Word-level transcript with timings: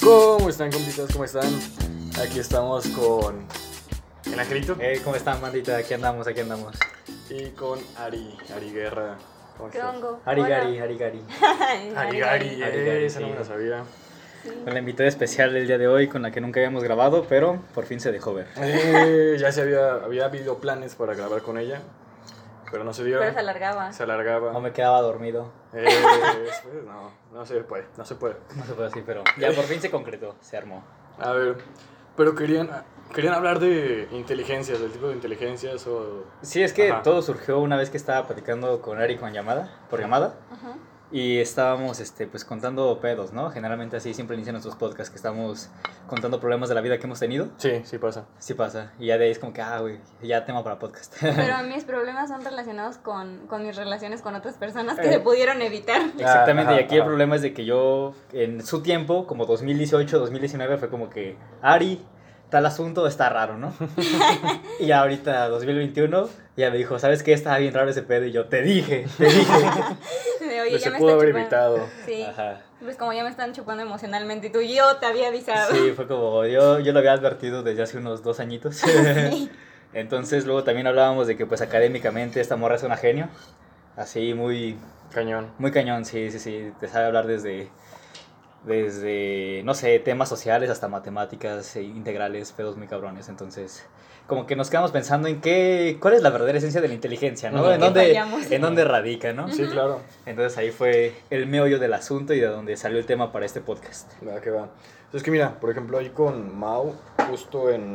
¿Cómo 0.00 0.48
están, 0.48 0.70
compitas? 0.70 1.10
¿Cómo 1.12 1.24
están? 1.24 1.48
Aquí 2.22 2.38
estamos 2.38 2.86
con 2.88 3.46
el 4.32 4.38
Angelito 4.38 4.76
Eh, 4.80 5.00
¿Cómo 5.02 5.16
están, 5.16 5.40
bandita? 5.40 5.76
Aquí 5.76 5.94
andamos, 5.94 6.26
aquí 6.26 6.40
andamos. 6.40 6.76
y 7.30 7.50
con 7.50 7.78
Ari, 7.96 8.36
Ari 8.54 8.70
Guerra. 8.72 9.16
¿Cómo 9.56 9.70
¿Qué 9.70 9.78
estás? 9.78 9.94
hongo? 9.96 10.20
Harigari, 10.24 10.78
Harigari. 10.78 11.22
Ari 11.96 12.18
Gari, 12.18 12.62
Ari, 12.62 13.04
esa 13.06 13.20
no 13.20 13.26
sí. 13.26 13.32
me 13.32 13.38
la 13.38 13.44
sabía. 13.44 13.84
Con 14.64 14.72
la 14.72 14.78
invitada 14.80 15.08
especial 15.08 15.52
del 15.52 15.66
día 15.66 15.78
de 15.78 15.88
hoy, 15.88 16.08
con 16.08 16.22
la 16.22 16.30
que 16.30 16.40
nunca 16.40 16.60
habíamos 16.60 16.82
grabado, 16.84 17.26
pero 17.28 17.60
por 17.74 17.84
fin 17.84 18.00
se 18.00 18.12
dejó 18.12 18.34
ver. 18.34 18.48
Eh, 18.56 19.36
ya 19.38 19.52
se 19.52 19.62
había, 19.62 19.94
había 19.94 20.24
habido 20.26 20.58
planes 20.58 20.94
para 20.94 21.14
grabar 21.14 21.42
con 21.42 21.58
ella, 21.58 21.80
pero 22.70 22.84
no 22.84 22.92
se 22.92 23.04
dio. 23.04 23.18
Pero 23.18 23.32
se 23.32 23.38
alargaba. 23.38 23.92
Se 23.92 24.02
alargaba. 24.02 24.52
No 24.52 24.60
me 24.60 24.72
quedaba 24.72 25.00
dormido. 25.00 25.52
Eh, 25.72 25.84
pues, 25.84 26.84
no, 26.84 27.10
no 27.32 27.46
se 27.46 27.60
puede, 27.60 27.86
no 27.96 28.04
se 28.04 28.14
puede. 28.14 28.36
No 28.56 28.64
se 28.64 28.72
puede 28.74 28.88
así, 28.88 29.02
pero 29.04 29.22
ya 29.38 29.52
por 29.52 29.64
fin 29.64 29.80
se 29.80 29.90
concretó, 29.90 30.34
se 30.40 30.56
armó. 30.56 30.82
A 31.18 31.32
ver, 31.32 31.56
pero 32.16 32.34
querían, 32.34 32.70
querían 33.14 33.34
hablar 33.34 33.58
de 33.60 34.08
inteligencias, 34.10 34.80
del 34.80 34.90
tipo 34.90 35.08
de 35.08 35.14
inteligencias 35.14 35.86
o... 35.86 36.24
Sí, 36.42 36.62
es 36.62 36.72
que 36.72 36.90
Ajá. 36.90 37.02
todo 37.02 37.22
surgió 37.22 37.58
una 37.60 37.76
vez 37.76 37.90
que 37.90 37.96
estaba 37.96 38.26
platicando 38.26 38.80
con 38.80 38.98
Ari 38.98 39.16
con 39.16 39.32
llamada, 39.32 39.70
por 39.90 40.00
llamada, 40.00 40.34
Ajá. 40.50 40.76
Y 41.12 41.38
estábamos 41.38 42.00
este, 42.00 42.26
pues 42.26 42.44
contando 42.44 42.98
pedos, 43.00 43.32
¿no? 43.32 43.50
Generalmente 43.50 43.96
así 43.96 44.12
siempre 44.12 44.34
inician 44.36 44.54
nuestros 44.54 44.74
podcasts, 44.76 45.10
que 45.10 45.16
estamos 45.16 45.70
contando 46.08 46.40
problemas 46.40 46.68
de 46.68 46.74
la 46.74 46.80
vida 46.80 46.98
que 46.98 47.04
hemos 47.06 47.20
tenido. 47.20 47.48
Sí, 47.58 47.80
sí 47.84 47.98
pasa. 47.98 48.26
Sí 48.38 48.54
pasa, 48.54 48.92
y 48.98 49.06
ya 49.06 49.18
de 49.18 49.26
ahí 49.26 49.30
es 49.30 49.38
como 49.38 49.52
que, 49.52 49.62
ah, 49.62 49.78
güey, 49.80 49.98
ya 50.22 50.44
tema 50.44 50.64
para 50.64 50.78
podcast. 50.78 51.14
Pero 51.20 51.62
mis 51.68 51.84
problemas 51.84 52.28
son 52.28 52.44
relacionados 52.44 52.98
con, 52.98 53.46
con 53.46 53.64
mis 53.64 53.76
relaciones 53.76 54.20
con 54.22 54.34
otras 54.34 54.54
personas 54.56 54.98
que 54.98 55.08
Eh. 55.08 55.12
se 55.12 55.20
pudieron 55.20 55.62
evitar. 55.62 56.00
Exactamente, 56.18 56.72
Ajá, 56.72 56.80
y 56.80 56.84
aquí 56.84 56.96
el 56.96 57.04
problema 57.04 57.36
es 57.36 57.42
de 57.42 57.52
que 57.54 57.64
yo, 57.64 58.14
en 58.32 58.64
su 58.64 58.82
tiempo, 58.82 59.26
como 59.26 59.46
2018, 59.46 60.18
2019, 60.18 60.76
fue 60.78 60.88
como 60.90 61.08
que, 61.08 61.36
Ari, 61.62 62.04
tal 62.50 62.64
asunto 62.66 63.06
está 63.06 63.28
raro, 63.28 63.58
¿no? 63.58 63.72
y 64.80 64.90
ahorita, 64.92 65.48
2021, 65.48 66.28
ya 66.56 66.70
me 66.70 66.76
dijo, 66.78 66.98
¿sabes 66.98 67.22
qué? 67.22 67.32
Estaba 67.32 67.58
bien 67.58 67.74
raro 67.74 67.90
ese 67.90 68.02
pedo, 68.02 68.24
y 68.24 68.32
yo, 68.32 68.46
te 68.46 68.62
dije, 68.62 69.06
te 69.18 69.24
dije. 69.24 69.52
De, 70.56 70.68
Oye, 70.68 70.70
Pero 70.72 70.78
ya 70.78 70.84
se 70.84 70.90
me 70.90 70.98
pudo 70.98 71.12
haber 71.14 71.28
chupando". 71.28 71.40
evitado. 71.76 71.88
Sí. 72.04 72.22
Ajá. 72.22 72.60
Pues 72.80 72.96
como 72.96 73.12
ya 73.12 73.22
me 73.24 73.30
están 73.30 73.52
chupando 73.52 73.82
emocionalmente 73.82 74.48
y 74.48 74.50
tú, 74.50 74.60
yo 74.60 74.96
te 74.96 75.06
había 75.06 75.28
avisado. 75.28 75.74
Sí, 75.74 75.92
fue 75.94 76.06
como, 76.06 76.44
yo, 76.46 76.78
yo 76.80 76.92
lo 76.92 76.98
había 76.98 77.12
advertido 77.12 77.62
desde 77.62 77.82
hace 77.82 77.98
unos 77.98 78.22
dos 78.22 78.40
añitos. 78.40 78.76
Sí. 79.30 79.50
Entonces, 79.92 80.44
luego 80.44 80.62
también 80.62 80.86
hablábamos 80.86 81.26
de 81.26 81.36
que, 81.38 81.46
pues, 81.46 81.62
académicamente, 81.62 82.40
esta 82.40 82.56
morra 82.56 82.74
es 82.74 82.82
una 82.82 82.96
genio. 82.98 83.28
Así, 83.96 84.34
muy, 84.34 84.76
Cañón. 85.12 85.50
Muy 85.58 85.70
cañón, 85.70 86.04
sí, 86.04 86.30
sí, 86.30 86.38
sí. 86.38 86.72
Te 86.80 86.88
sabe 86.88 87.06
hablar 87.06 87.26
desde, 87.26 87.70
desde, 88.66 89.62
no 89.64 89.72
sé, 89.74 89.98
temas 90.00 90.28
sociales 90.28 90.68
hasta 90.70 90.88
matemáticas 90.88 91.74
e 91.76 91.82
integrales, 91.82 92.52
pedos 92.52 92.76
muy 92.76 92.86
cabrones. 92.86 93.28
Entonces, 93.28 93.86
como 94.26 94.44
que 94.46 94.56
nos 94.56 94.68
quedamos 94.70 94.90
pensando 94.90 95.28
en 95.28 95.40
qué, 95.40 95.96
cuál 96.00 96.14
es 96.14 96.22
la 96.22 96.30
verdadera 96.30 96.58
esencia 96.58 96.80
de 96.80 96.88
la 96.88 96.94
inteligencia, 96.94 97.50
¿no? 97.50 97.70
En 97.72 97.78
¿Qué 97.78 97.84
dónde, 97.84 98.00
fallamos? 98.08 98.50
en 98.50 98.60
dónde 98.60 98.84
radica, 98.84 99.32
¿no? 99.32 99.48
Sí, 99.48 99.64
claro. 99.66 100.00
Entonces 100.26 100.58
ahí 100.58 100.70
fue 100.72 101.14
el 101.30 101.46
meollo 101.46 101.78
del 101.78 101.94
asunto 101.94 102.34
y 102.34 102.40
de 102.40 102.46
donde 102.48 102.76
salió 102.76 102.98
el 102.98 103.06
tema 103.06 103.30
para 103.32 103.46
este 103.46 103.60
podcast. 103.60 104.12
Va, 104.26 104.40
que 104.40 104.50
va. 104.50 104.68
Es 105.12 105.22
que 105.22 105.30
mira, 105.30 105.58
por 105.60 105.70
ejemplo, 105.70 105.96
ahí 105.98 106.10
con 106.10 106.58
Mau, 106.58 106.94
justo 107.30 107.70
en, 107.70 107.94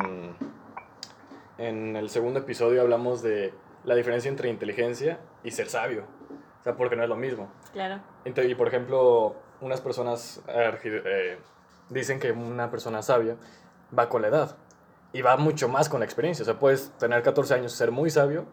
en 1.57 1.95
el 1.97 2.09
segundo 2.09 2.39
episodio 2.39 2.81
hablamos 2.81 3.21
de 3.21 3.53
la 3.83 3.95
diferencia 3.95 4.29
entre 4.29 4.49
inteligencia 4.49 5.19
y 5.43 5.51
ser 5.51 5.67
sabio. 5.67 6.05
O 6.61 6.63
sea, 6.63 6.75
porque 6.77 6.95
no 6.95 7.03
es 7.03 7.09
lo 7.09 7.15
mismo. 7.17 7.51
Claro. 7.73 7.99
Ente- 8.23 8.47
Y 8.47 8.55
por 8.55 8.67
ejemplo, 8.67 9.35
unas 9.61 9.81
personas 9.81 10.41
eh, 10.47 11.37
dicen 11.89 12.19
que 12.19 12.31
una 12.31 12.69
persona 12.69 13.01
sabia 13.01 13.35
va 13.97 14.09
con 14.09 14.21
la 14.21 14.29
edad 14.29 14.55
y 15.13 15.21
va 15.21 15.37
mucho 15.37 15.67
más 15.67 15.89
con 15.89 15.99
la 15.99 16.05
experiencia. 16.05 16.43
O 16.43 16.45
sea, 16.45 16.59
puedes 16.59 16.91
tener 16.97 17.21
14 17.21 17.53
años 17.53 17.73
y 17.73 17.77
ser 17.77 17.91
muy 17.91 18.09
sabio 18.09 18.45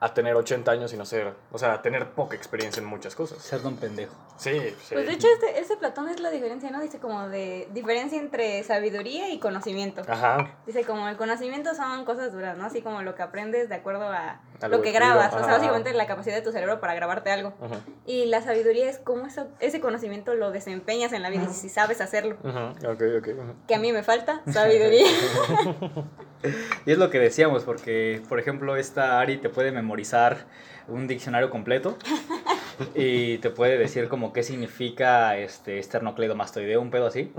a 0.00 0.12
tener 0.12 0.34
80 0.34 0.70
años 0.70 0.92
y 0.92 0.96
no 0.96 1.06
ser, 1.06 1.34
o 1.50 1.58
sea, 1.58 1.80
tener 1.80 2.10
poca 2.10 2.36
experiencia 2.36 2.80
en 2.80 2.86
muchas 2.86 3.14
cosas. 3.14 3.38
Ser 3.38 3.62
don 3.62 3.76
pendejo. 3.76 4.14
Sí, 4.36 4.60
sí. 4.82 4.94
Pues 4.94 5.06
de 5.06 5.12
hecho, 5.12 5.28
este, 5.32 5.58
ese 5.58 5.76
Platón 5.76 6.08
es 6.08 6.20
la 6.20 6.30
diferencia, 6.30 6.70
¿no? 6.70 6.80
Dice 6.80 6.98
como 6.98 7.28
de 7.28 7.68
diferencia 7.72 8.18
entre 8.18 8.62
sabiduría 8.64 9.30
y 9.30 9.38
conocimiento. 9.38 10.02
Ajá. 10.06 10.58
Dice 10.66 10.84
como 10.84 11.08
el 11.08 11.16
conocimiento 11.16 11.74
son 11.74 12.04
cosas 12.04 12.32
duras, 12.32 12.56
¿no? 12.58 12.66
Así 12.66 12.82
como 12.82 13.02
lo 13.02 13.14
que 13.14 13.22
aprendes 13.22 13.68
de 13.68 13.76
acuerdo 13.76 14.04
a 14.08 14.40
Lo 14.68 14.82
que 14.82 14.92
grabas. 14.92 15.32
O 15.32 15.36
ajá. 15.36 15.44
sea, 15.44 15.54
básicamente 15.54 15.92
la 15.92 16.06
capacidad 16.06 16.34
de 16.34 16.42
tu 16.42 16.52
cerebro 16.52 16.80
para 16.80 16.94
grabarte 16.94 17.30
algo. 17.30 17.54
Ajá. 17.60 17.76
Y 18.06 18.26
la 18.26 18.42
sabiduría 18.42 18.88
es 18.88 18.98
cómo 18.98 19.26
eso, 19.26 19.48
ese 19.60 19.80
conocimiento 19.80 20.34
lo 20.34 20.50
desempeñas 20.50 21.12
en 21.12 21.22
la 21.22 21.30
vida 21.30 21.46
y 21.50 21.52
si 21.54 21.68
sabes 21.68 22.00
hacerlo. 22.00 22.36
Ajá. 22.44 22.70
Ok, 22.88 23.02
ok. 23.18 23.28
ajá. 23.40 23.54
Que 23.66 23.74
a 23.74 23.78
mí 23.78 23.92
me 23.92 24.02
falta 24.02 24.42
sabiduría. 24.50 25.06
Y 26.86 26.92
es 26.92 26.98
lo 26.98 27.10
que 27.10 27.18
decíamos, 27.18 27.64
porque, 27.64 28.20
por 28.28 28.38
ejemplo, 28.38 28.76
esta 28.76 29.20
Ari 29.20 29.38
te 29.38 29.48
puede 29.48 29.72
memorizar 29.72 30.46
un 30.88 31.06
diccionario 31.06 31.50
completo 31.50 31.96
y 32.94 33.38
te 33.38 33.50
puede 33.50 33.78
decir 33.78 34.08
como 34.08 34.32
qué 34.32 34.42
significa 34.42 35.36
este 35.38 35.78
esternocleidomastoideo, 35.78 36.80
un 36.80 36.90
pedo 36.90 37.06
así. 37.06 37.32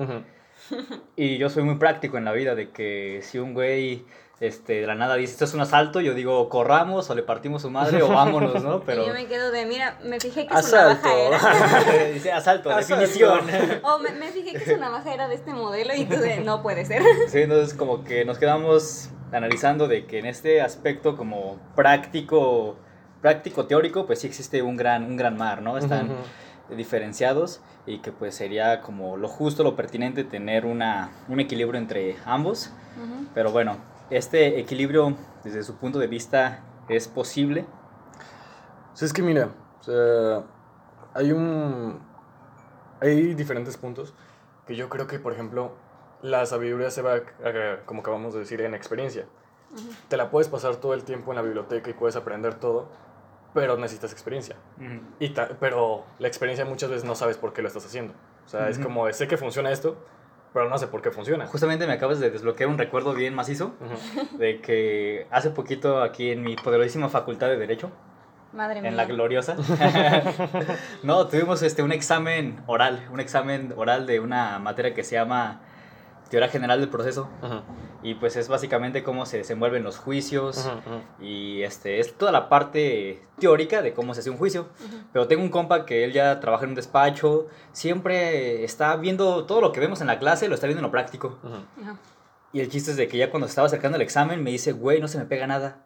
Y 1.16 1.38
yo 1.38 1.50
soy 1.50 1.64
muy 1.64 1.76
práctico 1.76 2.18
en 2.18 2.26
la 2.26 2.32
vida 2.32 2.56
de 2.56 2.72
que 2.72 3.20
si 3.22 3.38
un 3.38 3.54
güey 3.54 4.06
este, 4.42 4.82
de 4.82 4.88
la 4.88 4.96
nada 4.96 5.16
dice 5.16 5.32
esto 5.34 5.46
es 5.46 5.54
un 5.54 5.62
asalto, 5.62 6.02
yo 6.02 6.14
digo 6.14 6.50
corramos 6.50 7.10
o 7.10 7.16
le 7.16 7.24
partimos 7.24 7.62
su 7.62 7.70
madre 7.70 8.04
o 8.04 8.10
vámonos, 8.10 8.62
¿no? 8.64 8.78
Y 8.80 8.82
Pero 8.86 9.08
yo 9.08 9.14
me 9.14 9.28
quedo 9.28 9.52
de, 9.52 9.66
mira, 9.66 9.98
me 10.04 10.20
fijé 10.20 10.46
que 10.46 10.54
su 10.54 10.60
Asalto. 10.60 11.08
navaja 11.08 11.94
era. 11.94 12.06
dice 12.14 12.32
asalto, 12.34 12.70
Asalto. 12.70 12.96
definición. 13.02 13.40
O 13.84 14.00
me, 14.00 14.12
me 14.12 14.28
fijé 14.32 14.52
que 14.54 14.66
su 14.74 14.78
navaja 14.78 15.14
era 15.14 15.28
de 15.30 15.36
este 15.36 15.54
modelo 15.54 15.94
y 15.96 16.06
tú 16.06 16.18
de, 16.18 16.42
no 16.42 16.62
puede 16.62 16.86
ser. 16.86 17.02
Sí, 17.30 17.42
entonces 17.42 17.74
como 17.74 18.04
que 18.04 18.26
nos 18.26 18.38
quedamos 18.38 19.10
analizando 19.32 19.88
de 19.88 20.06
que 20.06 20.20
en 20.20 20.26
este 20.26 20.62
aspecto 20.62 21.16
como 21.16 21.58
práctico, 21.76 22.76
práctico 23.22 23.66
teórico, 23.68 24.06
pues 24.06 24.20
sí 24.20 24.28
existe 24.28 24.62
un 24.62 24.76
gran, 24.76 25.04
un 25.04 25.16
gran 25.18 25.38
mar, 25.38 25.62
¿no? 25.62 25.78
Están 25.78 26.10
diferenciados 26.70 27.62
y 27.86 28.00
que 28.00 28.12
pues 28.12 28.36
sería 28.36 28.82
como 28.82 29.18
lo 29.18 29.28
justo, 29.28 29.64
lo 29.64 29.76
pertinente 29.76 30.24
tener 30.24 30.66
una, 30.66 31.12
un 31.30 31.40
equilibrio 31.40 31.80
entre 31.80 32.16
ambos. 32.26 32.72
Ujú. 32.98 33.28
Pero 33.34 33.52
bueno, 33.52 33.78
este 34.10 34.60
equilibrio 34.60 35.16
desde 35.44 35.64
su 35.64 35.76
punto 35.78 36.00
de 36.00 36.08
vista 36.08 36.64
es 36.90 37.08
posible. 37.08 37.66
Sea, 38.94 39.06
es 39.08 39.14
que 39.14 39.22
mira, 39.22 39.50
o 39.80 39.84
sea, 39.84 40.44
hay 41.14 41.32
un... 41.32 42.00
Hay 43.02 43.34
diferentes 43.36 43.78
puntos 43.78 44.14
que 44.66 44.76
yo 44.76 44.90
creo 44.90 45.06
que, 45.06 45.20
por 45.20 45.34
ejemplo, 45.34 45.74
la 46.22 46.46
sabiduría 46.46 46.90
se 46.90 47.02
va, 47.02 47.18
eh, 47.44 47.80
como 47.86 48.00
acabamos 48.02 48.34
de 48.34 48.40
decir, 48.40 48.62
en 48.62 48.74
experiencia. 48.74 49.26
Te 50.08 50.16
la 50.18 50.32
puedes 50.32 50.48
pasar 50.48 50.78
todo 50.78 50.94
el 50.94 51.04
tiempo 51.04 51.32
en 51.32 51.36
la 51.36 51.42
biblioteca 51.42 51.90
y 51.90 51.94
puedes 51.94 52.16
aprender 52.16 52.56
todo, 52.56 52.88
pero 53.54 53.76
necesitas 53.78 54.12
experiencia. 54.14 54.56
Y 55.20 55.30
ta- 55.30 55.50
pero 55.60 56.06
la 56.20 56.28
experiencia 56.28 56.64
muchas 56.66 56.90
veces 56.90 57.04
no 57.04 57.16
sabes 57.16 57.38
por 57.38 57.52
qué 57.54 57.62
lo 57.62 57.68
estás 57.68 57.86
haciendo. 57.86 58.14
O 58.46 58.48
sea, 58.48 58.70
es 58.70 58.80
como, 58.80 59.12
sé 59.12 59.28
que 59.28 59.38
funciona 59.38 59.72
esto, 59.72 59.98
pero 60.56 60.70
no 60.70 60.78
sé 60.78 60.88
por 60.88 61.02
qué 61.02 61.12
funciona. 61.12 61.46
Justamente 61.48 61.86
me 61.86 61.92
acabas 61.92 62.22
de 62.22 62.32
desbloquear 62.32 62.70
un 62.70 62.78
recuerdo 62.78 63.14
bien 63.14 63.36
macizo 63.36 63.76
de 64.40 64.62
que 64.62 65.28
hace 65.30 65.50
poquito 65.50 66.02
aquí 66.02 66.32
en 66.32 66.44
mi 66.44 66.56
poderosísima 66.56 67.10
facultad 67.10 67.50
de 67.50 67.58
Derecho, 67.58 67.92
Madre 68.54 68.80
mía. 68.80 68.90
en 68.90 68.96
la 68.96 69.04
gloriosa, 69.04 69.58
no, 71.04 71.28
tuvimos 71.28 71.62
este, 71.62 71.84
un 71.84 71.92
examen 71.92 72.64
oral, 72.68 73.06
un 73.12 73.20
examen 73.20 73.74
oral 73.76 74.08
de 74.08 74.22
una 74.22 74.58
materia 74.60 74.94
que 74.94 75.04
se 75.04 75.16
llama 75.16 75.60
Teoría 76.30 76.50
General 76.50 76.80
del 76.80 76.90
Proceso. 76.90 77.30
Ujú. 77.42 77.62
Y 78.04 78.16
pues 78.16 78.36
es 78.36 78.48
básicamente 78.48 79.04
cómo 79.04 79.26
se 79.26 79.38
desenvuelven 79.38 79.84
los 79.84 79.98
juicios. 79.98 80.58
Ujú, 80.58 80.70
ujú. 80.70 81.26
Y 81.26 81.64
este, 81.64 82.00
es 82.00 82.16
toda 82.18 82.32
la 82.32 82.50
parte 82.50 83.22
teórica 83.40 83.82
de 83.82 83.94
cómo 83.94 84.14
se 84.14 84.20
hace 84.20 84.30
un 84.30 84.38
juicio. 84.38 84.68
Pero 85.12 85.28
tengo 85.28 85.44
un 85.44 85.50
compa 85.50 85.86
que 85.86 86.04
él 86.04 86.14
ya 86.14 86.40
trabaja 86.40 86.64
en 86.66 86.70
un 86.70 86.76
despacho, 86.76 87.48
siempre 87.72 88.64
está 88.64 88.96
viendo 88.96 89.46
todo 89.46 89.62
lo 89.62 89.72
que 89.72 89.80
vemos 89.80 90.02
en 90.02 90.08
la 90.08 90.20
clase, 90.20 90.48
lo 90.48 90.56
está 90.56 90.68
viendo 90.68 90.80
en 90.80 90.86
lo 90.86 90.92
práctico. 90.92 91.40
Ajá. 91.44 91.98
Y 92.54 92.62
el 92.62 92.70
chiste 92.70 92.92
es 92.92 92.98
de 92.98 93.08
que 93.08 93.18
ya 93.18 93.32
cuando 93.32 93.48
estaba 93.48 93.68
acercando 93.68 93.98
el 93.98 94.02
examen 94.02 94.42
me 94.42 94.50
dice, 94.50 94.72
güey, 94.72 95.02
no 95.02 95.08
se 95.08 95.18
me 95.18 95.26
pega 95.26 95.46
nada. 95.46 95.86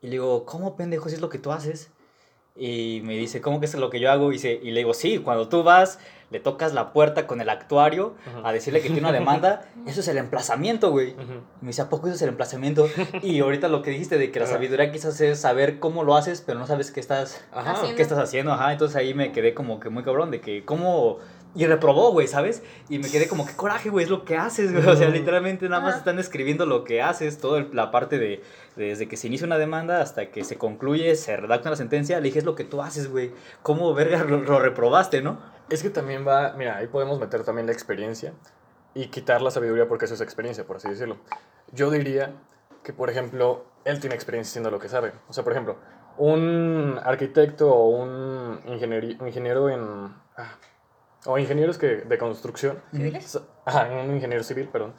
Y 0.00 0.06
le 0.06 0.12
digo, 0.12 0.44
¿cómo 0.46 0.74
pendejo 0.74 1.08
si 1.08 1.14
es 1.14 1.20
lo 1.20 1.28
que 1.28 1.38
tú 1.38 1.52
haces? 1.52 1.92
Y 2.54 3.00
me 3.04 3.14
dice, 3.16 3.40
¿cómo 3.40 3.60
que 3.60 3.66
es 3.66 3.74
lo 3.74 3.88
que 3.88 3.98
yo 3.98 4.10
hago? 4.12 4.30
Y, 4.32 4.36
y 4.36 4.70
le 4.72 4.80
digo, 4.80 4.92
sí, 4.92 5.18
cuando 5.18 5.48
tú 5.48 5.62
vas, 5.62 5.98
le 6.30 6.38
tocas 6.38 6.74
la 6.74 6.92
puerta 6.92 7.26
con 7.26 7.40
el 7.40 7.48
actuario 7.48 8.14
a 8.44 8.52
decirle 8.52 8.80
que 8.80 8.88
tiene 8.88 9.00
una 9.00 9.12
demanda, 9.12 9.62
eso 9.86 10.00
es 10.00 10.08
el 10.08 10.18
emplazamiento, 10.18 10.90
güey. 10.90 11.14
Me 11.62 11.68
dice, 11.68 11.80
¿a 11.82 11.88
poco 11.88 12.08
eso 12.08 12.16
es 12.16 12.22
el 12.22 12.28
emplazamiento? 12.28 12.86
Y 13.22 13.40
ahorita 13.40 13.68
lo 13.68 13.80
que 13.82 13.90
dijiste 13.90 14.18
de 14.18 14.30
que 14.30 14.38
la 14.38 14.44
Ajá. 14.44 14.54
sabiduría 14.54 14.92
quizás 14.92 15.18
es 15.22 15.40
saber 15.40 15.78
cómo 15.78 16.04
lo 16.04 16.14
haces, 16.16 16.42
pero 16.44 16.58
no 16.58 16.66
sabes 16.66 16.90
qué 16.90 17.00
estás, 17.00 17.42
Ajá. 17.52 17.72
Haciendo. 17.72 17.96
qué 17.96 18.02
estás 18.02 18.18
haciendo. 18.18 18.52
Ajá, 18.52 18.72
entonces 18.72 18.96
ahí 18.96 19.14
me 19.14 19.32
quedé 19.32 19.54
como 19.54 19.80
que 19.80 19.88
muy 19.88 20.02
cabrón 20.02 20.30
de 20.30 20.40
que 20.42 20.64
cómo 20.64 21.18
Y 21.54 21.66
reprobó, 21.66 22.12
güey, 22.12 22.28
¿sabes? 22.28 22.62
Y 22.88 22.98
me 22.98 23.10
quedé 23.10 23.28
como, 23.28 23.46
qué 23.46 23.54
coraje, 23.54 23.90
güey, 23.90 24.04
es 24.04 24.10
lo 24.10 24.24
que 24.24 24.38
haces, 24.38 24.72
güey. 24.72 24.86
O 24.86 24.96
sea, 24.96 25.10
literalmente 25.10 25.68
nada 25.68 25.82
más 25.82 25.96
están 25.96 26.18
escribiendo 26.18 26.64
lo 26.64 26.82
que 26.84 27.02
haces, 27.02 27.38
toda 27.38 27.66
la 27.72 27.90
parte 27.90 28.18
de, 28.18 28.42
desde 28.74 29.06
que 29.06 29.18
se 29.18 29.26
inicia 29.26 29.46
una 29.46 29.58
demanda 29.58 30.00
hasta 30.00 30.30
que 30.30 30.44
se 30.44 30.56
concluye, 30.56 31.14
se 31.14 31.36
redacta 31.36 31.68
una 31.68 31.76
sentencia, 31.76 32.16
le 32.20 32.24
dije, 32.24 32.38
es 32.38 32.46
lo 32.46 32.54
que 32.54 32.64
tú 32.64 32.80
haces, 32.80 33.10
güey. 33.10 33.32
¿Cómo, 33.62 33.92
verga, 33.92 34.24
lo, 34.24 34.38
lo 34.38 34.60
reprobaste, 34.60 35.20
no? 35.20 35.40
Es 35.68 35.82
que 35.82 35.90
también 35.90 36.26
va, 36.26 36.54
mira, 36.54 36.78
ahí 36.78 36.86
podemos 36.86 37.20
meter 37.20 37.44
también 37.44 37.66
la 37.66 37.72
experiencia 37.72 38.32
y 38.94 39.08
quitar 39.08 39.42
la 39.42 39.50
sabiduría 39.50 39.88
porque 39.88 40.06
eso 40.06 40.14
es 40.14 40.20
experiencia, 40.22 40.64
por 40.64 40.76
así 40.76 40.88
decirlo. 40.88 41.18
Yo 41.72 41.90
diría 41.90 42.32
que, 42.82 42.92
por 42.92 43.10
ejemplo, 43.10 43.64
él 43.84 44.00
tiene 44.00 44.14
experiencia 44.14 44.52
haciendo 44.52 44.70
lo 44.70 44.78
que 44.78 44.88
sabe. 44.88 45.12
O 45.28 45.32
sea, 45.32 45.44
por 45.44 45.52
ejemplo, 45.52 45.76
un 46.16 46.98
arquitecto 47.02 47.70
o 47.70 47.88
un 47.88 48.60
ingeniero 48.66 49.70
en... 49.70 50.14
ah, 50.36 50.56
o 51.26 51.38
ingenieros 51.38 51.78
que, 51.78 51.96
de 51.96 52.18
construcción, 52.18 52.82
¿Civiles? 52.92 53.40
ajá, 53.64 53.88
un 53.92 54.14
ingeniero 54.14 54.42
civil, 54.42 54.68
perdón, 54.68 54.94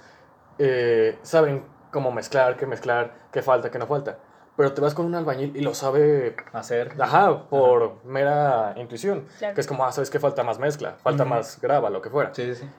eh, 0.58 1.18
saben 1.22 1.66
cómo 1.92 2.12
mezclar, 2.12 2.58
qué 2.58 2.66
mezclar, 2.66 3.14
qué 3.32 3.42
falta, 3.42 3.70
qué 3.70 3.80
no 3.80 3.88
falta. 3.88 4.18
Pero 4.56 4.72
te 4.74 4.82
vas 4.82 4.94
con 4.94 5.08
un 5.08 5.16
albañil 5.16 5.56
y 5.58 5.62
lo 5.62 5.74
sabe 5.74 6.36
Hacer. 6.54 6.94
Ajá, 7.00 7.50
por 7.50 8.06
mera 8.06 8.74
intuición. 8.78 9.26
Claro. 9.40 9.56
Que 9.56 9.62
es 9.62 9.66
como, 9.68 9.84
ah, 9.84 9.92
¿sabes 9.92 10.12
qué? 10.12 10.20
Falta 10.20 10.44
más 10.44 10.60
mezcla, 10.60 10.94
falta 11.02 11.24
Ujú. 11.24 11.32
más 11.34 11.60
grava, 11.60 11.90
lo 11.90 12.04
que 12.04 12.12
fuera. 12.12 12.32
Sí, 12.36 12.54
sí, 12.54 12.62
sí. 12.62 12.70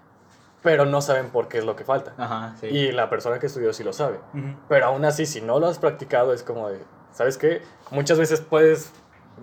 Pero 0.63 0.87
no 0.87 1.03
saben 1.03 1.31
por 1.31 1.49
qué 1.49 1.59
es 1.59 1.65
lo 1.65 1.75
que 1.75 1.85
falta. 1.85 2.15
Ajá, 2.17 2.55
sí. 2.61 2.69
Y 2.69 2.93
la 2.93 3.11
persona 3.11 3.41
que 3.41 3.47
estudió 3.47 3.73
sí 3.73 3.83
lo 3.83 3.93
sabe. 3.93 4.19
Ujú. 4.35 4.55
Pero 4.69 4.87
aún 4.87 5.05
así, 5.05 5.27
si 5.27 5.41
no 5.41 5.59
lo 5.59 5.67
has 5.67 5.79
practicado, 5.81 6.33
es 6.33 6.45
como 6.45 6.69
de, 6.71 6.79
¿sabes 7.13 7.37
qué? 7.39 7.61
Muchas 7.91 8.19
veces 8.21 8.41
puedes, 8.41 8.93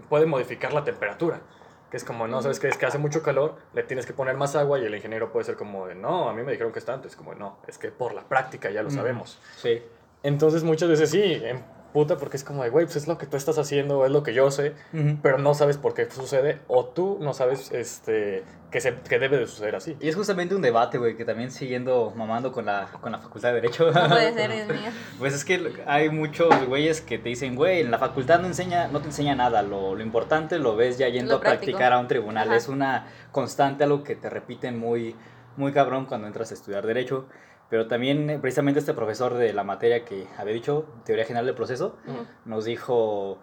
puede 0.07 0.25
modificar 0.25 0.71
la 0.73 0.85
temperatura. 0.85 1.41
Que 1.91 1.97
es 1.97 2.05
como, 2.05 2.25
no, 2.25 2.41
¿sabes 2.41 2.59
qué? 2.59 2.69
Es 2.69 2.77
que 2.77 2.85
hace 2.85 2.97
mucho 2.97 3.21
calor, 3.21 3.57
le 3.73 3.83
tienes 3.83 4.05
que 4.05 4.13
poner 4.13 4.37
más 4.37 4.55
agua 4.55 4.79
y 4.79 4.85
el 4.85 4.95
ingeniero 4.95 5.31
puede 5.31 5.45
ser 5.45 5.57
como 5.57 5.87
de, 5.87 5.93
no, 5.93 6.29
a 6.29 6.33
mí 6.33 6.41
me 6.41 6.53
dijeron 6.53 6.71
que 6.71 6.79
es 6.79 6.85
tanto. 6.85 7.07
Es 7.07 7.17
como, 7.17 7.35
no, 7.35 7.57
es 7.67 7.77
que 7.77 7.89
por 7.89 8.13
la 8.13 8.23
práctica 8.23 8.71
ya 8.71 8.81
lo 8.81 8.89
sabemos. 8.89 9.39
Sí. 9.57 9.83
Entonces 10.23 10.63
muchas 10.63 10.87
veces 10.87 11.09
sí, 11.09 11.21
en 11.21 11.63
puta 11.91 12.17
porque 12.17 12.37
es 12.37 12.43
como 12.43 12.63
de, 12.63 12.69
güey, 12.69 12.85
pues 12.85 12.95
es 12.97 13.07
lo 13.07 13.17
que 13.17 13.25
tú 13.25 13.37
estás 13.37 13.57
haciendo, 13.57 14.05
es 14.05 14.11
lo 14.11 14.23
que 14.23 14.33
yo 14.33 14.49
sé 14.51 14.73
Ujú. 14.93 15.17
pero 15.21 15.37
no 15.37 15.53
sabes 15.53 15.77
por 15.77 15.93
qué 15.93 16.09
sucede 16.09 16.59
o 16.67 16.85
tú 16.85 17.17
no 17.21 17.33
sabes 17.33 17.71
este 17.71 18.43
que, 18.71 18.79
se, 18.79 18.95
que 18.95 19.19
debe 19.19 19.37
de 19.37 19.47
suceder 19.47 19.75
así. 19.75 19.97
Y 19.99 20.07
es 20.07 20.15
justamente 20.15 20.55
un 20.55 20.61
debate, 20.61 20.97
güey, 20.97 21.17
que 21.17 21.25
también 21.25 21.51
siguiendo 21.51 22.13
mamando 22.15 22.53
con 22.53 22.65
la, 22.65 22.87
con 23.01 23.11
la 23.11 23.17
facultad 23.19 23.49
de 23.49 23.55
Derecho. 23.55 23.91
No 23.91 24.07
puede 24.07 24.33
ser, 24.33 24.51
Dios 24.55 24.67
mío. 24.69 24.91
Pues 25.19 25.33
es 25.33 25.43
que 25.43 25.73
hay 25.85 26.09
muchos 26.09 26.49
güeyes 26.67 27.01
que 27.01 27.17
te 27.17 27.27
dicen, 27.27 27.55
güey, 27.55 27.81
en 27.81 27.91
la 27.91 27.99
facultad 27.99 28.39
no, 28.39 28.47
enseña, 28.47 28.87
no 28.87 29.01
te 29.01 29.07
enseña 29.07 29.35
nada, 29.35 29.61
lo, 29.61 29.93
lo 29.95 30.01
importante 30.01 30.57
lo 30.57 30.77
ves 30.77 30.97
ya 30.97 31.09
yendo 31.09 31.33
Lo 31.33 31.37
a 31.39 31.41
práctico. 31.41 31.65
practicar 31.71 31.91
a 31.91 31.99
un 31.99 32.07
tribunal. 32.07 32.47
Ajá. 32.47 32.55
Es 32.55 32.69
una 32.69 33.07
constante, 33.33 33.83
algo 33.83 34.03
que 34.03 34.15
te 34.15 34.29
repiten 34.29 34.79
muy, 34.79 35.17
muy 35.57 35.73
cabrón 35.73 36.05
cuando 36.05 36.27
entras 36.27 36.51
a 36.51 36.53
estudiar 36.53 36.87
Derecho. 36.87 37.27
Pero 37.71 37.87
también, 37.87 38.29
eh, 38.29 38.37
precisamente, 38.37 38.81
este 38.81 38.93
profesor 38.93 39.33
de 39.33 39.53
la 39.53 39.63
materia 39.63 40.03
que 40.03 40.27
había 40.37 40.53
dicho, 40.53 40.85
Teoría 41.05 41.23
General 41.23 41.45
del 41.45 41.55
Proceso, 41.55 41.95
nos 42.43 42.65
dijo, 42.65 43.37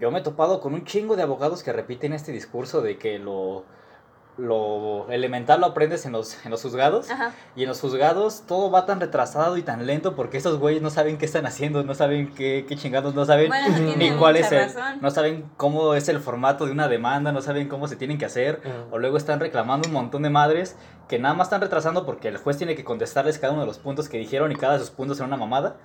yo 0.00 0.10
me 0.10 0.18
he 0.18 0.22
topado 0.22 0.60
con 0.60 0.74
un 0.74 0.84
chingo 0.84 1.14
de 1.14 1.22
abogados 1.22 1.62
que 1.62 1.72
repiten 1.72 2.12
este 2.12 2.32
discurso 2.32 2.82
de 2.82 2.98
que 2.98 3.20
lo, 3.20 3.64
lo 4.38 5.10
elemental 5.10 5.60
lo 5.60 5.66
aprendes 5.66 6.06
en 6.06 6.12
los, 6.12 6.44
en 6.44 6.50
los 6.50 6.62
juzgados. 6.62 7.10
Ajá. 7.10 7.32
Y 7.56 7.62
en 7.64 7.68
los 7.68 7.80
juzgados 7.80 8.44
todo 8.46 8.70
va 8.70 8.86
tan 8.86 9.00
retrasado 9.00 9.56
y 9.56 9.62
tan 9.62 9.84
lento 9.86 10.14
porque 10.14 10.38
esos 10.38 10.58
güeyes 10.58 10.80
no 10.80 10.90
saben 10.90 11.18
qué 11.18 11.26
están 11.26 11.44
haciendo, 11.44 11.82
no 11.82 11.94
saben 11.94 12.32
qué, 12.34 12.64
qué 12.66 12.76
chingados, 12.76 13.14
no 13.14 13.24
saben 13.24 13.48
Bueno, 13.48 13.96
ni 13.96 14.10
cuál 14.12 14.36
es 14.36 14.50
el, 14.52 14.60
razón. 14.72 14.98
no 15.00 15.10
saben 15.10 15.44
cómo 15.56 15.94
es 15.94 16.08
el 16.08 16.20
formato 16.20 16.66
de 16.66 16.72
una 16.72 16.88
demanda, 16.88 17.32
no 17.32 17.42
saben 17.42 17.68
cómo 17.68 17.88
se 17.88 17.96
tienen 17.96 18.16
que 18.16 18.24
hacer, 18.24 18.62
o 18.90 18.98
luego 18.98 19.16
están 19.16 19.40
reclamando 19.40 19.88
un 19.88 19.94
montón 19.94 20.22
de 20.22 20.30
madres 20.30 20.76
que 21.08 21.18
nada 21.18 21.34
más 21.34 21.48
están 21.48 21.60
retrasando 21.60 22.06
porque 22.06 22.28
el 22.28 22.36
juez 22.36 22.56
tiene 22.56 22.76
que 22.76 22.84
contestarles 22.84 23.38
cada 23.38 23.52
uno 23.52 23.62
de 23.62 23.66
los 23.66 23.78
puntos 23.78 24.08
que 24.08 24.18
dijeron 24.18 24.52
y 24.52 24.56
cada 24.56 24.74
de 24.74 24.80
sus 24.80 24.90
puntos 24.90 25.18
era 25.18 25.26
una 25.26 25.36
mamada. 25.36 25.76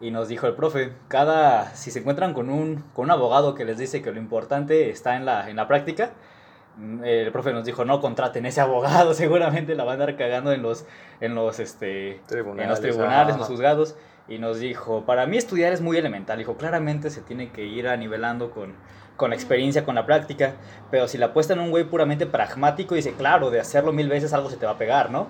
Y 0.00 0.10
nos 0.10 0.26
dijo 0.26 0.48
el 0.48 0.54
profe, 0.54 0.92
cada, 1.06 1.76
si 1.76 1.92
se 1.92 2.00
encuentran 2.00 2.34
con 2.34 2.50
un, 2.50 2.82
con 2.92 3.04
un 3.04 3.10
abogado 3.12 3.54
que 3.54 3.64
les 3.64 3.78
dice 3.78 4.02
que 4.02 4.10
lo 4.10 4.18
importante 4.18 4.90
está 4.90 5.14
en 5.16 5.24
la, 5.24 5.48
en 5.48 5.54
la 5.54 5.68
práctica, 5.68 6.10
el 7.04 7.30
profe 7.32 7.52
nos 7.52 7.64
dijo, 7.64 7.84
no 7.84 8.00
contraten 8.00 8.46
ese 8.46 8.60
abogado, 8.60 9.14
seguramente 9.14 9.74
la 9.74 9.84
van 9.84 10.00
a 10.00 10.04
andar 10.04 10.16
cagando 10.16 10.52
en 10.52 10.62
los, 10.62 10.86
en 11.20 11.34
los, 11.34 11.60
este, 11.60 12.20
en 12.30 12.68
los 12.68 12.80
tribunales, 12.80 13.34
en 13.34 13.40
los 13.40 13.48
juzgados. 13.48 13.96
Y 14.28 14.38
nos 14.38 14.60
dijo, 14.60 15.04
para 15.04 15.26
mí 15.26 15.36
estudiar 15.36 15.72
es 15.72 15.80
muy 15.80 15.96
elemental. 15.96 16.38
Dijo, 16.38 16.56
claramente 16.56 17.10
se 17.10 17.22
tiene 17.22 17.50
que 17.50 17.64
ir 17.64 17.88
anivelando 17.88 18.50
con, 18.50 18.74
con 19.16 19.30
la 19.30 19.36
experiencia, 19.36 19.84
con 19.84 19.96
la 19.96 20.06
práctica. 20.06 20.54
Pero 20.90 21.08
si 21.08 21.18
la 21.18 21.26
apuesta 21.26 21.52
en 21.54 21.60
un 21.60 21.70
güey 21.70 21.84
puramente 21.84 22.26
pragmático, 22.26 22.94
dice, 22.94 23.14
claro, 23.14 23.50
de 23.50 23.60
hacerlo 23.60 23.92
mil 23.92 24.08
veces 24.08 24.32
algo 24.32 24.48
se 24.48 24.56
te 24.56 24.64
va 24.64 24.72
a 24.72 24.78
pegar, 24.78 25.10
¿no? 25.10 25.28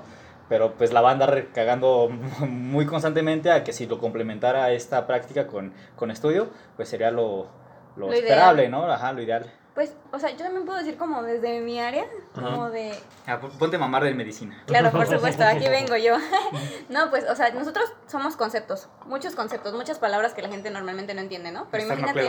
Pero 0.49 0.75
pues 0.75 0.93
la 0.93 1.00
va 1.00 1.09
a 1.09 1.12
andar 1.12 1.47
cagando 1.55 2.11
muy 2.41 2.85
constantemente 2.85 3.50
a 3.50 3.65
que 3.65 3.73
si 3.73 3.87
lo 3.87 3.99
complementara 3.99 4.71
esta 4.73 5.06
práctica 5.06 5.47
con, 5.47 5.73
con 5.97 6.11
estudio, 6.11 6.50
pues 6.77 6.91
sería 6.91 7.11
lo, 7.11 7.49
lo, 7.97 8.09
Lo 8.09 8.12
esperable, 8.12 8.62
ideal. 8.65 8.73
¿no? 8.73 8.85
Ajá, 8.85 9.12
lo 9.15 9.23
ideal. 9.23 9.50
Pues, 9.75 9.95
o 10.13 10.19
sea, 10.19 10.29
yo 10.31 10.37
también 10.37 10.67
puedo 10.67 10.79
decir 10.79 10.99
como 10.99 11.23
desde 11.23 11.61
mi 11.63 11.81
área, 11.81 12.05
como 12.35 12.69
de... 12.69 12.95
Ah, 13.27 13.41
pon- 13.41 13.53
ponte 13.59 13.79
mamar 13.79 14.05
de 14.05 14.13
medicina. 14.13 14.63
Claro, 14.67 14.91
por 14.91 15.07
supuesto, 15.09 15.45
aquí 15.45 15.67
vengo 15.67 15.97
yo. 15.97 16.17
no, 16.91 17.09
pues, 17.09 17.25
o 17.31 17.35
sea, 17.35 17.53
nosotros 17.53 17.91
somos 18.07 18.37
conceptos, 18.37 18.89
muchos 19.07 19.35
conceptos, 19.35 19.73
muchas 19.73 19.99
palabras 19.99 20.35
que 20.35 20.43
la 20.43 20.49
gente 20.51 20.71
normalmente 20.71 21.15
no 21.15 21.23
entiende, 21.23 21.53
¿no? 21.53 21.69
Pero 21.71 21.85
imagínate... 21.85 22.21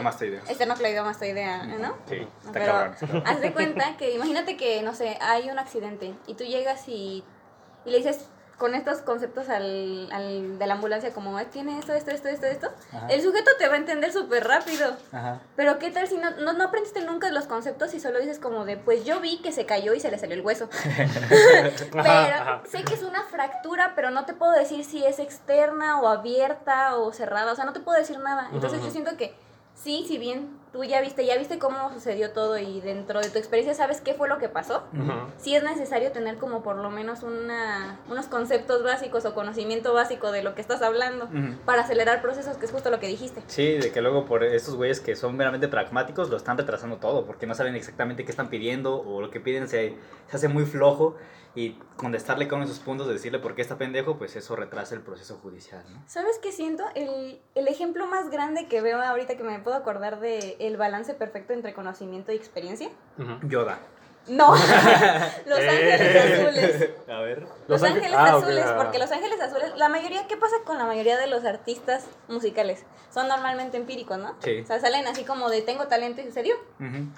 Esternocleidomastoidea, 0.47 1.63
¿no? 1.65 1.97
Sí, 2.07 2.25
está 2.39 2.51
Pero 2.53 2.65
cabrón. 2.65 3.23
haz 3.25 3.41
de 3.41 3.51
cuenta 3.51 3.97
que 3.97 4.11
imagínate 4.15 4.55
que, 4.55 4.81
no 4.81 4.93
sé, 4.95 5.17
hay 5.19 5.49
un 5.49 5.59
accidente 5.59 6.13
y 6.27 6.35
tú 6.35 6.45
llegas 6.45 6.87
y, 6.87 7.23
y 7.85 7.89
le 7.91 7.97
dices 7.97 8.29
con 8.57 8.75
estos 8.75 8.99
conceptos 8.99 9.49
al, 9.49 10.09
al 10.11 10.57
de 10.59 10.67
la 10.67 10.75
ambulancia 10.75 11.11
como, 11.11 11.39
"Eh, 11.39 11.45
tiene 11.51 11.79
esto, 11.79 11.93
esto, 11.93 12.11
esto, 12.11 12.27
esto, 12.29 12.45
esto. 12.45 12.69
Ajá. 12.93 13.07
El 13.09 13.21
sujeto 13.21 13.51
te 13.57 13.67
va 13.67 13.73
a 13.73 13.77
entender 13.77 14.11
súper 14.13 14.47
rápido. 14.47 14.95
Ajá. 15.11 15.39
Pero 15.55 15.79
¿qué 15.79 15.89
tal 15.91 16.07
si 16.07 16.17
no, 16.17 16.29
no, 16.31 16.53
no 16.53 16.65
aprendiste 16.65 17.01
nunca 17.01 17.29
los 17.31 17.45
conceptos 17.45 17.93
y 17.93 17.99
solo 17.99 18.19
dices 18.19 18.39
como 18.39 18.65
de, 18.65 18.77
pues 18.77 19.05
yo 19.05 19.19
vi 19.19 19.41
que 19.41 19.51
se 19.51 19.65
cayó 19.65 19.93
y 19.93 19.99
se 19.99 20.09
le 20.11 20.17
salió 20.17 20.35
el 20.35 20.41
hueso? 20.41 20.69
pero 21.91 22.03
ajá. 22.03 22.61
sé 22.69 22.83
que 22.83 22.93
es 22.93 23.03
una 23.03 23.23
fractura, 23.23 23.93
pero 23.95 24.11
no 24.11 24.25
te 24.25 24.33
puedo 24.33 24.51
decir 24.53 24.85
si 24.85 25.03
es 25.05 25.19
externa 25.19 25.99
o 26.01 26.07
abierta 26.07 26.95
o 26.95 27.11
cerrada, 27.13 27.51
o 27.51 27.55
sea, 27.55 27.65
no 27.65 27.73
te 27.73 27.79
puedo 27.79 27.97
decir 27.97 28.19
nada. 28.19 28.49
Entonces 28.53 28.81
yo 28.81 28.89
siento 28.91 29.17
que 29.17 29.35
sí, 29.75 30.05
si 30.07 30.17
bien 30.17 30.62
tú 30.73 30.83
ya 30.83 30.99
viste, 31.01 31.25
ya 31.25 31.37
viste 31.37 31.59
cómo 31.59 31.93
sucedió 31.93 32.31
todo 32.31 32.57
y 32.57 32.81
dentro 32.81 33.21
de 33.21 33.29
tu 33.29 33.37
experiencia 33.37 33.75
sabes 33.75 34.01
qué 34.01 34.15
fue 34.15 34.27
lo 34.27 34.39
que 34.39 34.49
pasó, 34.49 34.83
Ujú. 34.91 35.13
sí 35.37 35.55
es 35.55 35.63
necesario 35.63 36.11
tener 36.11 36.37
como 36.37 36.63
por 36.63 36.77
lo 36.77 36.89
menos 36.89 37.21
una, 37.21 37.99
unos 38.09 38.25
conceptos 38.25 38.83
básicos 38.83 39.23
o 39.25 39.35
conocimiento 39.35 39.93
básico 39.93 40.31
de 40.31 40.41
lo 40.43 40.55
que 40.55 40.61
estás 40.61 40.81
hablando 40.81 41.29
para 41.65 41.83
acelerar 41.83 42.21
procesos, 42.21 42.57
que 42.57 42.65
es 42.65 42.71
justo 42.71 42.89
lo 42.89 42.99
que 42.99 43.07
dijiste. 43.07 43.41
Sí, 43.47 43.77
de 43.77 43.91
que 43.91 44.01
luego 44.01 44.25
por 44.25 44.43
estos 44.43 44.75
güeyes 44.75 44.99
que 44.99 45.15
son 45.15 45.37
meramente 45.37 45.67
pragmáticos 45.67 46.29
lo 46.29 46.37
están 46.37 46.57
retrasando 46.57 46.97
todo, 46.97 47.25
porque 47.25 47.45
no 47.45 47.53
saben 47.53 47.75
exactamente 47.75 48.25
qué 48.25 48.31
están 48.31 48.49
pidiendo 48.49 48.99
o 48.99 49.21
lo 49.21 49.29
que 49.29 49.39
piden 49.39 49.67
se, 49.67 49.95
se 50.27 50.35
hace 50.35 50.47
muy 50.47 50.65
flojo 50.65 51.15
y 51.55 51.77
contestarle 51.97 52.47
con 52.47 52.63
esos 52.63 52.79
puntos, 52.79 53.07
decirle 53.07 53.37
por 53.37 53.53
qué 53.53 53.61
está 53.61 53.77
pendejo, 53.77 54.17
pues 54.17 54.35
eso 54.35 54.55
retrasa 54.55 54.95
el 54.95 55.01
proceso 55.01 55.37
judicial, 55.37 55.83
¿no? 55.93 56.01
¿Sabes 56.07 56.39
qué 56.41 56.51
siento? 56.51 56.83
El, 56.95 57.39
el 57.53 57.67
ejemplo 57.67 58.07
más 58.07 58.31
grande 58.31 58.67
que 58.67 58.81
veo 58.81 58.99
ahorita 58.99 59.37
que 59.37 59.43
me 59.43 59.59
puedo 59.59 59.77
acordar 59.77 60.19
de 60.19 60.57
el 60.67 60.77
balance 60.77 61.13
perfecto 61.13 61.53
entre 61.53 61.73
conocimiento 61.73 62.31
y 62.31 62.35
experiencia. 62.35 62.89
Ujú. 63.17 63.47
Yoda. 63.47 63.79
No, 64.27 64.53
Los 65.45 65.59
Ángeles 65.59 66.01
Azules. 66.01 66.89
A 67.09 67.19
ver. 67.19 67.41
Los, 67.67 67.81
Los 67.81 67.83
Ángeles 67.83 68.13
Ángeles- 68.13 68.17
ah, 68.17 68.37
Azules, 68.37 68.65
porque 68.77 68.99
Los 68.99 69.11
Ángeles 69.11 69.41
Azules, 69.41 69.71
la 69.75 69.89
mayoría, 69.89 70.27
¿qué 70.27 70.37
pasa 70.37 70.55
con 70.65 70.77
la 70.77 70.85
mayoría 70.85 71.17
de 71.17 71.27
los 71.27 71.43
artistas 71.45 72.05
musicales? 72.27 72.83
Son 73.13 73.27
normalmente 73.27 73.77
empíricos, 73.77 74.17
¿no? 74.17 74.35
Sí. 74.39 74.61
O 74.61 74.65
sea, 74.65 74.79
salen 74.79 75.05
así 75.07 75.23
como 75.23 75.49
de 75.49 75.61
tengo 75.61 75.87
talento 75.87 76.21
y 76.21 76.25
sucedió. 76.25 76.55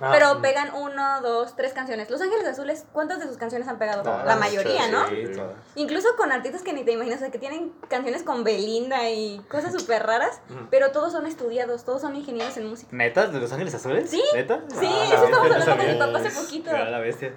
Ah, 0.02 0.10
pero 0.12 0.42
pegan 0.42 0.74
uno, 0.76 1.22
dos, 1.22 1.56
tres 1.56 1.74
canciones. 1.74 2.10
Los 2.10 2.22
Ángeles 2.22 2.46
Azules, 2.48 2.86
¿cuántas 2.92 3.20
de 3.20 3.28
sus 3.28 3.38
canciones 3.38 3.68
han 3.68 3.78
pegado? 3.80 4.04
Todas, 4.04 4.26
la 4.26 4.36
mayoría, 4.36 4.88
¿no? 4.90 5.08
Sí, 5.08 5.28
Sí. 5.28 5.34
todas. 5.34 5.52
Incluso 5.76 6.10
con 6.18 6.32
artistas 6.32 6.64
que 6.64 6.74
ni 6.74 6.84
te 6.84 6.92
imaginas, 6.92 7.18
o 7.18 7.22
sea, 7.22 7.32
que 7.32 7.40
tienen 7.40 7.72
canciones 7.88 8.24
con 8.24 8.44
Belinda 8.44 9.10
y 9.10 9.40
cosas 9.50 9.74
súper 9.80 10.06
raras, 10.06 10.42
pero 10.70 10.92
todos 10.92 11.12
son 11.14 11.28
estudiados, 11.28 11.86
todos 11.86 12.02
son 12.02 12.16
ingenieros 12.16 12.58
en 12.58 12.68
música. 12.68 12.90
¿Neta? 12.96 13.28
¿De 13.28 13.40
Los 13.40 13.52
Ángeles 13.54 13.74
Azules? 13.76 14.10
Sí, 14.10 14.22
¿Neta? 14.34 14.60
Sí, 14.80 14.86
Ah, 14.88 15.06
eso 15.14 15.26
estamos 15.26 15.40
hablando 15.52 15.66
con 15.78 15.88
mi 15.88 15.96
papá 16.00 16.18
hace 16.20 16.32
poquito. 16.42 16.72
La 16.96 17.02
bestia. 17.02 17.34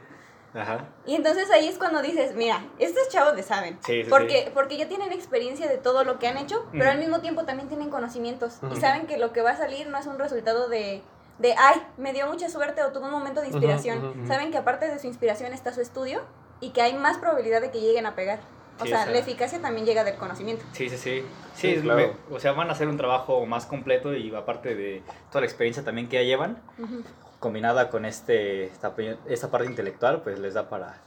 Ajá. 0.55 0.87
Y 1.07 1.15
entonces 1.15 1.50
ahí 1.50 1.69
es 1.69 1.77
cuando 1.77 2.00
dices, 2.00 2.35
mira, 2.35 2.65
estos 2.79 3.09
chavos 3.11 3.37
le 3.37 3.43
saben. 3.43 3.79
Sí, 3.85 4.03
sí, 4.03 4.11
porque, 4.11 4.45
sí. 4.47 4.50
porque 4.55 4.77
ya 4.79 4.88
tienen 4.88 5.12
experiencia 5.12 5.69
de 5.69 5.77
todo 5.77 6.05
lo 6.05 6.19
que 6.19 6.27
han 6.27 6.38
hecho, 6.38 6.65
pero 6.73 6.91
al 6.91 6.99
mismo 6.99 7.21
tiempo 7.21 7.45
también 7.45 7.69
tienen 7.69 7.91
conocimientos. 7.91 8.59
Y 8.75 8.81
saben 8.81 9.07
que 9.07 9.19
lo 9.19 9.33
que 9.33 9.43
va 9.43 9.50
a 9.50 9.57
salir 9.57 9.87
no 9.88 9.99
es 9.99 10.07
un 10.07 10.19
resultado 10.19 10.69
de, 10.69 11.03
de, 11.38 11.55
ay, 11.59 11.83
me 11.99 12.12
dio 12.15 12.27
mucha 12.27 12.49
suerte 12.49 12.83
o 12.83 12.93
tuve 12.93 13.05
un 13.05 13.11
momento 13.12 13.41
de 13.43 13.49
inspiración. 13.49 13.99
ujú, 13.99 14.19
ujú. 14.21 14.27
Saben 14.27 14.50
que 14.50 14.59
aparte 14.59 14.88
de 14.88 14.99
su 14.99 15.07
inspiración 15.07 15.53
está 15.53 15.73
su 15.73 15.83
estudio 15.83 16.23
y 16.61 16.71
que 16.71 16.81
hay 16.83 16.95
más 16.95 17.19
probabilidad 17.19 17.61
de 17.61 17.71
que 17.71 17.81
lleguen 17.81 18.07
a 18.07 18.15
pegar. 18.15 18.41
O 18.81 18.85
Sí, 18.85 18.88
sea, 18.91 19.00
o 19.00 19.03
sea- 19.05 19.12
la 19.12 19.19
eficacia 19.19 19.61
también 19.61 19.85
llega 19.87 20.03
del 20.03 20.17
conocimiento. 20.17 20.65
Sí, 20.73 20.88
sí, 20.88 20.97
sí. 20.97 21.25
Sí, 21.55 21.75
Sí, 21.77 21.83
claro. 21.83 22.15
me- 22.31 22.35
o 22.37 22.41
sea, 22.41 22.53
van 22.53 22.69
a 22.71 22.73
hacer 22.73 22.88
un 22.88 22.97
trabajo 22.97 23.45
más 23.45 23.67
completo 23.67 24.15
y 24.15 24.35
aparte 24.35 24.75
de 24.75 25.03
toda 25.31 25.41
la 25.43 25.47
experiencia 25.47 25.85
también 25.85 26.09
que 26.09 26.17
ya 26.17 26.23
llevan, 26.23 26.62
Ujú. 26.79 27.03
Combinada 27.40 27.88
con 27.90 28.04
este, 28.04 28.64
esta, 28.64 28.95
esta 29.26 29.50
parte 29.50 29.66
intelectual, 29.68 30.23
pues 30.23 30.38
les 30.38 30.54
da 30.54 30.68
para, 30.68 31.00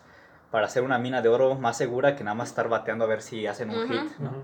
para 0.50 0.65
hacer 0.67 0.83
una 0.83 0.97
mina 0.97 1.21
de 1.21 1.29
oro 1.29 1.55
más 1.55 1.77
segura 1.77 2.15
que 2.15 2.23
nada 2.23 2.35
más 2.35 2.50
estar 2.50 2.69
bateando 2.69 3.05
a 3.05 3.07
ver 3.07 3.21
si 3.21 3.47
hacen 3.47 3.69
un 3.69 3.77
Ujú. 3.83 3.88
hit, 3.93 4.17
¿no? 4.19 4.29
Ujú. 4.29 4.41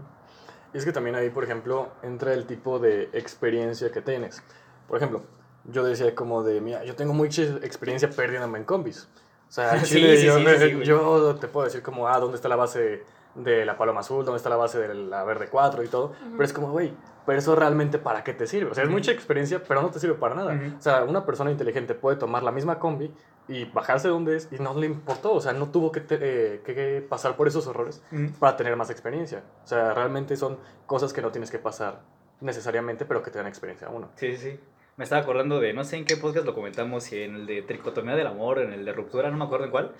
Y 0.74 0.78
es 0.78 0.86
que 0.86 0.92
también 0.92 1.16
ahí, 1.16 1.30
por 1.30 1.44
ejemplo, 1.46 1.90
entra 2.04 2.34
el 2.34 2.46
tipo 2.46 2.80
de 2.80 3.10
experiencia 3.14 3.92
que 3.92 4.02
tienes. 4.02 4.44
Por 4.88 4.98
ejemplo, 4.98 5.24
yo 5.66 5.84
decía 5.84 6.14
como 6.14 6.44
de, 6.44 6.60
mira, 6.62 6.84
yo 6.84 6.96
tengo 6.96 7.14
mucha 7.14 7.42
experiencia 7.42 8.10
perdiéndome 8.10 8.58
en 8.60 8.66
combis. 8.66 9.08
O 9.48 9.52
sea, 9.52 9.74
en 9.78 9.86
Sí, 9.86 9.96
Chile 9.96 10.18
sí, 10.18 10.26
yo, 10.26 10.38
sí, 10.38 10.46
sí, 10.46 10.58
sí, 10.58 10.74
güey. 10.74 10.86
yo 10.86 11.36
te 11.40 11.48
puedo 11.48 11.66
decir 11.66 11.82
como, 11.82 12.08
ah, 12.10 12.20
¿dónde 12.20 12.36
está 12.36 12.50
la 12.50 12.58
base 12.58 13.04
de 13.38 13.66
la 13.66 13.78
paloma 13.78 14.02
azul? 14.02 14.26
¿Dónde 14.26 14.38
está 14.38 14.50
la 14.50 14.56
base 14.58 14.80
de 14.80 14.94
la 14.94 15.24
verde 15.24 15.48
4 15.50 15.84
y 15.84 15.88
todo? 15.88 16.14
Pero 16.32 16.44
es 16.44 16.54
como, 16.54 16.72
güey, 16.72 16.94
pero 17.26 17.40
eso 17.40 17.56
realmente 17.56 17.98
para 18.00 18.24
qué 18.24 18.34
te 18.34 18.48
sirve? 18.48 18.72
O 18.72 18.74
sea, 18.74 18.84
es 18.84 18.90
mucha 18.90 19.12
experiencia, 19.12 19.62
pero 19.68 19.82
no 19.82 19.90
te 19.90 20.00
sirve 20.00 20.16
para 20.16 20.36
nada. 20.36 20.54
Ujú. 20.54 20.78
O 20.78 20.82
sea, 20.82 21.04
una 21.04 21.26
persona 21.26 21.52
inteligente 21.52 21.94
puede 21.94 22.18
tomar 22.18 22.42
la 22.44 22.52
misma 22.52 22.80
combi 22.80 23.14
y 23.50 23.66
bajarse 23.66 24.08
donde 24.10 24.36
es 24.38 24.50
y 24.52 24.56
no 24.60 24.74
le 24.74 24.86
importó. 24.88 25.34
O 25.34 25.42
sea, 25.42 25.54
no 25.54 25.70
tuvo 25.70 25.92
que, 25.92 26.02
te- 26.02 26.18
eh, 26.22 26.62
que 26.66 27.06
pasar 27.08 27.36
por 27.36 27.48
esos 27.48 27.68
errores 27.68 28.02
para 28.40 28.56
tener 28.58 28.76
más 28.76 28.90
experiencia. 28.90 29.44
O 29.64 29.68
sea, 29.68 29.94
realmente 29.94 30.36
son 30.36 30.58
cosas 30.86 31.14
que 31.14 31.22
no 31.22 31.32
tienes 31.32 31.52
que 31.52 31.60
pasar 31.60 32.02
necesariamente, 32.42 33.06
pero 33.06 33.22
que 33.24 33.32
te 33.32 33.38
dan 33.40 33.48
experiencia 33.48 33.88
a 33.88 33.92
uno. 33.92 34.10
Sí, 34.16 34.36
sí, 34.38 34.52
sí. 34.52 34.60
Me 34.96 35.04
estaba 35.04 35.22
acordando 35.22 35.60
de, 35.60 35.74
no 35.74 35.84
sé 35.84 35.98
en 35.98 36.06
qué 36.06 36.18
podcast 36.18 36.46
lo 36.46 36.56
comentamos, 36.56 37.04
si 37.04 37.22
en 37.22 37.36
el 37.36 37.46
de 37.46 37.62
tricotomía 37.62 38.16
del 38.16 38.26
amor, 38.26 38.58
en 38.60 38.74
el 38.74 38.84
de 38.84 38.94
ruptura, 38.94 39.30
no 39.30 39.38
me 39.38 39.46
acuerdo 39.46 39.66
en 39.66 39.72
cuál, 39.72 39.92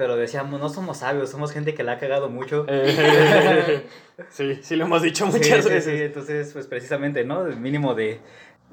pero 0.00 0.16
decíamos, 0.16 0.58
no 0.58 0.70
somos 0.70 0.96
sabios, 0.96 1.28
somos 1.28 1.52
gente 1.52 1.74
que 1.74 1.84
la 1.84 1.92
ha 1.92 1.98
cagado 1.98 2.30
mucho. 2.30 2.64
Eh, 2.68 3.86
sí, 4.30 4.58
sí 4.62 4.74
lo 4.74 4.86
hemos 4.86 5.02
dicho 5.02 5.26
Sí, 5.26 5.32
muchas 5.32 5.62
sí, 5.62 5.70
veces. 5.70 5.84
sí, 5.84 6.02
entonces, 6.04 6.54
pues 6.54 6.66
precisamente, 6.66 7.22
¿no? 7.22 7.44
El 7.44 7.58
mínimo 7.60 7.94
de... 7.94 8.18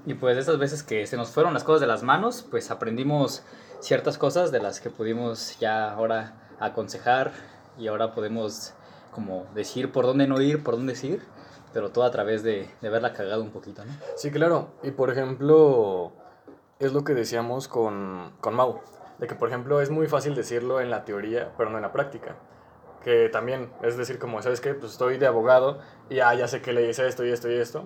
Y 0.06 0.14
pues 0.14 0.38
de 0.38 0.42
esas 0.42 0.58
veces 0.58 0.84
que 0.84 1.06
se 1.06 1.18
nos 1.18 1.32
fueron 1.32 1.54
las 1.54 1.66
cosas 1.66 1.82
de 1.82 1.88
las 1.88 2.02
manos, 2.02 2.48
pues 2.50 2.72
aprendimos 2.72 3.44
ciertas 3.82 4.18
cosas 4.18 4.54
de 4.54 4.62
las 4.62 4.80
que 4.80 4.90
pudimos 4.90 5.60
ya 5.60 5.92
ahora 5.92 6.48
aconsejar 6.62 7.34
y 7.78 7.88
ahora 7.88 8.14
podemos 8.14 8.74
como 9.12 9.48
decir 9.54 9.92
por 9.92 10.06
dónde 10.06 10.28
no 10.28 10.40
ir, 10.40 10.64
por 10.64 10.78
dónde 10.78 10.96
sí 10.96 11.08
ir, 11.08 11.22
pero 11.74 11.90
todo 11.90 12.06
a 12.06 12.12
través 12.12 12.42
de, 12.42 12.70
de 12.80 12.90
verla 12.90 13.12
cagado 13.12 13.44
un 13.44 13.52
poquito, 13.52 13.84
¿no? 13.84 13.92
Sí, 14.16 14.32
claro. 14.32 14.70
Y 14.82 14.92
por 14.92 15.12
ejemplo, 15.12 16.14
es 16.80 16.94
lo 16.94 17.04
que 17.04 17.14
decíamos 17.14 17.68
con, 17.68 18.32
con 18.40 18.56
Mau. 18.56 18.80
De 19.20 19.28
que, 19.28 19.36
por 19.36 19.50
ejemplo, 19.50 19.82
es 19.82 19.90
muy 19.90 20.08
fácil 20.08 20.36
decirlo 20.36 20.80
en 20.80 20.90
la 20.90 21.06
teoría, 21.06 21.52
pero 21.58 21.70
no 21.70 21.78
en 21.78 21.82
la 21.82 21.92
práctica. 21.92 22.36
Que 23.04 23.30
también, 23.30 23.72
es 23.82 23.98
decir, 23.98 24.20
como, 24.20 24.42
¿sabes 24.42 24.62
qué? 24.62 24.74
Pues 24.74 24.92
estoy 24.92 25.18
de 25.18 25.28
abogado 25.28 25.80
y 26.10 26.20
ah, 26.20 26.34
ya 26.36 26.48
sé 26.48 26.62
que 26.62 26.74
le 26.74 26.90
hice 26.90 27.08
esto 27.08 27.26
y 27.26 27.32
esto 27.32 27.50
y 27.50 27.56
esto. 27.56 27.86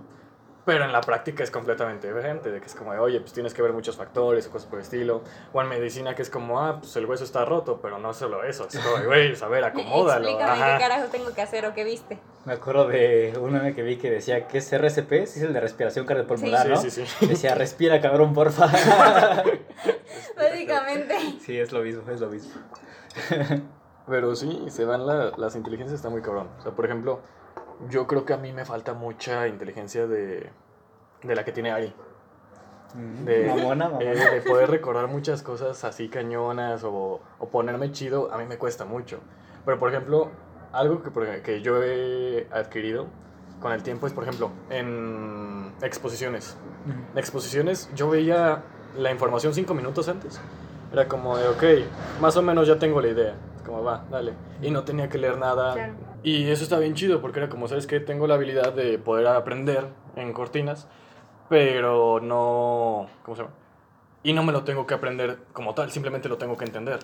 Pero 0.64 0.86
en 0.86 0.92
la 0.92 1.02
práctica 1.02 1.44
es 1.44 1.50
completamente 1.50 2.08
diferente, 2.08 2.52
de 2.52 2.60
que 2.60 2.68
es 2.68 2.76
como, 2.76 2.94
de, 2.94 3.00
oye, 3.00 3.20
pues 3.20 3.34
tienes 3.34 3.52
que 3.54 3.64
ver 3.64 3.74
muchos 3.74 3.98
factores 3.98 4.46
o 4.46 4.52
cosas 4.52 4.68
por 4.70 4.78
el 4.78 4.84
estilo. 4.84 5.24
O 5.54 5.62
en 5.62 5.68
medicina 5.68 6.14
que 6.14 6.22
es 6.22 6.30
como, 6.30 6.62
ah, 6.62 6.78
pues 6.80 6.96
el 6.98 7.08
hueso 7.08 7.24
está 7.24 7.44
roto, 7.46 7.80
pero 7.82 7.98
no 7.98 8.14
solo 8.14 8.44
eso. 8.44 8.68
Es 8.72 8.78
como, 8.78 9.04
güey, 9.06 9.30
pues, 9.30 9.42
a 9.42 9.48
ver, 9.48 9.64
acomódalo. 9.66 10.28
Explícame 10.30 10.62
Ajá. 10.62 10.78
qué 10.78 10.84
carajo 10.84 11.06
tengo 11.12 11.34
que 11.34 11.42
hacer 11.42 11.66
o 11.66 11.74
qué 11.74 11.84
viste. 11.84 12.20
Me 12.46 12.54
acuerdo 12.54 12.88
de 12.88 13.34
un 13.42 13.54
meme 13.54 13.74
que 13.74 13.82
vi 13.82 13.98
que 13.98 14.12
decía 14.12 14.48
que 14.48 14.60
es 14.60 14.72
RCP, 14.72 15.12
sí 15.26 15.40
es 15.40 15.42
el 15.42 15.54
de 15.54 15.62
respiración 15.62 16.06
cardiopulmonar, 16.06 16.66
Sí, 16.68 16.70
¿no? 16.74 16.78
sí, 16.78 16.92
sí. 17.08 17.26
Decía, 17.26 17.56
respira 17.56 18.00
cabrón, 18.00 18.34
porfa. 18.34 18.68
Básicamente. 20.38 21.16
sí, 21.40 21.58
es 21.60 21.72
lo 21.72 21.82
mismo, 21.82 22.04
es 22.12 22.20
lo 22.20 22.28
mismo. 22.30 22.54
Pero 24.08 24.36
sí, 24.36 24.66
se 24.70 24.86
van 24.86 25.06
la- 25.06 25.32
las 25.38 25.56
inteligencias, 25.56 25.96
está 25.98 26.10
muy 26.10 26.22
cabrón. 26.22 26.50
O 26.60 26.62
sea, 26.62 26.72
por 26.72 26.86
ejemplo, 26.86 27.20
yo 27.90 28.08
creo 28.08 28.26
que 28.26 28.34
a 28.34 28.38
mí 28.38 28.52
me 28.52 28.66
falta 28.66 28.94
mucha 28.94 29.48
inteligencia 29.48 30.08
de, 30.08 30.50
de 31.24 31.36
la 31.36 31.44
que 31.44 31.52
tiene 31.52 31.72
Ari. 31.72 31.94
De, 33.24 33.46
mamona, 33.46 33.86
mamona. 33.86 34.04
eh, 34.12 34.16
de 34.16 34.42
poder 34.42 34.70
recordar 34.70 35.08
muchas 35.08 35.42
cosas 35.44 35.84
así 35.86 36.10
cañonas 36.10 36.84
o, 36.84 37.22
o 37.40 37.50
ponerme 37.50 37.92
chido, 37.94 38.34
a 38.34 38.38
mí 38.38 38.46
me 38.46 38.58
cuesta 38.58 38.84
mucho. 38.84 39.20
Pero, 39.64 39.80
por 39.80 39.90
ejemplo, 39.90 40.30
algo 40.74 41.02
que, 41.02 41.42
que 41.42 41.62
yo 41.62 41.82
he 41.84 42.48
adquirido 42.52 43.08
con 43.62 43.72
el 43.72 43.82
tiempo 43.82 44.08
es, 44.08 44.14
por 44.14 44.24
ejemplo, 44.26 44.52
en 44.70 45.72
exposiciones. 45.82 46.58
En 47.14 47.18
exposiciones 47.18 47.90
yo 47.96 48.10
veía 48.10 48.64
la 48.98 49.12
información 49.12 49.54
cinco 49.54 49.74
minutos 49.74 50.10
antes. 50.10 50.42
Era 50.92 51.08
como 51.08 51.38
de, 51.38 51.48
ok, 51.48 51.64
más 52.20 52.36
o 52.36 52.42
menos 52.42 52.68
ya 52.68 52.78
tengo 52.78 53.00
la 53.00 53.08
idea. 53.08 53.36
Es 53.56 53.62
como, 53.62 53.84
va, 53.84 54.04
dale. 54.12 54.34
Y 54.62 54.70
no 54.72 54.84
tenía 54.84 55.08
que 55.08 55.18
leer 55.18 55.38
nada. 55.38 55.74
Claro. 55.74 55.94
Y 56.24 56.50
eso 56.50 56.64
está 56.64 56.78
bien 56.78 56.94
chido 56.94 57.20
porque 57.22 57.40
era 57.40 57.50
como, 57.50 57.68
¿sabes 57.68 57.88
que 57.88 58.00
Tengo 58.00 58.28
la 58.28 58.36
habilidad 58.36 58.74
de 58.74 58.98
poder 59.00 59.28
aprender 59.28 59.88
en 60.16 60.34
cortinas, 60.34 60.88
pero 61.50 62.20
no... 62.22 63.08
¿Cómo 63.24 63.36
se 63.36 63.44
llama? 63.44 63.56
Y 64.24 64.34
no 64.34 64.44
me 64.44 64.52
lo 64.52 64.64
tengo 64.64 64.86
que 64.86 64.94
aprender 64.94 65.40
como 65.52 65.74
tal, 65.74 65.90
simplemente 65.92 66.30
lo 66.30 66.38
tengo 66.38 66.56
que 66.58 66.66
entender. 66.66 67.00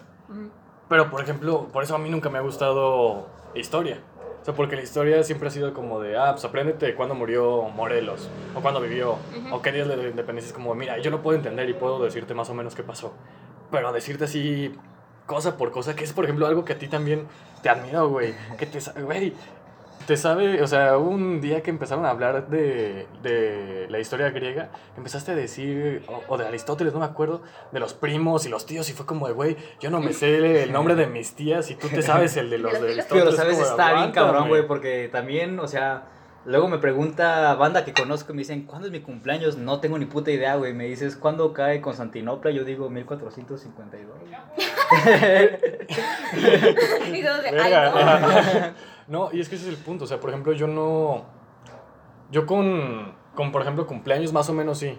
Pero, 0.88 1.10
por 1.10 1.22
ejemplo, 1.22 1.68
por 1.74 1.84
eso 1.84 1.96
a 1.96 1.98
mí 1.98 2.10
nunca 2.10 2.30
me 2.30 2.38
ha 2.38 2.42
gustado 2.42 3.28
historia. 3.56 4.00
O 4.42 4.46
sea, 4.46 4.54
porque 4.54 4.76
la 4.76 4.84
historia 4.84 5.24
siempre 5.24 5.48
ha 5.48 5.52
sido 5.52 5.74
como 5.74 6.00
de, 6.00 6.16
ah, 6.16 6.32
pues 6.34 6.46
apréndete 6.46 6.94
cuándo 6.96 7.16
murió 7.16 7.64
Morelos, 7.64 8.30
o 8.56 8.62
cuándo 8.62 8.80
vivió, 8.80 9.14
Ujú. 9.14 9.56
o 9.56 9.62
qué 9.64 9.72
días 9.72 9.88
de 9.88 9.98
la 9.98 10.08
independencia. 10.08 10.50
Es 10.50 10.54
como, 10.54 10.74
mira, 10.76 11.00
yo 11.00 11.10
lo 11.10 11.22
puedo 11.24 11.36
entender 11.36 11.68
y 11.70 11.74
puedo 11.74 12.02
decirte 12.04 12.34
más 12.36 12.50
o 12.50 12.54
menos 12.54 12.76
qué 12.76 12.84
pasó. 12.84 13.14
Pero 13.72 13.92
decirte 13.92 14.26
así, 14.26 14.74
cosa 15.28 15.58
por 15.58 15.72
cosa, 15.72 15.96
que 15.96 16.04
es, 16.04 16.14
por 16.14 16.24
ejemplo, 16.24 16.48
algo 16.48 16.66
que 16.66 16.74
a 16.74 16.80
ti 16.80 16.88
también 16.88 17.28
te 17.62 17.70
admiro, 17.70 18.10
güey. 18.10 18.34
Que 18.58 18.66
te 18.66 18.82
sabe, 18.82 19.04
güey. 19.04 19.34
Te 20.08 20.16
sabe, 20.16 20.64
o 20.64 20.68
sea, 20.68 20.98
un 20.98 21.42
día 21.42 21.62
que 21.62 21.70
empezaron 21.70 22.06
a 22.06 22.12
hablar 22.12 22.48
de, 22.48 23.08
de 23.24 23.88
la 23.90 24.00
historia 24.00 24.30
griega, 24.30 24.70
empezaste 24.96 25.34
a 25.34 25.36
decir, 25.36 26.06
o, 26.08 26.22
o 26.30 26.38
de 26.38 26.48
Aristóteles, 26.48 26.94
no 26.94 27.00
me 27.00 27.06
acuerdo, 27.06 27.42
de 27.74 27.82
los 27.82 27.94
primos 27.94 28.46
y 28.46 28.50
los 28.50 28.66
tíos, 28.66 28.90
y 28.90 28.94
fue 28.94 29.06
como 29.06 29.28
de, 29.28 29.34
güey, 29.34 29.58
yo 29.82 29.90
no 29.90 30.00
me 30.00 30.14
sé 30.14 30.64
el 30.64 30.72
nombre 30.72 30.96
de 30.96 31.08
mis 31.08 31.34
tías 31.34 31.70
y 31.72 31.76
tú 31.76 31.90
te 31.90 32.02
sabes 32.02 32.38
el 32.38 32.50
de 32.50 32.58
los 32.58 32.72
de 32.80 32.94
Aristóteles. 32.94 33.08
Pero, 33.10 33.30
es 33.32 33.36
¿sabes? 33.36 33.60
Está 33.60 33.96
bien 33.96 34.12
cabrón, 34.14 34.48
güey, 34.48 34.66
porque 34.66 35.10
también, 35.12 35.60
o 35.60 35.68
sea, 35.68 36.06
luego 36.48 36.70
me 36.70 36.78
pregunta 36.80 37.54
banda 37.56 37.84
que 37.84 37.94
conozco 37.94 38.32
y 38.32 38.36
me 38.36 38.40
dicen, 38.40 38.66
¿cuándo 38.66 38.88
es 38.88 38.94
mi 38.94 39.02
cumpleaños? 39.02 39.58
No 39.58 39.82
tengo 39.82 40.00
ni 40.00 40.06
puta 40.06 40.32
idea, 40.32 40.56
güey. 40.56 40.74
Me 40.74 40.86
dices, 40.86 41.18
¿cuándo 41.18 41.54
cae 41.54 41.82
Constantinopla? 41.82 42.52
Yo 42.52 42.64
digo, 42.64 42.90
1452. 42.90 44.16
Y 47.14 47.24
todos 47.24 47.44
de, 47.44 47.60
ay, 47.60 48.74
no, 49.08 49.30
y 49.32 49.42
es 49.42 49.50
que 49.50 49.56
ese 49.56 49.70
es 49.70 49.78
el 49.78 49.84
punto. 49.84 50.06
O 50.06 50.08
sea, 50.08 50.20
por 50.20 50.30
ejemplo, 50.30 50.54
yo 50.54 50.68
no. 50.68 51.26
Yo 52.32 52.46
con, 52.46 53.14
con, 53.36 53.52
por 53.52 53.62
ejemplo, 53.62 53.86
cumpleaños 53.86 54.34
más 54.34 54.50
o 54.50 54.54
menos 54.54 54.80
sí. 54.80 54.98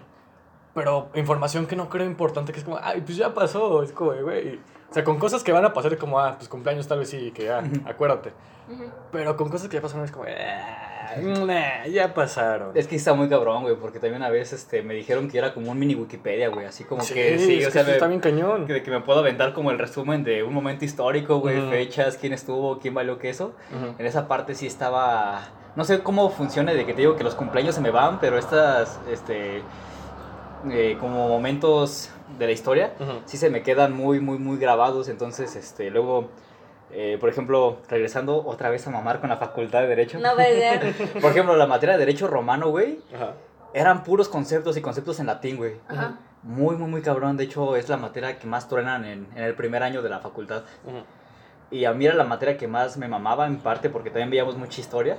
Pero 0.75 1.09
información 1.15 1.65
que 1.65 1.75
no 1.75 1.89
creo 1.89 2.05
importante, 2.05 2.53
que 2.53 2.59
es 2.59 2.65
como, 2.65 2.79
ay, 2.81 3.01
pues 3.01 3.17
ya 3.17 3.33
pasó. 3.33 3.81
Es 3.81 3.91
como, 3.91 4.13
güey. 4.13 4.59
O 4.89 4.93
sea, 4.93 5.03
con 5.03 5.19
cosas 5.19 5.43
que 5.43 5.51
van 5.51 5.65
a 5.65 5.73
pasar, 5.73 5.97
como, 5.97 6.19
ah, 6.19 6.35
pues 6.37 6.49
cumpleaños 6.49 6.87
tal 6.87 6.99
vez 6.99 7.09
sí, 7.09 7.31
que 7.31 7.51
ah, 7.51 7.63
acuérdate. 7.85 8.33
Pero 9.11 9.35
con 9.35 9.49
cosas 9.49 9.67
que 9.67 9.77
ya 9.77 9.81
pasaron 9.81 10.05
es 10.05 10.11
como, 10.11 10.25
"Ah, 10.25 10.88
nah, 11.17 11.85
ya 11.87 12.13
pasaron. 12.13 12.71
Es 12.75 12.87
que 12.87 12.95
está 12.95 13.13
muy 13.13 13.29
cabrón, 13.29 13.63
güey, 13.63 13.75
porque 13.75 13.99
también 13.99 14.23
a 14.23 14.29
veces 14.29 14.61
este, 14.61 14.81
me 14.83 14.93
dijeron 14.93 15.29
que 15.29 15.37
era 15.37 15.53
como 15.53 15.71
un 15.71 15.79
mini 15.79 15.95
Wikipedia, 15.95 16.49
güey, 16.49 16.65
así 16.65 16.83
como 16.83 17.01
sí, 17.01 17.13
que 17.13 17.39
sí, 17.39 17.59
es 17.59 17.65
o 17.65 17.67
que 17.67 17.71
sea, 17.71 17.81
eso 17.81 17.89
me- 17.89 17.93
está 17.95 18.07
bien 18.07 18.19
cañón. 18.19 18.67
que, 18.67 18.83
que 18.83 18.91
me 18.91 19.01
puedo 19.01 19.19
aventar 19.19 19.53
como 19.53 19.71
el 19.71 19.79
resumen 19.79 20.23
de 20.23 20.43
un 20.43 20.53
momento 20.53 20.85
histórico, 20.85 21.39
güey, 21.39 21.61
fechas, 21.69 22.17
quién 22.17 22.33
estuvo, 22.33 22.79
quién 22.79 22.93
valió 22.93 23.17
queso. 23.19 23.53
Ujú. 23.75 23.95
En 23.97 24.05
esa 24.05 24.27
parte 24.27 24.55
sí 24.55 24.67
estaba. 24.67 25.49
No 25.75 25.83
sé 25.85 25.99
cómo 26.01 26.29
funciona 26.29 26.73
de 26.73 26.85
que 26.85 26.93
te 26.93 27.01
digo 27.01 27.15
que 27.15 27.23
los 27.23 27.35
cumpleaños 27.35 27.75
se 27.75 27.81
me 27.81 27.91
van, 27.91 28.19
pero 28.19 28.37
estas, 28.37 28.99
este. 29.11 29.61
eh, 30.71 30.97
como 30.99 31.27
momentos 31.29 32.09
de 32.37 32.45
la 32.45 32.51
historia, 32.51 32.93
sí 33.25 33.37
se 33.37 33.49
me 33.49 33.63
quedan 33.63 33.93
muy, 33.93 34.19
muy, 34.19 34.37
muy 34.37 34.57
grabados. 34.57 35.09
Entonces, 35.09 35.55
este, 35.55 35.89
luego, 35.89 36.29
eh, 36.91 37.17
por 37.19 37.29
ejemplo, 37.29 37.77
regresando 37.89 38.43
otra 38.45 38.69
vez 38.69 38.85
a 38.87 38.89
mamar 38.91 39.19
con 39.19 39.29
la 39.29 39.37
facultad 39.37 39.81
de 39.81 39.87
Derecho. 39.87 40.19
No 40.19 40.33
puede 40.35 40.59
ser. 40.59 40.93
Por 41.21 41.31
ejemplo, 41.31 41.55
la 41.55 41.67
materia 41.67 41.93
de 41.97 41.99
Derecho 42.05 42.27
Romano, 42.27 42.69
güey, 42.69 42.99
Ajá. 43.15 43.33
eran 43.73 44.03
puros 44.03 44.27
conceptos 44.29 44.75
y 44.77 44.81
conceptos 44.81 45.19
en 45.19 45.27
latín, 45.27 45.57
güey. 45.57 45.73
Ajá. 45.87 46.17
Muy, 46.43 46.75
muy, 46.77 46.89
muy 46.89 47.01
cabrón. 47.01 47.37
De 47.37 47.43
hecho, 47.43 47.75
es 47.75 47.89
la 47.89 47.97
materia 47.97 48.39
que 48.39 48.47
más 48.47 48.67
truenan 48.67 49.05
en, 49.05 49.27
en 49.35 49.43
el 49.43 49.53
primer 49.55 49.83
año 49.83 50.01
de 50.01 50.09
la 50.09 50.19
facultad. 50.19 50.63
Ujú. 50.85 50.97
Y 51.71 51.85
a 51.85 51.93
mí 51.93 52.05
era 52.07 52.15
la 52.15 52.23
materia 52.23 52.57
que 52.57 52.67
más 52.67 52.97
me 52.97 53.07
mamaba, 53.07 53.45
en 53.45 53.57
parte 53.59 53.91
porque 53.91 54.09
también 54.09 54.31
veíamos 54.31 54.57
mucha 54.57 54.81
historia. 54.81 55.17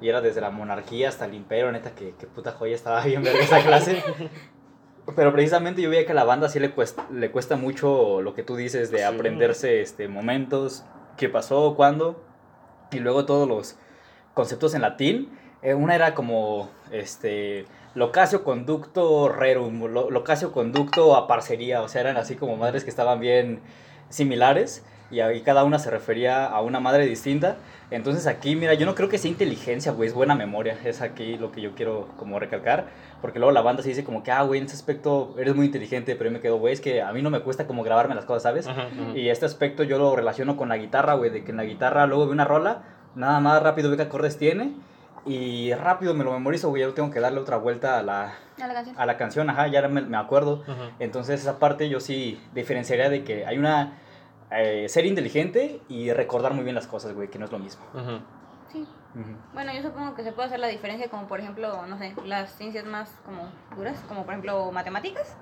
Y 0.00 0.08
era 0.08 0.22
desde 0.22 0.40
la 0.40 0.48
monarquía 0.50 1.10
hasta 1.10 1.26
el 1.26 1.34
imperio, 1.34 1.70
neta, 1.72 1.90
que, 1.90 2.14
que 2.18 2.26
puta 2.26 2.52
joya 2.52 2.74
estaba 2.74 3.04
bien 3.04 3.22
ver 3.22 3.36
esa 3.36 3.60
clase. 3.62 4.02
Pero 5.16 5.32
precisamente 5.32 5.82
yo 5.82 5.90
veía 5.90 6.06
que 6.06 6.12
a 6.12 6.14
la 6.14 6.24
banda 6.24 6.48
sí 6.48 6.60
le 6.60 6.70
cuesta, 6.70 7.06
le 7.10 7.30
cuesta 7.30 7.56
mucho 7.56 8.22
lo 8.22 8.32
que 8.32 8.42
tú 8.42 8.54
dices 8.56 8.90
de 8.90 8.98
Sí. 8.98 9.04
aprenderse 9.04 9.80
este, 9.80 10.06
momentos, 10.08 10.84
qué 11.20 11.28
pasó, 11.28 11.74
cuándo. 11.76 12.20
Y 12.90 12.98
luego 12.98 13.26
todos 13.26 13.46
los 13.46 13.76
conceptos 14.34 14.74
en 14.74 14.80
latín. 14.82 15.38
Eh, 15.62 15.74
una 15.74 15.94
era 15.94 16.14
como, 16.14 16.70
este, 16.90 17.66
locasio 17.94 18.42
conducto 18.42 19.28
rerum, 19.28 19.84
lo- 19.84 20.10
locasio 20.10 20.50
conducto 20.52 21.14
a 21.14 21.28
parcería. 21.28 21.82
O 21.82 21.88
sea, 21.88 22.00
eran 22.00 22.16
así 22.16 22.34
como 22.36 22.56
madres 22.56 22.84
que 22.84 22.90
estaban 22.90 23.20
bien 23.20 23.60
similares. 24.08 24.84
Y 25.10 25.20
ahí 25.20 25.40
cada 25.42 25.64
una 25.64 25.78
se 25.78 25.90
refería 25.90 26.46
a 26.46 26.60
una 26.60 26.80
madre 26.80 27.06
distinta. 27.06 27.56
Entonces 27.90 28.26
aquí, 28.28 28.54
mira, 28.54 28.74
yo 28.74 28.86
no 28.86 28.94
creo 28.94 29.08
que 29.08 29.18
sea 29.18 29.30
inteligencia, 29.30 29.90
güey, 29.92 30.08
es 30.08 30.14
buena 30.14 30.34
memoria. 30.36 30.78
Es 30.84 31.00
aquí 31.02 31.36
lo 31.36 31.50
que 31.50 31.60
yo 31.60 31.74
quiero 31.74 32.08
como 32.16 32.38
recalcar. 32.38 32.86
Porque 33.20 33.38
luego 33.40 33.50
la 33.52 33.62
banda 33.62 33.82
se 33.82 33.88
dice 33.88 34.04
como 34.04 34.22
que, 34.22 34.30
ah, 34.30 34.42
güey, 34.42 34.60
en 34.60 34.66
ese 34.66 34.76
aspecto 34.76 35.34
eres 35.38 35.54
muy 35.56 35.66
inteligente, 35.66 36.14
pero 36.14 36.30
yo 36.30 36.34
me 36.34 36.40
quedo, 36.40 36.58
güey, 36.58 36.72
es 36.72 36.80
que 36.80 37.02
a 37.02 37.12
mí 37.12 37.22
no 37.22 37.30
me 37.30 37.40
cuesta 37.40 37.66
como 37.66 37.82
grabarme 37.82 38.14
las 38.14 38.24
cosas, 38.24 38.44
¿sabes? 38.44 38.66
Ujú. 38.66 39.16
Y 39.16 39.28
este 39.28 39.44
aspecto 39.46 39.82
yo 39.82 39.98
lo 39.98 40.14
relaciono 40.14 40.56
con 40.56 40.68
la 40.68 40.76
guitarra, 40.76 41.14
güey, 41.14 41.30
de 41.30 41.42
que 41.44 41.50
en 41.50 41.56
la 41.56 41.64
guitarra 41.64 42.06
luego 42.06 42.24
veo 42.26 42.32
una 42.32 42.44
rola, 42.44 42.82
nada 43.16 43.40
más 43.40 43.60
rápido 43.62 43.88
veo 43.90 43.96
qué 43.96 44.04
acordes 44.04 44.38
tiene 44.38 44.72
y 45.26 45.74
rápido 45.74 46.14
me 46.14 46.24
lo 46.24 46.32
memorizo, 46.32 46.70
güey, 46.70 46.80
ya 46.80 46.86
no 46.88 46.94
tengo 46.94 47.10
que 47.10 47.20
darle 47.20 47.40
otra 47.40 47.56
vuelta 47.58 47.98
a 47.98 48.02
la, 48.02 48.34
A 48.62 48.66
la 48.66 48.72
canción. 48.74 48.96
a 48.98 49.06
la 49.06 49.16
canción, 49.18 49.50
ajá, 49.50 49.66
ya 49.66 49.86
me, 49.88 50.00
me 50.00 50.16
acuerdo. 50.16 50.62
Entonces 50.98 51.40
esa 51.40 51.58
parte 51.58 51.88
yo 51.90 52.00
sí 52.00 52.40
diferenciaría 52.54 53.10
de 53.10 53.24
que 53.24 53.44
hay 53.44 53.58
una... 53.58 53.98
eh, 54.52 54.88
ser 54.88 55.06
inteligente 55.06 55.80
y 55.88 56.12
recordar 56.12 56.54
muy 56.54 56.64
bien 56.64 56.74
las 56.74 56.86
cosas, 56.86 57.14
güey, 57.14 57.28
que 57.28 57.38
no 57.38 57.44
es 57.44 57.52
lo 57.52 57.58
mismo. 57.58 57.82
Sí. 58.72 58.86
Bueno, 59.52 59.72
yo 59.74 59.82
supongo 59.82 60.14
que 60.14 60.22
se 60.22 60.32
puede 60.32 60.46
hacer 60.46 60.60
la 60.60 60.68
diferencia 60.68 61.08
como 61.08 61.26
por 61.26 61.40
ejemplo, 61.40 61.84
no 61.86 61.98
sé, 61.98 62.14
las 62.24 62.54
ciencias 62.54 62.84
más 62.84 63.10
como 63.24 63.48
duras, 63.76 63.98
como 64.08 64.22
por 64.24 64.32
ejemplo 64.34 64.70
matemáticas. 64.70 65.36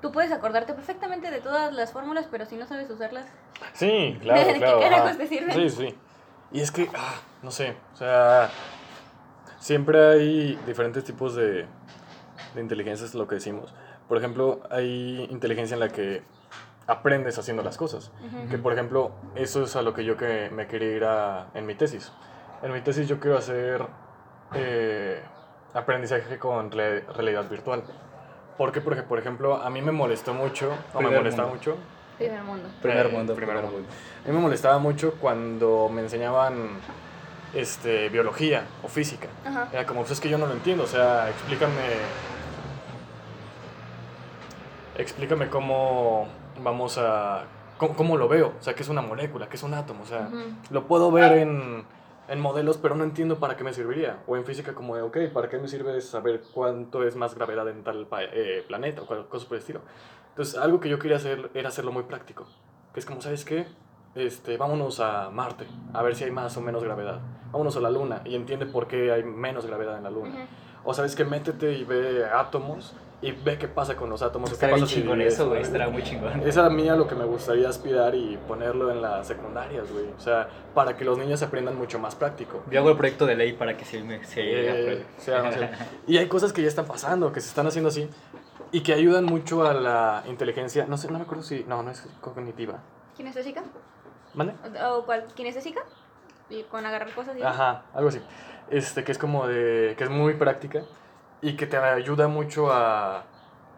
Tú 0.00 0.12
puedes 0.12 0.30
acordarte 0.30 0.74
perfectamente 0.74 1.28
de 1.30 1.40
todas 1.40 1.72
las 1.72 1.92
fórmulas, 1.92 2.28
pero 2.30 2.46
si 2.46 2.56
no 2.56 2.66
sabes 2.66 2.88
usarlas, 2.88 3.26
Sí, 3.72 4.16
claro, 4.22 4.46
¿De 4.46 4.52
qué 4.54 4.58
claro. 4.60 4.80
carajos 4.80 5.08
ajá. 5.10 5.18
te 5.18 5.26
sirven? 5.26 5.52
Sí, 5.52 5.70
sí. 5.70 5.94
Y 6.52 6.60
es 6.60 6.70
que, 6.70 6.88
ah, 6.94 7.16
no 7.42 7.50
sé, 7.50 7.74
o 7.92 7.96
sea, 7.96 8.48
siempre 9.58 9.98
hay 10.06 10.54
diferentes 10.66 11.02
tipos 11.04 11.34
de, 11.34 11.66
de 12.54 12.60
inteligencia, 12.60 13.04
es 13.04 13.14
lo 13.14 13.26
que 13.26 13.34
decimos. 13.34 13.74
Por 14.06 14.18
ejemplo, 14.18 14.60
hay 14.70 15.26
inteligencia 15.30 15.74
en 15.74 15.80
la 15.80 15.88
que 15.88 16.22
aprendes 16.88 17.38
haciendo 17.38 17.62
las 17.62 17.76
cosas. 17.76 18.10
Ujú. 18.26 18.48
Que, 18.50 18.58
por 18.58 18.72
ejemplo, 18.72 19.12
eso 19.36 19.62
es 19.62 19.76
a 19.76 19.82
lo 19.82 19.94
que 19.94 20.04
yo 20.04 20.16
que 20.16 20.50
me 20.50 20.66
quería 20.66 20.90
ir 20.96 21.04
a, 21.04 21.46
en 21.54 21.64
mi 21.66 21.74
tesis. 21.76 22.10
En 22.62 22.72
mi 22.72 22.80
tesis 22.80 23.06
yo 23.06 23.20
quiero 23.20 23.38
hacer 23.38 23.86
eh, 24.54 25.22
aprendizaje 25.74 26.38
con 26.38 26.72
re- 26.72 27.02
realidad 27.14 27.48
virtual. 27.48 27.84
Porque, 28.56 28.80
porque, 28.80 29.02
por 29.02 29.20
ejemplo, 29.20 29.54
a 29.62 29.70
mí 29.70 29.80
me 29.82 29.92
molestó 29.92 30.34
mucho, 30.34 30.72
o 30.92 31.00
me 31.00 31.10
molestaba 31.10 31.46
mundo. 31.48 31.54
mucho, 31.60 31.76
primer 32.18 32.42
mundo. 32.42 32.68
Primer 32.82 33.08
mundo, 33.12 33.34
primer 33.36 33.54
primer 33.54 33.64
mundo. 33.70 33.78
mundo. 33.88 33.88
a 34.24 34.28
mí 34.28 34.34
me 34.34 34.40
molestaba 34.40 34.78
mucho 34.78 35.12
cuando 35.20 35.88
me 35.88 36.00
enseñaban 36.00 36.70
este, 37.54 38.08
biología 38.08 38.64
o 38.82 38.88
física. 38.88 39.28
Ajá. 39.44 39.68
Era 39.72 39.86
como, 39.86 40.00
pues 40.00 40.10
es 40.12 40.20
que 40.20 40.28
yo 40.28 40.38
no 40.38 40.46
lo 40.46 40.54
entiendo, 40.54 40.82
o 40.84 40.88
sea, 40.88 41.28
explícame. 41.30 41.72
Explícame 44.96 45.48
cómo 45.48 46.26
vamos 46.62 46.98
a. 46.98 47.44
Cómo, 47.78 47.94
cómo 47.94 48.16
lo 48.16 48.28
veo, 48.28 48.54
o 48.58 48.62
sea, 48.62 48.74
que 48.74 48.82
es 48.82 48.88
una 48.88 49.02
molécula, 49.02 49.48
que 49.48 49.54
es 49.56 49.62
un 49.62 49.72
átomo, 49.72 50.02
o 50.02 50.06
sea, 50.06 50.28
lo 50.70 50.88
puedo 50.88 51.12
ver 51.12 51.38
en, 51.38 51.84
en 52.28 52.40
modelos, 52.40 52.76
pero 52.76 52.96
no 52.96 53.04
entiendo 53.04 53.38
para 53.38 53.56
qué 53.56 53.62
me 53.62 53.72
serviría. 53.72 54.18
O 54.26 54.36
en 54.36 54.44
física, 54.44 54.74
como, 54.74 54.96
de, 54.96 55.02
ok, 55.02 55.16
¿para 55.32 55.48
qué 55.48 55.58
me 55.58 55.68
sirve 55.68 56.00
saber 56.00 56.42
cuánto 56.52 57.04
es 57.04 57.14
más 57.14 57.36
gravedad 57.36 57.68
en 57.68 57.84
tal 57.84 58.08
eh, 58.32 58.64
planeta 58.66 59.02
o 59.02 59.06
cosas 59.28 59.46
por 59.46 59.56
el 59.56 59.60
estilo? 59.60 59.80
Entonces, 60.30 60.56
algo 60.58 60.80
que 60.80 60.88
yo 60.88 60.98
quería 60.98 61.18
hacer 61.18 61.50
era 61.54 61.68
hacerlo 61.68 61.92
muy 61.92 62.02
práctico. 62.02 62.46
Que 62.92 63.00
es 63.00 63.06
como, 63.06 63.20
¿sabes 63.20 63.44
qué? 63.44 63.66
Este, 64.14 64.56
vámonos 64.56 64.98
a 64.98 65.30
Marte, 65.30 65.66
a 65.92 66.02
ver 66.02 66.16
si 66.16 66.24
hay 66.24 66.32
más 66.32 66.56
o 66.56 66.60
menos 66.60 66.82
gravedad. 66.82 67.20
Vámonos 67.52 67.76
a 67.76 67.80
la 67.80 67.90
Luna 67.90 68.22
y 68.24 68.34
entiende 68.34 68.66
por 68.66 68.88
qué 68.88 69.12
hay 69.12 69.22
menos 69.22 69.66
gravedad 69.66 69.96
en 69.96 70.02
la 70.02 70.10
Luna. 70.10 70.48
O 70.84 70.94
sabes 70.94 71.14
que 71.14 71.24
métete 71.24 71.72
y 71.74 71.84
ve 71.84 72.24
átomos 72.24 72.94
y 73.20 73.32
ve 73.32 73.58
qué 73.58 73.66
pasa 73.66 73.96
con 73.96 74.10
los 74.10 74.22
átomos. 74.22 74.52
Estaría 74.52 74.76
bien 74.76 74.86
chingón 74.86 75.20
eso, 75.20 75.48
güey, 75.48 75.62
estaría 75.62 75.88
muy 75.88 76.02
chingón. 76.02 76.40
es 76.46 76.56
a 76.56 76.70
mí 76.70 76.88
a 76.88 76.94
lo 76.94 77.08
que 77.08 77.16
me 77.16 77.24
gustaría 77.24 77.68
aspirar 77.68 78.14
y 78.14 78.38
ponerlo 78.46 78.92
en 78.92 79.02
las 79.02 79.26
secundarias, 79.26 79.90
güey. 79.90 80.06
O 80.16 80.20
sea, 80.20 80.48
para 80.74 80.96
que 80.96 81.04
los 81.04 81.18
niños 81.18 81.42
aprendan 81.42 81.76
mucho 81.76 81.98
más 81.98 82.14
práctico. 82.14 82.62
Yo 82.70 82.78
hago 82.80 82.90
el 82.90 82.96
proyecto 82.96 83.26
de 83.26 83.34
ley 83.34 83.54
para 83.54 83.76
que 83.76 83.84
se, 83.84 84.02
me, 84.02 84.24
se 84.24 84.40
Eh, 84.42 85.06
sea, 85.18 85.42
no 85.42 85.52
sé. 85.52 85.68
Y 86.06 86.18
hay 86.18 86.28
cosas 86.28 86.52
que 86.52 86.62
ya 86.62 86.68
están 86.68 86.86
pasando, 86.86 87.32
que 87.32 87.40
se 87.40 87.48
están 87.48 87.66
haciendo 87.66 87.88
así 87.88 88.08
y 88.70 88.82
que 88.82 88.92
ayudan 88.92 89.24
mucho 89.24 89.66
a 89.66 89.74
la 89.74 90.22
inteligencia. 90.28 90.86
No 90.86 90.96
sé, 90.96 91.10
no 91.10 91.18
me 91.18 91.24
acuerdo 91.24 91.42
si. 91.42 91.64
No, 91.64 91.82
no 91.82 91.90
es 91.90 92.06
cognitiva. 92.20 92.78
¿Kinestésica? 93.16 93.64
¿Vale? 94.34 94.54
¿O 94.90 95.04
cuál? 95.04 95.26
¿Kinestésica? 95.34 95.80
Y 96.50 96.62
con 96.62 96.86
agarrar 96.86 97.12
cosas 97.12 97.36
y... 97.36 97.42
Ajá, 97.42 97.82
algo 97.92 98.08
así. 98.08 98.20
Este, 98.70 99.02
que 99.02 99.10
es 99.10 99.18
como 99.18 99.48
de. 99.48 99.94
que 99.98 100.04
es 100.04 100.10
muy 100.10 100.34
práctica 100.34 100.82
y 101.42 101.56
que 101.56 101.66
te 101.66 101.76
ayuda 101.76 102.28
mucho 102.28 102.72
a, 102.72 103.24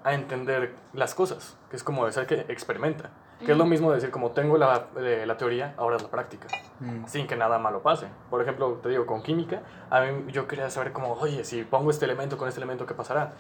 a 0.05 0.15
entender 0.15 0.75
las 0.93 1.15
cosas. 1.15 1.57
Que 1.71 1.77
es 1.77 1.85
como 1.85 2.07
de 2.07 2.13
ser 2.13 2.27
que 2.27 2.47
experimenta. 2.49 3.11
Que 3.45 3.53
es 3.53 3.57
lo 3.57 3.65
Ujú. 3.65 3.71
mismo 3.71 3.89
de 3.91 3.97
decir, 3.97 4.11
como 4.11 4.33
tengo 4.33 4.59
la, 4.59 4.89
eh, 4.99 5.25
la 5.27 5.37
teoría, 5.39 5.73
ahora 5.79 5.97
es 5.97 6.03
la 6.03 6.09
práctica. 6.11 6.47
Mm. 6.81 7.07
sin 7.07 7.27
que 7.27 7.37
nada 7.37 7.59
malo 7.59 7.83
pase. 7.83 8.07
Por 8.31 8.41
ejemplo, 8.41 8.81
te 8.83 8.89
digo, 8.89 9.05
con 9.07 9.23
química, 9.23 9.61
a 9.91 10.01
mí 10.01 10.33
yo 10.33 10.47
quería 10.49 10.69
saber 10.71 10.93
como, 10.93 11.13
oye, 11.13 11.45
si 11.45 11.63
pongo 11.63 11.91
este 11.91 12.07
elemento 12.07 12.39
con 12.39 12.49
este 12.49 12.59
elemento, 12.61 12.87
¿qué 12.87 12.95
pasará? 12.95 13.33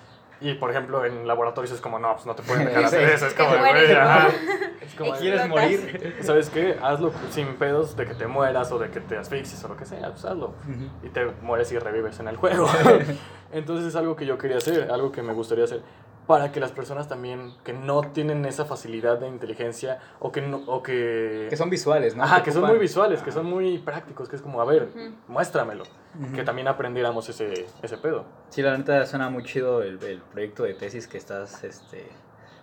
Y, 0.42 0.54
por 0.54 0.70
ejemplo, 0.70 1.04
en 1.06 1.26
laboratorios 1.26 1.72
es 1.72 1.80
como, 1.80 1.98
no, 1.98 2.12
pues 2.14 2.26
no 2.26 2.34
te 2.34 2.42
pueden 2.42 2.64
dejar 2.66 2.84
hacer 2.84 3.08
Sí. 3.08 3.14
eso. 3.14 3.26
Es 3.26 3.34
como, 3.34 3.50
güey. 3.50 3.88
Es 4.90 4.96
como, 4.96 5.12
¿Quieres 5.14 5.48
morir? 5.48 6.16
¿sabes 6.22 6.50
qué? 6.50 6.76
Hazlo 6.82 7.12
sin 7.30 7.54
pedos 7.56 7.96
de 7.96 8.06
que 8.06 8.14
te 8.14 8.26
mueras 8.26 8.70
o 8.72 8.78
de 8.78 8.90
que 8.90 9.00
te 9.00 9.16
asfixies 9.16 9.62
o 9.64 9.68
lo 9.68 9.76
que 9.76 9.84
sea, 9.84 10.10
pues 10.10 10.24
hazlo. 10.24 10.48
Ujú. 10.68 11.06
Y 11.06 11.08
te 11.10 11.26
mueres 11.42 11.70
y 11.72 11.78
revives 11.78 12.18
en 12.20 12.28
el 12.28 12.36
juego. 12.36 12.66
Entonces 13.52 13.86
es 13.86 13.96
algo 13.96 14.16
que 14.16 14.26
yo 14.26 14.36
quería 14.38 14.58
hacer, 14.58 14.90
algo 14.90 15.12
que 15.12 15.22
me 15.22 15.32
gustaría 15.32 15.64
hacer. 15.64 15.82
Para 16.26 16.52
que 16.52 16.60
las 16.60 16.70
personas 16.70 17.08
también 17.08 17.54
que 17.64 17.72
no 17.72 18.02
tienen 18.02 18.44
esa 18.44 18.64
facilidad 18.64 19.18
de 19.18 19.26
inteligencia 19.26 19.98
o 20.20 20.30
que 20.30 20.40
no, 20.42 20.58
o 20.66 20.80
que 20.82 21.46
Que 21.50 21.56
son 21.56 21.70
visuales, 21.70 22.14
¿no? 22.14 22.22
Ajá, 22.22 22.42
que 22.44 22.52
son 22.52 22.64
muy 22.66 22.78
visuales, 22.78 23.20
que 23.22 23.32
son 23.32 23.46
muy 23.46 23.78
prácticos, 23.78 24.28
que 24.28 24.36
es 24.36 24.42
como, 24.42 24.60
a 24.60 24.64
ver, 24.64 24.90
Ujú. 24.94 25.12
muéstramelo. 25.26 25.82
Ujú. 26.20 26.32
Que 26.34 26.44
también 26.44 26.68
aprendiéramos 26.68 27.28
ese, 27.28 27.66
ese 27.82 27.96
pedo. 27.98 28.26
Sí, 28.48 28.62
la 28.62 28.76
neta 28.76 29.04
suena 29.06 29.28
muy 29.28 29.42
chido 29.42 29.82
el, 29.82 30.00
el 30.04 30.18
proyecto 30.20 30.62
de 30.62 30.74
tesis 30.74 31.08
que 31.08 31.18
estás 31.18 31.64
este, 31.64 32.08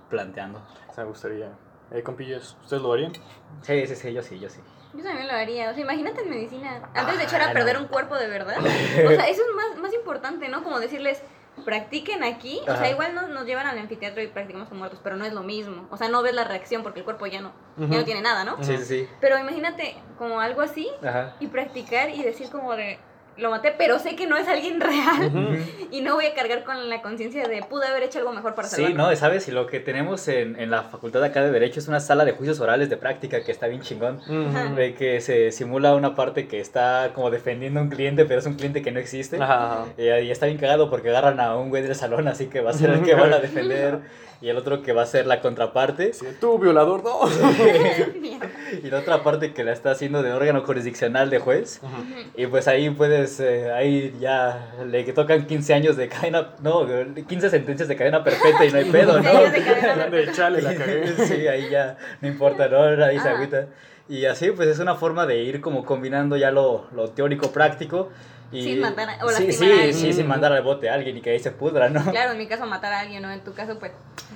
planteando. 0.10 0.60
O 0.90 0.94
sea, 0.94 1.04
me 1.04 1.10
gustaría. 1.10 1.50
Eh, 1.92 2.04
compillas, 2.04 2.56
¿ustedes 2.64 2.84
lo 2.84 2.92
harían? 2.94 3.14
Sí, 3.62 3.88
sí, 3.88 3.96
sí, 3.96 4.14
yo 4.14 4.22
sí, 4.22 4.40
yo 4.40 4.50
sí. 4.50 4.60
Yo 4.94 5.04
también 5.04 5.28
lo 5.28 5.34
haría. 5.34 5.70
O 5.70 5.74
sea, 5.74 5.84
imagínate 5.84 6.22
en 6.22 6.30
medicina. 6.30 6.90
Antes 6.94 7.18
de 7.18 7.24
Ah, 7.24 7.28
echar 7.28 7.42
a 7.42 7.54
perder 7.54 7.76
no. 7.76 7.82
un 7.84 7.88
cuerpo 7.88 8.16
de 8.16 8.28
verdad. 8.28 8.58
O 8.60 8.62
sea, 9.10 9.28
eso 9.30 9.42
es 9.42 9.56
más, 9.56 9.78
más 9.80 9.94
importante, 9.94 10.50
¿no? 10.50 10.64
Como 10.64 10.80
decirles, 10.80 11.22
practiquen 11.66 12.24
aquí. 12.24 12.60
O 12.68 12.76
sea, 12.76 12.90
igual 12.90 13.14
nos, 13.16 13.30
nos 13.30 13.46
llevan 13.46 13.68
al 13.68 13.78
anfiteatro 13.78 14.22
y 14.22 14.28
practicamos 14.28 14.70
con 14.70 14.78
muertos, 14.80 15.00
pero 15.04 15.16
no 15.16 15.26
es 15.26 15.34
lo 15.34 15.44
mismo. 15.44 15.88
O 15.92 15.98
sea, 15.98 16.08
no 16.10 16.22
ves 16.22 16.34
la 16.34 16.44
reacción 16.44 16.84
porque 16.84 17.00
el 17.00 17.06
cuerpo 17.06 17.26
ya 17.28 17.42
no, 17.42 17.52
ya 17.78 17.98
no 17.98 18.06
tiene 18.06 18.22
nada, 18.22 18.44
¿no? 18.44 18.62
Sí, 18.64 18.78
sí, 18.78 18.84
sí. 18.86 19.10
Pero 19.22 19.38
imagínate 19.38 19.98
como 20.18 20.40
algo 20.40 20.62
así 20.62 20.90
Ajá. 21.04 21.36
y 21.40 21.48
practicar 21.48 22.10
y 22.10 22.24
decir 22.24 22.50
como 22.50 22.76
de, 22.76 23.00
lo 23.38 23.50
maté, 23.52 23.74
pero 23.78 24.00
sé 24.00 24.16
que 24.16 24.28
no 24.28 24.36
es 24.38 24.48
alguien 24.48 24.80
real. 24.82 25.60
Y 25.92 26.02
no 26.02 26.16
voy 26.16 26.26
a 26.26 26.34
cargar 26.34 26.64
con 26.64 26.90
la 26.90 27.02
conciencia 27.02 27.48
de, 27.48 27.62
pude 27.64 27.88
haber 27.88 28.04
hecho 28.04 28.20
algo 28.20 28.34
mejor 28.34 28.56
para 28.56 28.68
Sí, 28.68 28.78
salvarlo. 28.84 29.10
no, 29.10 29.16
sabes, 29.16 29.48
y 29.48 29.52
lo 29.52 29.68
que 29.68 29.80
tenemos 29.80 30.28
en, 30.28 30.60
en 30.60 30.70
la 30.72 30.84
facultad 30.84 31.24
acá 31.24 31.42
de 31.42 31.52
Derecho 31.52 31.80
es 31.80 31.88
una 31.88 32.00
sala 32.00 32.26
de 32.26 32.32
juicios 32.34 32.60
orales 32.60 32.90
de 32.90 32.98
práctica 32.98 33.44
que 33.44 33.52
está 33.52 33.68
bien 33.68 33.82
chingón. 33.82 34.18
Ujú. 34.28 34.76
De 34.76 34.94
que 34.96 35.22
se 35.22 35.52
simula 35.52 35.94
una 35.96 36.16
parte 36.16 36.48
que 36.48 36.60
está 36.60 37.12
como 37.14 37.30
defendiendo 37.32 37.80
a 37.80 37.84
un 37.84 37.90
cliente, 37.90 38.26
pero 38.26 38.40
es 38.40 38.46
un 38.46 38.56
cliente 38.56 38.82
que 38.82 38.92
no 38.92 39.00
existe. 39.00 39.38
Ajá, 39.42 39.74
ajá. 39.82 39.86
Y 39.98 40.10
ahí 40.10 40.32
está 40.32 40.46
bien 40.48 40.58
cagado 40.58 40.90
porque 40.90 41.10
agarran 41.10 41.40
a 41.40 41.56
un 41.56 41.70
güey 41.70 41.84
del 41.84 41.96
salón, 41.96 42.28
así 42.28 42.48
que 42.48 42.62
va 42.62 42.72
a 42.72 42.74
ser 42.74 42.90
el 42.90 43.04
que 43.04 43.14
van 43.16 43.34
a 43.34 43.40
defender. 43.40 44.00
Y 44.40 44.50
el 44.50 44.58
otro 44.58 44.84
que 44.84 44.94
va 44.94 45.02
a 45.02 45.06
ser 45.08 45.26
la 45.26 45.42
contraparte. 45.42 46.14
Sí, 46.14 46.26
tú, 46.40 46.60
violador, 46.60 47.04
no. 47.04 47.22
Y 48.84 48.90
la 48.90 49.00
otra 49.00 49.24
parte 49.24 49.54
que 49.54 49.64
la 49.64 49.72
está 49.72 49.92
haciendo 49.92 50.22
de 50.22 50.34
órgano 50.34 50.62
jurisdiccional 50.62 51.30
de 51.30 51.40
juez. 51.40 51.80
Ujú. 51.82 51.94
Y 52.36 52.48
pues 52.48 52.68
ahí 52.68 52.90
puedes, 52.90 53.40
eh, 53.40 53.72
ahí 53.72 54.16
ya 54.20 54.74
le 54.86 55.04
tocan 55.14 55.48
15 55.48 55.74
años 55.74 55.96
de 55.98 56.10
cadena, 56.10 56.50
no, 56.62 56.86
15 57.28 57.50
sentencias 57.50 57.88
de 57.88 57.96
cadena 57.96 58.24
perpetua 58.24 58.66
y 58.66 58.72
no 58.72 58.78
hay 58.78 58.86
pedo, 58.92 59.20
¿no? 59.22 59.32
De 60.12 60.32
chale, 60.34 60.62
la. 60.62 60.74
Sí, 61.26 61.48
ahí 61.48 61.70
ya 61.70 61.98
no 62.22 62.28
importa, 62.28 62.68
¿no? 62.68 62.84
Ahí 63.04 63.20
se 63.20 63.30
agüita. 63.30 63.68
Y 64.10 64.26
así, 64.26 64.52
pues 64.52 64.68
es 64.70 64.80
una 64.80 64.96
forma 64.96 65.26
de 65.26 65.38
ir 65.44 65.60
como 65.62 65.84
combinando 65.86 66.38
ya 66.38 66.52
lo, 66.52 66.88
lo 66.94 67.10
teórico 67.10 67.52
práctico. 67.52 68.10
Y, 68.52 68.64
Sin 68.64 68.80
matar 68.80 69.10
a- 69.10 69.26
o 69.26 69.30
sí, 69.30 69.52
sí, 69.52 69.66
a 69.70 69.74
alguien. 69.74 69.94
sí, 69.94 70.14
sin 70.14 70.26
mandar 70.26 70.54
al 70.54 70.64
bote 70.64 70.90
a 70.90 70.94
alguien 70.94 71.18
y 71.18 71.22
que 71.22 71.32
ahí 71.32 71.40
se 71.40 71.52
pudra, 71.52 71.90
¿no? 71.90 72.02
Claro, 72.12 72.32
en 72.32 72.38
mi 72.38 72.48
caso 72.48 72.66
matar 72.66 72.94
a 72.94 73.00
alguien, 73.02 73.22
¿no? 73.22 73.30
En 73.32 73.44
tu 73.44 73.54
caso, 73.54 73.78
pues... 73.78 73.92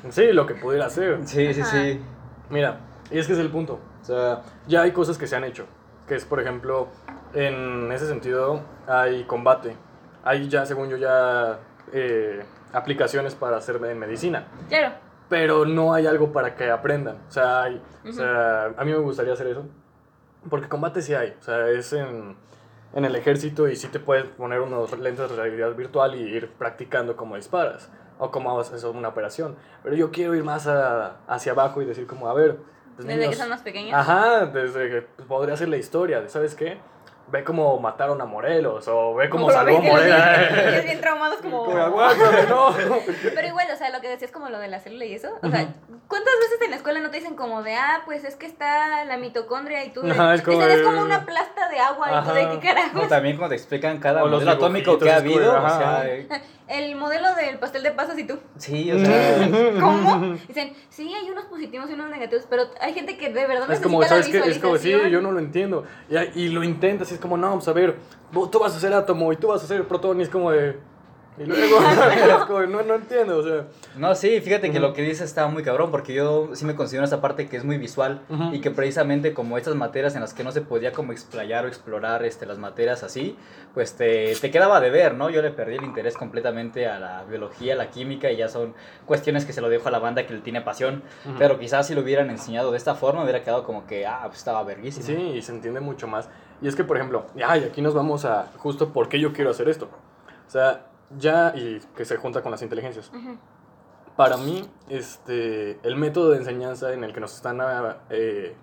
Sí, 0.09 0.31
lo 0.33 0.45
que 0.45 0.55
pudiera 0.55 0.85
hacer. 0.87 1.19
Sí, 1.25 1.53
sí, 1.53 1.63
sí. 1.63 2.01
Mira, 2.49 2.79
y 3.09 3.19
es 3.19 3.27
que 3.27 3.33
es 3.33 3.39
el 3.39 3.49
punto. 3.49 3.79
O 4.01 4.05
sea, 4.05 4.41
ya 4.67 4.81
hay 4.81 4.91
cosas 4.91 5.17
que 5.17 5.27
se 5.27 5.35
han 5.35 5.43
hecho. 5.43 5.65
Que 6.07 6.15
es, 6.15 6.25
por 6.25 6.39
ejemplo, 6.41 6.87
en 7.33 7.91
ese 7.91 8.07
sentido, 8.07 8.61
hay 8.87 9.23
combate. 9.25 9.75
Hay 10.23 10.47
ya, 10.49 10.65
según 10.65 10.89
yo, 10.89 10.97
ya 10.97 11.59
eh, 11.93 12.43
aplicaciones 12.73 13.35
para 13.35 13.57
hacer 13.57 13.75
en 13.83 13.99
medicina. 13.99 14.45
Claro. 14.69 14.95
pero 15.29 15.65
no 15.65 15.93
hay 15.93 16.07
algo 16.07 16.33
para 16.33 16.55
que 16.55 16.69
aprendan. 16.69 17.15
O 17.29 17.31
sea, 17.31 17.63
hay- 17.63 17.81
o 18.03 18.09
Ujú. 18.09 18.17
sea, 18.17 18.65
a 18.65 18.83
mí 18.83 18.91
me 18.91 18.97
gustaría 18.97 19.31
hacer 19.31 19.47
eso. 19.47 19.65
Porque 20.49 20.67
combate 20.67 21.01
sí 21.01 21.13
hay. 21.13 21.33
O 21.39 21.41
sea, 21.41 21.69
es 21.69 21.93
en, 21.93 22.35
en 22.93 23.05
el 23.05 23.15
ejército 23.15 23.69
y 23.69 23.77
sí 23.77 23.87
te 23.87 23.99
puedes 24.01 24.25
poner 24.25 24.59
unos 24.59 24.91
lentes 24.99 25.29
de 25.29 25.35
realidad 25.37 25.73
virtual 25.73 26.15
y 26.15 26.23
ir 26.23 26.49
practicando 26.57 27.15
cómo 27.15 27.37
disparas 27.37 27.89
o 28.21 28.29
cómo 28.31 28.59
haces 28.59 28.83
una 28.83 29.07
operación. 29.09 29.55
Pero 29.83 29.95
yo 29.95 30.11
quiero 30.11 30.35
ir 30.35 30.43
más 30.43 30.67
a- 30.67 31.17
hacia 31.27 31.53
abajo 31.53 31.81
y 31.81 31.85
decir 31.85 32.05
como, 32.05 32.27
a 32.29 32.33
ver, 32.35 32.57
pues, 32.95 33.07
Desde 33.07 33.19
que 33.19 33.25
niños- 33.25 33.37
son 33.39 33.49
más 33.49 33.61
pequeños. 33.61 33.93
Ajá, 33.93 34.45
desde 34.45 34.89
que 34.89 35.01
pues, 35.01 35.27
podría 35.27 35.57
ser 35.57 35.69
la 35.69 35.77
historia 35.77 36.27
¿sabes 36.29 36.53
qué? 36.53 36.77
Ve 37.31 37.43
cómo 37.43 37.79
mataron 37.79 38.19
a 38.21 38.25
Morelos 38.25 38.87
o 38.87 39.15
ve 39.15 39.29
cómo 39.29 39.47
lo 39.47 39.53
salvó 39.53 39.77
a 39.77 39.79
ves 39.79 39.81
que 39.81 39.87
los 39.87 40.01
niños- 40.03 40.17
ellos 40.37 40.55
Morelos. 40.65 40.85
bien 40.85 41.01
traumados 41.01 41.41
como... 41.41 41.65
Como, 41.65 41.77
aguántame, 41.77 42.43
no. 42.49 42.75
Pero 43.33 43.47
igual, 43.47 43.67
o 43.73 43.75
sea, 43.77 43.89
lo 43.89 44.01
que 44.01 44.09
decías 44.09 44.31
como 44.31 44.49
lo 44.49 44.59
de 44.59 44.67
la 44.67 44.79
célula 44.79 45.05
y 45.05 45.13
eso. 45.13 45.29
O 45.41 45.49
sea, 45.49 45.73
¿cuántas 46.07 46.33
veces 46.41 46.61
en 46.63 46.71
la 46.71 46.75
escuela 46.77 46.99
no 46.99 47.09
te 47.09 47.17
dicen 47.17 47.35
como 47.35 47.63
de, 47.63 47.75
ah, 47.75 48.01
pues 48.05 48.23
es 48.25 48.35
que 48.35 48.45
está 48.45 49.05
la 49.05 49.17
mitocondria 49.17 49.83
y 49.85 49.91
tú 49.93 50.01
de, 50.01 50.11
Ajá, 50.11 50.33
es 50.35 50.41
como 50.41 50.61
"Esa 50.61 50.73
es 50.73 50.81
como 50.81 51.01
una 51.01 51.25
plasta 51.25 51.69
de 51.69 51.79
agua 51.79 52.07
y 52.21 52.27
tú 52.27 52.33
de 52.33 52.41
Ajá. 52.41 52.51
qué 52.51 52.67
carajos? 52.67 53.03
O 53.05 53.07
también 53.07 53.37
cuando 53.37 53.55
te 53.55 53.55
explican 53.61 53.97
cada 53.99 54.23
O 54.23 54.27
modelo 54.27 54.51
atómico 54.51 54.97
que 54.99 55.11
ha 55.11 55.17
habido, 55.17 55.55
ajá. 55.57 55.75
o 55.75 55.79
sea, 55.79 56.07
eh, 56.07 56.27
El 56.71 56.95
modelo 56.95 57.35
del 57.35 57.59
pastel 57.59 57.83
de 57.83 57.91
pasas 57.91 58.17
y 58.17 58.23
tú. 58.23 58.39
sí, 58.55 58.89
o 58.93 58.97
sea, 58.97 59.45
¿Cómo? 59.77 60.35
Dicen, 60.47 60.73
sí, 60.89 61.13
hay 61.13 61.29
unos 61.29 61.43
positivos 61.45 61.89
y 61.89 61.93
unos 61.95 62.09
negativos, 62.09 62.45
pero 62.49 62.63
hay 62.79 62.93
gente 62.93 63.17
que 63.17 63.27
de 63.27 63.45
verdad 63.45 63.63
Es 63.63 63.69
necesita 63.81 63.83
como, 63.89 64.01
la 64.01 64.07
¿sabes 64.07 64.27
qué? 64.29 64.37
Es 64.37 64.57
como, 64.57 64.77
sí, 64.77 64.87
visualización. 64.87 65.09
yo 65.09 65.21
no 65.21 65.33
lo 65.33 65.39
entiendo. 65.39 65.83
Y, 66.09 66.43
y 66.43 66.47
lo 66.47 66.63
intentas 66.63 67.11
es 67.11 67.19
como, 67.21 67.37
no, 67.37 67.53
pues 67.53 67.67
a 67.67 67.73
ver, 67.73 67.97
tú 68.51 68.59
vas 68.59 68.75
a 68.75 68.79
ser 68.79 68.93
átomo 68.93 69.31
y 69.31 69.37
tú 69.37 69.47
vas 69.47 69.63
a 69.63 69.67
ser 69.67 69.87
protón 69.87 70.19
y 70.19 70.23
es 70.23 70.29
como 70.29 70.51
de... 70.51 70.77
Y 71.37 71.45
luego, 71.45 71.77
es 72.39 72.45
como, 72.45 72.59
no, 72.61 72.81
no 72.83 72.95
entiendo, 72.95 73.37
o 73.37 73.43
sea... 73.43 73.65
No, 73.95 74.13
sí, 74.15 74.41
fíjate 74.41 74.69
que 74.71 74.77
Ujú. 74.79 74.87
lo 74.87 74.93
que 74.93 75.01
dices 75.01 75.21
está 75.21 75.47
muy 75.47 75.63
cabrón, 75.63 75.89
porque 75.89 76.13
yo 76.13 76.49
sí 76.53 76.65
me 76.65 76.75
considero 76.75 77.05
esa 77.05 77.21
parte 77.21 77.47
que 77.47 77.55
es 77.57 77.63
muy 77.63 77.77
visual 77.77 78.21
Ujú. 78.29 78.53
y 78.53 78.59
que 78.61 78.69
precisamente 78.69 79.33
como 79.33 79.57
estas 79.57 79.75
materias 79.75 80.13
en 80.15 80.21
las 80.21 80.33
que 80.33 80.43
no 80.43 80.51
se 80.51 80.61
podía 80.61 80.91
como 80.91 81.13
explayar 81.13 81.65
o 81.65 81.67
explorar 81.69 82.25
este, 82.25 82.45
las 82.45 82.57
materias 82.57 83.03
así, 83.03 83.37
pues 83.73 83.93
te, 83.95 84.35
te 84.35 84.51
quedaba 84.51 84.81
de 84.81 84.89
ver, 84.89 85.15
¿no? 85.15 85.29
Yo 85.29 85.41
le 85.41 85.51
perdí 85.51 85.75
el 85.75 85.83
interés 85.85 86.17
completamente 86.17 86.87
a 86.87 86.99
la 86.99 87.23
biología, 87.23 87.73
a 87.73 87.77
la 87.77 87.89
química 87.89 88.29
y 88.29 88.35
ya 88.37 88.49
son 88.49 88.73
cuestiones 89.05 89.45
que 89.45 89.53
se 89.53 89.61
lo 89.61 89.69
dejo 89.69 89.87
a 89.87 89.91
la 89.91 89.99
banda 89.99 90.27
que 90.27 90.33
le 90.33 90.41
tiene 90.41 90.61
pasión, 90.61 91.03
Ujú. 91.25 91.35
pero 91.39 91.57
quizás 91.59 91.87
si 91.87 91.95
lo 91.95 92.01
hubieran 92.01 92.29
enseñado 92.29 92.71
de 92.71 92.77
esta 92.77 92.95
forma 92.95 93.23
hubiera 93.23 93.41
quedado 93.41 93.63
como 93.63 93.87
que, 93.87 94.05
ah, 94.05 94.21
pues 94.25 94.39
estaba 94.39 94.63
verguísimo. 94.63 95.05
Sí, 95.05 95.13
y 95.13 95.41
se 95.41 95.53
entiende 95.53 95.79
mucho 95.79 96.07
más. 96.07 96.27
Y 96.61 96.67
es 96.67 96.75
que, 96.75 96.83
por 96.83 96.97
ejemplo, 96.97 97.25
ay, 97.43 97.63
aquí 97.63 97.81
nos 97.81 97.93
vamos 97.93 98.25
a 98.25 98.47
justo 98.57 98.89
por 98.93 99.07
qué 99.09 99.19
yo 99.19 99.31
quiero 99.33 99.49
hacer 99.51 99.69
esto. 99.69 99.87
O 100.47 100.51
sea, 100.51 100.81
ya, 101.17 101.53
y 101.55 101.79
que 101.95 102.05
se 102.05 102.17
junta 102.17 102.41
con 102.41 102.51
las 102.51 102.61
inteligencias. 102.61 103.09
Ujú. 103.09 103.37
Para 104.15 104.37
mí, 104.37 104.69
este, 104.89 105.79
el 105.83 105.95
método 105.95 106.31
de 106.31 106.37
enseñanza 106.37 106.93
en 106.93 107.03
el 107.03 107.13
que 107.13 107.19
nos 107.19 107.33
están 107.35 107.61
ah, 107.61 107.97
eh, 108.09 108.55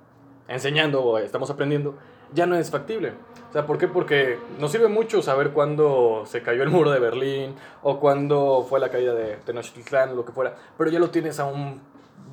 enseñando 0.47 1.03
o 1.03 1.19
estamos 1.19 1.51
aprendiendo 1.51 1.97
ya 2.33 2.45
no 2.47 2.55
es 2.57 2.71
factible. 2.71 3.15
O 3.49 3.53
sea, 3.53 3.65
¿por 3.67 3.79
qué? 3.79 3.89
Porque 3.89 4.39
nos 4.61 4.71
sirve 4.71 4.89
mucho 4.89 5.23
saber 5.23 5.53
cuándo 5.53 6.25
se 6.27 6.43
cayó 6.43 6.63
el 6.63 6.69
muro 6.69 6.91
de 6.91 6.99
Berlín 7.01 7.55
o 7.83 7.99
cuándo 7.99 8.67
fue 8.69 8.79
la 8.81 8.91
caída 8.91 9.15
de 9.15 9.37
Tenochtitlán, 9.37 10.15
lo 10.15 10.27
que 10.27 10.33
fuera, 10.33 10.55
pero 10.77 10.91
ya 10.91 10.99
lo 10.99 11.09
tienes 11.09 11.41
a 11.41 11.47
un 11.47 11.81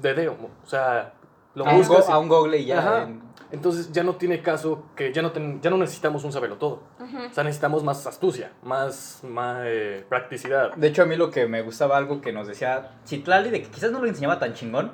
dedeo. 0.02 0.36
O 0.64 0.68
sea, 0.68 1.14
lo 1.54 1.66
a, 1.66 1.72
un 1.72 1.78
buscas 1.78 2.06
go- 2.08 2.12
y- 2.12 2.14
a 2.14 2.18
un 2.20 2.28
google 2.28 2.58
y 2.58 2.66
ya. 2.66 2.80
Ajá. 2.80 3.04
en- 3.04 3.22
Entonces 3.52 3.92
ya 3.92 4.04
no 4.04 4.16
tiene 4.16 4.42
caso 4.42 4.84
que 4.96 5.14
ya 5.14 5.22
no, 5.22 5.32
ten- 5.32 5.62
ya 5.62 5.70
no 5.70 5.78
necesitamos 5.78 6.24
un 6.24 6.32
saberlo 6.32 6.58
todo. 6.58 6.82
Ujú. 7.00 7.18
O 7.30 7.34
sea, 7.34 7.44
necesitamos 7.44 7.84
más 7.84 8.06
astucia, 8.08 8.52
más, 8.64 9.20
más 9.24 9.60
eh, 9.66 10.04
practicidad. 10.10 10.74
De 10.76 10.88
hecho, 10.88 11.04
a 11.04 11.06
mí 11.06 11.16
lo 11.16 11.30
que 11.32 11.48
me 11.48 11.62
gustaba 11.62 11.98
algo 11.98 12.22
que 12.22 12.32
nos 12.34 12.48
decía 12.48 12.92
Citlali, 13.08 13.50
de 13.52 13.62
que 13.62 13.70
quizás 13.70 13.92
no 13.92 14.00
lo 14.00 14.08
enseñaba 14.08 14.40
tan 14.40 14.54
chingón, 14.54 14.92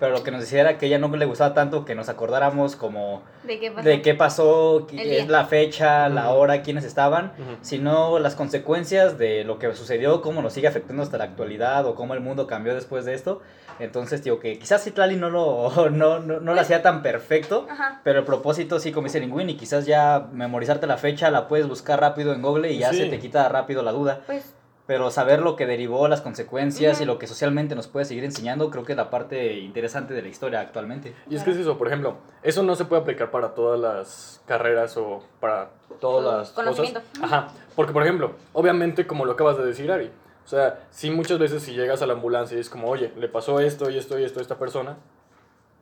pero 0.00 0.14
lo 0.16 0.24
que 0.24 0.32
nos 0.32 0.40
decía 0.40 0.60
era 0.62 0.78
que 0.78 0.86
ella 0.86 0.98
no 0.98 1.06
le 1.16 1.24
gustaba 1.26 1.54
tanto 1.54 1.84
que 1.84 1.94
nos 1.94 2.08
acordáramos 2.08 2.74
como 2.74 3.22
¿De 3.44 3.60
qué 3.60 3.70
pasa? 3.70 3.88
de 3.88 4.02
qué 4.02 4.14
pasó, 4.14 4.88
es 4.92 5.28
la 5.28 5.44
fecha, 5.44 6.08
la 6.08 6.30
Ujú. 6.30 6.40
hora, 6.40 6.62
quiénes 6.62 6.82
estaban, 6.84 7.26
Ujú. 7.38 7.56
sino 7.60 8.18
las 8.18 8.34
consecuencias 8.34 9.16
de 9.16 9.44
lo 9.44 9.60
que 9.60 9.72
sucedió, 9.76 10.20
cómo 10.20 10.42
nos 10.42 10.54
sigue 10.54 10.66
afectando 10.66 11.04
hasta 11.04 11.18
la 11.18 11.24
actualidad 11.24 11.86
o 11.86 11.94
cómo 11.94 12.14
el 12.14 12.20
mundo 12.20 12.48
cambió 12.48 12.74
después 12.74 13.04
de 13.04 13.14
esto. 13.14 13.42
Entonces, 13.78 14.22
digo 14.24 14.38
que 14.40 14.58
quizás 14.58 14.82
Citlali 14.84 15.16
no 15.16 15.30
lo, 15.30 15.70
no, 15.90 16.18
no, 16.20 16.40
no 16.40 16.54
lo 16.54 16.60
hacía 16.60 16.82
tan 16.82 17.02
perfecto, 17.02 17.66
Ajá. 17.70 18.00
pero 18.04 18.20
el 18.20 18.24
propósito 18.24 18.78
sí, 18.80 18.92
como 18.92 19.06
dice 19.06 19.20
Linguini, 19.20 19.56
quizás 19.56 19.86
ya 19.86 20.26
memorizarte 20.32 20.86
la 20.86 20.96
fecha, 20.96 21.30
la 21.30 21.48
puedes 21.48 21.68
buscar 21.68 22.00
rápido 22.00 22.32
en 22.32 22.42
Google 22.42 22.70
y 22.72 22.78
ya 22.78 22.90
Sí. 22.90 22.98
se 22.98 23.06
te 23.06 23.18
quita 23.18 23.48
rápido 23.48 23.82
la 23.82 23.92
duda. 23.92 24.20
Pues, 24.26 24.54
Pero 24.84 25.12
saber 25.12 25.40
lo 25.40 25.54
que 25.54 25.64
derivó, 25.64 26.08
las 26.08 26.20
consecuencias 26.22 26.94
Ujú. 26.96 27.04
y 27.04 27.06
lo 27.06 27.18
que 27.18 27.28
socialmente 27.28 27.76
nos 27.76 27.86
puede 27.86 28.04
seguir 28.04 28.24
enseñando, 28.24 28.68
creo 28.68 28.82
que 28.84 28.92
es 28.92 28.96
la 28.98 29.10
parte 29.10 29.58
interesante 29.60 30.12
de 30.12 30.22
la 30.22 30.28
historia 30.28 30.60
actualmente. 30.60 31.14
Y 31.30 31.36
es 31.36 31.44
que 31.44 31.52
es 31.52 31.56
eso, 31.56 31.78
por 31.78 31.86
ejemplo, 31.86 32.16
eso 32.42 32.64
no 32.64 32.74
se 32.74 32.84
puede 32.84 33.00
aplicar 33.02 33.30
para 33.30 33.54
todas 33.54 33.78
las 33.78 34.42
carreras 34.44 34.96
o 34.96 35.22
para 35.38 35.70
todas 36.00 36.24
las 36.38 36.50
conocimiento. 36.50 37.00
cosas. 37.00 37.22
Ajá, 37.22 37.48
porque 37.76 37.92
por 37.92 38.02
ejemplo, 38.02 38.32
obviamente 38.52 39.06
como 39.06 39.24
lo 39.24 39.32
acabas 39.32 39.56
de 39.56 39.64
decir, 39.64 39.90
Ari, 39.92 40.10
sea, 40.56 40.86
sí 40.90 41.10
muchas 41.10 41.38
veces 41.38 41.62
si 41.62 41.72
llegas 41.72 42.02
a 42.02 42.06
la 42.06 42.12
ambulancia 42.14 42.56
y 42.56 42.60
es 42.60 42.68
como, 42.68 42.88
oye, 42.88 43.12
le 43.16 43.28
pasó 43.28 43.60
esto 43.60 43.90
y 43.90 43.98
esto 43.98 44.18
y 44.18 44.24
esto 44.24 44.38
a 44.38 44.42
esta 44.42 44.58
persona, 44.58 44.96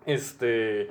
este, 0.06 0.88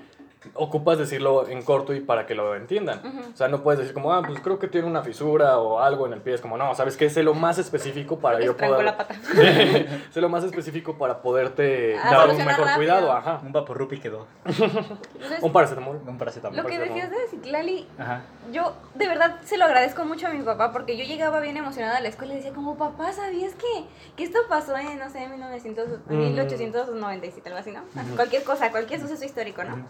ocupas 0.53 0.97
decirlo 0.97 1.47
en 1.49 1.61
corto 1.63 1.93
y 1.93 1.99
para 1.99 2.25
que 2.25 2.33
lo 2.33 2.55
entiendan. 2.55 3.01
O 3.33 3.35
sea, 3.35 3.49
no 3.49 3.61
puedes 3.61 3.79
decir 3.79 3.93
como, 3.93 4.13
ah, 4.13 4.21
pues 4.25 4.39
creo 4.39 4.57
que 4.57 4.67
tiene 4.69 4.87
una 4.87 5.01
fisura 5.03 5.57
o 5.59 5.79
algo 5.79 6.07
en 6.07 6.13
el 6.13 6.21
pie. 6.21 6.33
Es 6.35 6.41
como, 6.41 6.57
no, 6.57 6.73
¿sabes 6.75 6.95
qué? 6.95 7.09
Sé 7.09 7.23
lo 7.23 7.33
más 7.33 7.57
específico 7.57 8.19
para 8.19 8.39
yo 8.39 8.55
poder... 8.55 8.85
la 8.85 8.95
pata. 8.97 9.15
sé 10.11 10.21
lo 10.21 10.29
más 10.29 10.43
específico 10.45 10.97
para 10.97 11.21
poderte 11.21 11.97
Ah, 12.01 12.11
dar 12.11 12.29
un 12.29 12.37
mejor 12.37 12.53
rápido. 12.65 12.75
cuidado. 12.77 13.11
Ajá. 13.11 13.41
Un 13.43 13.51
vaporrupi 13.51 13.99
quedó, 13.99 14.27
Entonces, 14.45 15.41
Un 15.41 15.51
paracetamol. 15.51 15.99
un 16.07 16.17
paracetamol. 16.17 16.57
lo 16.57 16.65
que 16.65 16.79
decías 16.79 17.09
de 17.09 17.17
Citlali, 17.29 17.87
Ajá. 17.97 18.21
yo 18.53 18.73
de 18.95 19.07
verdad 19.07 19.37
se 19.43 19.57
lo 19.57 19.65
agradezco 19.65 20.05
mucho 20.05 20.27
a 20.27 20.29
mi 20.29 20.41
papá 20.41 20.71
porque 20.71 20.95
yo 20.97 21.03
llegaba 21.03 21.39
bien 21.41 21.57
emocionada 21.57 21.97
a 21.97 22.01
la 22.01 22.07
escuela 22.07 22.33
y 22.33 22.37
decía 22.37 22.53
como, 22.53 22.77
papá, 22.77 23.11
¿sabías 23.11 23.53
que, 23.55 23.67
que 24.15 24.23
esto 24.23 24.39
pasó 24.47 24.75
en, 24.77 24.99
no 24.99 25.09
sé, 25.09 25.27
1900, 25.27 25.87
Mm. 26.07 26.17
1897, 26.17 27.49
algo 27.49 27.59
así, 27.59 27.71
¿no? 27.71 27.81
Cualquier 28.15 28.43
cosa, 28.43 28.71
cualquier 28.71 28.99
suceso 29.01 29.25
histórico, 29.25 29.63
¿no? 29.63 29.85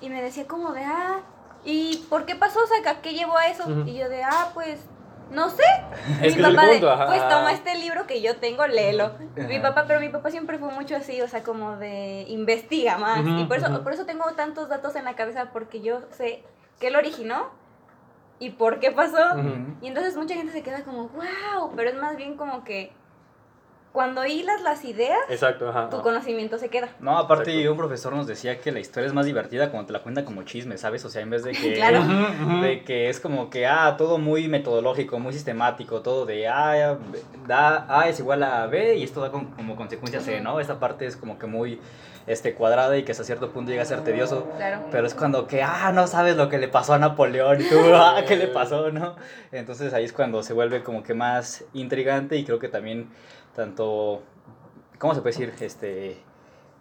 Y 0.00 0.08
me 0.08 0.22
decía 0.22 0.46
como 0.46 0.72
de, 0.72 0.84
ah, 0.84 1.20
¿y 1.64 2.06
por 2.08 2.26
qué 2.26 2.34
pasó? 2.34 2.60
O 2.62 2.66
sea, 2.66 3.00
¿qué 3.00 3.12
llevó 3.12 3.36
a 3.36 3.46
eso? 3.48 3.64
Y 3.86 3.98
yo 3.98 4.08
de, 4.08 4.22
ah, 4.22 4.50
pues, 4.54 4.80
no 5.30 5.50
sé. 5.50 5.62
Es 6.22 6.36
mi 6.36 6.42
que 6.42 6.48
papá 6.48 6.66
de, 6.66 6.88
ajá. 6.88 7.06
pues 7.06 7.28
toma 7.28 7.52
este 7.52 7.76
libro 7.76 8.06
que 8.06 8.22
yo 8.22 8.36
tengo, 8.36 8.66
léelo. 8.66 9.12
Mi 9.36 9.58
papá, 9.60 9.84
pero 9.86 10.00
mi 10.00 10.08
papá 10.08 10.30
siempre 10.30 10.58
fue 10.58 10.72
mucho 10.72 10.96
así, 10.96 11.20
o 11.20 11.28
sea, 11.28 11.42
como 11.42 11.76
de 11.76 12.24
investiga 12.28 12.98
más. 12.98 13.20
Y 13.26 13.44
por 13.44 13.58
eso, 13.58 13.82
por 13.82 13.92
eso 13.92 14.06
tengo 14.06 14.24
tantos 14.32 14.68
datos 14.68 14.96
en 14.96 15.04
la 15.04 15.14
cabeza, 15.14 15.50
porque 15.52 15.80
yo 15.80 16.00
sé 16.12 16.44
qué 16.78 16.90
lo 16.90 16.98
originó 16.98 17.50
y 18.38 18.50
por 18.50 18.80
qué 18.80 18.90
pasó. 18.90 19.18
Y 19.82 19.86
entonces 19.86 20.16
mucha 20.16 20.34
gente 20.34 20.52
se 20.52 20.62
queda 20.62 20.82
como, 20.82 21.08
wow, 21.08 21.72
pero 21.76 21.90
es 21.90 21.96
más 21.96 22.16
bien 22.16 22.36
como 22.36 22.64
que 22.64 22.92
cuando 23.92 24.24
hilas 24.24 24.62
las 24.62 24.84
ideas, 24.84 25.18
Exacto, 25.28 25.68
ajá. 25.68 25.88
tu 25.90 25.96
ajá. 25.96 26.02
conocimiento 26.04 26.58
se 26.58 26.68
queda. 26.68 26.90
No, 27.00 27.18
aparte 27.18 27.50
Exacto. 27.50 27.72
un 27.72 27.76
profesor 27.78 28.12
nos 28.14 28.26
decía 28.28 28.60
que 28.60 28.70
la 28.70 28.78
historia 28.78 29.08
es 29.08 29.12
más 29.12 29.26
divertida 29.26 29.70
cuando 29.70 29.88
te 29.88 29.92
la 29.92 29.98
cuenta 30.02 30.24
como 30.24 30.44
chisme, 30.44 30.78
¿sabes? 30.78 31.04
O 31.04 31.08
sea, 31.08 31.22
en 31.22 31.30
vez 31.30 31.42
de 31.42 31.52
que... 31.60 31.74
Claro. 31.74 32.02
De 32.62 32.84
que 32.84 33.08
es 33.08 33.18
como 33.20 33.50
que, 33.50 33.66
ah, 33.66 33.96
todo 33.98 34.18
muy 34.18 34.46
metodológico, 34.48 35.18
muy 35.18 35.32
sistemático, 35.32 36.02
todo 36.02 36.24
de 36.26 36.46
A, 36.46 36.98
da, 37.46 37.86
A 37.88 38.08
es 38.08 38.18
igual 38.20 38.42
a 38.42 38.66
B 38.66 38.96
y 38.96 39.02
esto 39.02 39.20
da 39.20 39.30
con- 39.30 39.46
como 39.52 39.74
consecuencia 39.76 40.20
C, 40.20 40.40
¿no? 40.40 40.60
Esta 40.60 40.78
parte 40.78 41.06
es 41.06 41.16
como 41.16 41.38
que 41.38 41.46
muy 41.46 41.80
este, 42.26 42.54
cuadrada 42.54 42.96
y 42.96 43.02
que 43.02 43.12
hasta 43.12 43.24
cierto 43.24 43.50
punto 43.50 43.70
llega 43.70 43.82
a 43.82 43.86
ser 43.86 44.04
tedioso. 44.04 44.46
Claro. 44.56 44.82
Pero 44.92 45.06
es 45.06 45.14
cuando 45.14 45.46
que, 45.48 45.62
ah, 45.62 45.90
no 45.92 46.06
sabes 46.06 46.36
lo 46.36 46.48
que 46.48 46.58
le 46.58 46.68
pasó 46.68 46.92
a 46.94 46.98
Napoleón 46.98 47.60
y 47.60 47.64
tú, 47.64 47.76
ah, 47.94 48.22
¿qué 48.28 48.36
le 48.36 48.46
pasó, 48.46 48.92
no? 48.92 49.16
Entonces 49.52 49.92
ahí 49.94 50.04
es 50.04 50.12
cuando 50.12 50.42
se 50.42 50.52
vuelve 50.52 50.82
como 50.82 51.02
que 51.02 51.14
más 51.14 51.64
intrigante 51.72 52.36
y 52.36 52.44
creo 52.44 52.58
que 52.58 52.68
también 52.68 53.08
tanto, 53.60 54.22
¿cómo 54.98 55.14
se 55.14 55.20
puede 55.20 55.36
decir? 55.36 55.54
Este, 55.64 56.16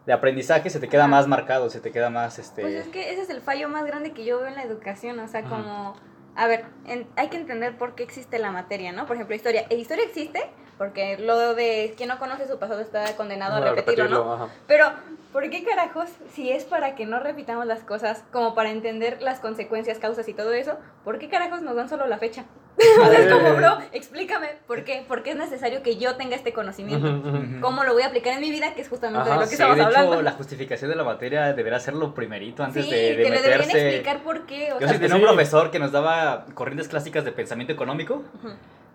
de 0.05 0.13
aprendizaje 0.13 0.69
se 0.69 0.79
te 0.79 0.87
queda 0.87 1.03
Ajá. 1.03 1.11
más 1.11 1.27
marcado, 1.27 1.69
se 1.69 1.79
te 1.81 1.91
queda 1.91 2.09
más, 2.09 2.39
este... 2.39 2.61
Pues 2.61 2.73
es 2.73 2.87
que 2.87 3.11
ese 3.11 3.21
es 3.23 3.29
el 3.29 3.41
fallo 3.41 3.67
más 3.69 3.85
grande 3.85 4.11
que 4.13 4.23
yo 4.25 4.39
veo 4.39 4.47
en 4.47 4.55
la 4.55 4.63
educación, 4.63 5.19
o 5.19 5.27
sea, 5.27 5.41
Ajá. 5.41 5.49
como, 5.49 5.93
a 6.35 6.47
ver, 6.47 6.65
en- 6.85 7.07
hay 7.17 7.27
que 7.27 7.37
entender 7.37 7.77
por 7.77 7.95
qué 7.95 8.03
existe 8.03 8.39
la 8.39 8.51
materia, 8.51 8.91
¿no? 8.91 9.05
Por 9.05 9.15
ejemplo, 9.17 9.35
historia. 9.35 9.65
E 9.69 9.75
historia 9.75 10.05
existe 10.05 10.41
porque 10.79 11.17
lo 11.19 11.53
de 11.53 11.93
quien 11.97 12.07
no 12.09 12.17
conoce 12.17 12.47
su 12.47 12.57
pasado 12.57 12.79
está 12.79 13.15
condenado 13.17 13.57
a 13.57 13.59
repetirlo, 13.59 14.07
¿no? 14.25 14.33
ajá. 14.33 14.47
Pero, 14.65 14.85
¿por 15.33 15.47
qué 15.49 15.63
carajos, 15.65 16.07
si 16.33 16.49
es 16.51 16.63
para 16.63 16.95
que 16.95 17.05
no 17.05 17.19
repitamos 17.19 17.65
las 17.67 17.81
cosas, 17.81 18.23
como 18.31 18.55
para 18.55 18.71
entender 18.71 19.21
las 19.21 19.41
consecuencias, 19.41 19.99
causas 19.99 20.27
y 20.29 20.33
todo 20.33 20.53
eso, 20.53 20.77
¿por 21.03 21.19
qué 21.19 21.27
carajos 21.27 21.61
nos 21.61 21.75
dan 21.75 21.89
solo 21.89 22.07
la 22.07 22.17
fecha? 22.17 22.45
o 23.01 23.05
sea, 23.09 23.19
es 23.19 23.29
como, 23.31 23.55
bro, 23.55 23.77
explícame, 23.91 24.47
¿por 24.65 24.85
qué? 24.85 25.03
¿Por 25.05 25.21
qué 25.21 25.31
es 25.31 25.35
necesario 25.35 25.83
que 25.83 25.97
yo 25.97 26.15
tenga 26.15 26.37
este 26.37 26.53
conocimiento? 26.53 27.21
¿Cómo 27.59 27.83
lo 27.83 27.91
voy 27.91 28.03
a 28.03 28.07
aplicar 28.07 28.31
en 28.35 28.39
mi 28.39 28.49
vida? 28.49 28.73
Que 28.73 28.79
es 28.79 28.87
justamente 28.87 29.29
Ajá, 29.29 29.31
de 29.31 29.35
lo 29.35 29.41
que 29.41 29.47
Sí, 29.47 29.53
estamos 29.55 29.75
de 29.75 29.81
hecho, 29.83 29.97
hablando. 29.99 30.21
la 30.21 30.31
justificación 30.31 30.89
de 30.89 30.95
la 30.95 31.03
materia 31.03 31.51
debería 31.51 31.81
ser 31.81 31.95
lo 31.95 32.13
primerito 32.13 32.63
antes 32.63 32.85
sí, 32.85 32.89
de, 32.91 33.17
de 33.17 33.23
que 33.23 33.29
meterse... 33.31 33.81
explicar 33.89 34.23
por 34.23 34.45
qué. 34.45 34.71
O 34.71 34.79
Yo 34.79 34.87
sea, 34.87 34.95
sí 34.95 35.01
tenía 35.01 35.17
Sí. 35.17 35.21
un 35.21 35.27
profesor 35.27 35.71
que 35.71 35.79
nos 35.79 35.91
daba 35.91 36.45
corrientes 36.53 36.87
clásicas 36.87 37.25
de 37.25 37.33
pensamiento 37.33 37.73
económico. 37.73 38.23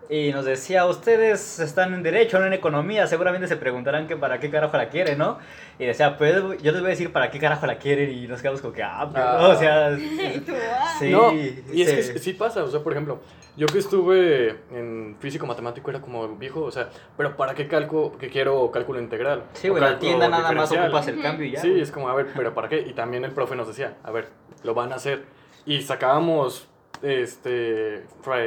Y 0.09 0.31
nos 0.31 0.45
decía, 0.45 0.85
ustedes 0.85 1.59
están 1.59 1.93
en 1.93 2.03
derecho, 2.03 2.39
no 2.39 2.45
en 2.45 2.53
economía, 2.53 3.07
seguramente 3.07 3.47
se 3.47 3.57
preguntarán 3.57 4.07
que 4.07 4.15
para 4.15 4.39
qué 4.39 4.49
carajo 4.51 4.77
la 4.77 4.89
quieren, 4.89 5.17
¿no? 5.17 5.39
Y 5.79 5.85
decía, 5.85 6.17
pues 6.17 6.35
yo 6.61 6.71
les 6.71 6.81
voy 6.81 6.87
a 6.87 6.91
decir 6.91 7.11
para 7.11 7.31
qué 7.31 7.39
carajo 7.39 7.65
la 7.65 7.77
quieren 7.77 8.11
y 8.11 8.27
nos 8.27 8.41
quedamos 8.41 8.61
como 8.61 8.73
que, 8.73 8.83
ah, 8.83 9.09
pero, 9.11 9.25
Ah. 9.25 9.47
o 9.49 9.55
sea, 9.57 9.97
sí. 10.99 11.09
no, 11.09 11.33
y 11.33 11.81
es 11.81 12.11
que 12.11 12.19
sí. 12.19 12.33
pasa, 12.33 12.63
o 12.63 12.67
sea, 12.69 12.81
por 12.81 12.91
ejemplo, 12.93 13.19
yo 13.57 13.67
que 13.67 13.79
estuve 13.79 14.55
en 14.71 15.15
físico 15.19 15.45
matemático 15.47 15.89
era 15.89 16.01
como 16.01 16.27
viejo, 16.35 16.61
o 16.61 16.71
sea, 16.71 16.89
pero 17.17 17.35
¿para 17.35 17.55
qué 17.55 17.67
cálculo, 17.67 18.17
que 18.17 18.29
quiero 18.29 18.69
cálculo 18.71 18.99
integral? 18.99 19.43
Sí, 19.53 19.69
güey, 19.69 19.83
en 19.83 19.89
la 19.91 19.99
tienda 19.99 20.27
nada 20.29 20.51
más 20.51 20.71
ocupas 20.71 21.07
el 21.07 21.21
cambio 21.21 21.47
y 21.47 21.51
ya. 21.51 21.61
Sí, 21.61 21.69
güey. 21.69 21.81
es 21.81 21.91
como, 21.91 22.09
a 22.09 22.15
ver, 22.15 22.27
pero 22.35 22.53
¿para 22.53 22.69
qué? 22.69 22.79
Y 22.81 22.93
también 22.93 23.25
el 23.25 23.31
profe 23.31 23.55
nos 23.55 23.67
decía, 23.67 23.97
a 24.03 24.11
ver, 24.11 24.27
lo 24.63 24.73
van 24.73 24.91
a 24.91 24.95
hacer. 24.95 25.23
Y 25.65 25.81
sacábamos, 25.81 26.67
este, 27.01 28.03
fra- 28.21 28.37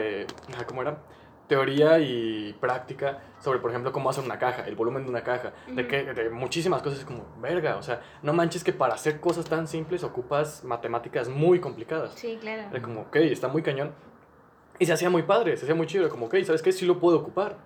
ah, 0.58 0.64
¿cómo 0.66 0.82
era? 0.82 0.98
Teoría 1.48 1.98
y 1.98 2.54
práctica 2.60 3.20
sobre, 3.40 3.58
por 3.58 3.70
ejemplo, 3.70 3.90
cómo 3.90 4.10
hacer 4.10 4.22
una 4.22 4.38
caja, 4.38 4.64
el 4.66 4.76
volumen 4.76 5.04
de 5.04 5.08
una 5.08 5.22
caja, 5.22 5.54
de, 5.66 5.80
Ujú. 5.80 5.88
que, 5.88 6.04
de 6.04 6.28
muchísimas 6.28 6.82
cosas, 6.82 7.04
como, 7.06 7.24
verga, 7.40 7.76
o 7.76 7.82
sea, 7.82 8.02
no 8.22 8.34
manches 8.34 8.62
que 8.62 8.74
para 8.74 8.94
hacer 8.94 9.18
cosas 9.18 9.46
tan 9.46 9.66
simples 9.66 10.04
ocupas 10.04 10.62
matemáticas 10.62 11.28
muy 11.30 11.58
complicadas. 11.58 12.12
Sí, 12.14 12.36
claro. 12.38 12.64
Era 12.70 12.82
como, 12.82 13.00
ok, 13.02 13.16
está 13.16 13.48
muy 13.48 13.62
cañón. 13.62 13.92
Y 14.78 14.84
se 14.84 14.92
hacía 14.92 15.08
muy 15.08 15.22
padre, 15.22 15.56
se 15.56 15.64
hacía 15.64 15.74
muy 15.74 15.86
chido, 15.86 16.08
como, 16.10 16.26
ok, 16.26 16.36
¿sabes 16.44 16.60
qué? 16.60 16.70
Sí 16.70 16.84
lo 16.84 17.00
puedo 17.00 17.18
ocupar. 17.18 17.56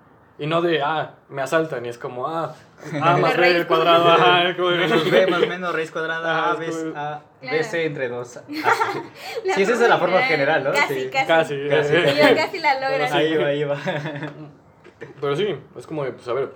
Y 0.42 0.46
no 0.48 0.60
de, 0.60 0.82
ah, 0.82 1.14
me 1.28 1.40
asaltan, 1.40 1.86
y 1.86 1.88
es 1.88 1.98
como, 1.98 2.26
ah, 2.26 2.52
A 3.00 3.16
más 3.16 3.36
raíz 3.36 3.54
B 3.54 3.60
al 3.60 3.66
cuadrado, 3.68 4.08
ajá, 4.08 4.56
como- 4.56 4.70
Menos 4.70 5.08
B 5.10 5.26
más 5.28 5.40
menos 5.46 5.72
raíz 5.72 5.92
cuadrada, 5.92 6.50
A, 6.50 6.54
B, 6.56 6.66
como- 6.66 6.98
A, 6.98 7.22
Claro. 7.40 7.58
BC 7.58 7.84
entre 7.86 8.08
dos. 8.08 8.40
Ah, 8.64 8.72
Sí, 9.54 9.62
esa 9.62 9.72
es 9.72 9.80
la 9.88 9.98
forma 9.98 10.20
general, 10.22 10.64
¿no? 10.64 10.72
Casi, 10.72 11.02
Sí. 11.02 11.10
casi. 11.10 11.68
Casi. 11.68 11.94
Yo 11.94 12.36
casi 12.36 12.58
la 12.58 12.74
logras. 12.80 13.12
Ahí 13.12 13.36
va, 13.36 13.46
ahí 13.46 13.62
va. 13.64 13.76
Pero 15.20 15.36
sí, 15.36 15.56
es 15.78 15.86
como 15.86 16.04
de, 16.04 16.12
pues 16.12 16.26
a 16.26 16.32
ver, 16.32 16.52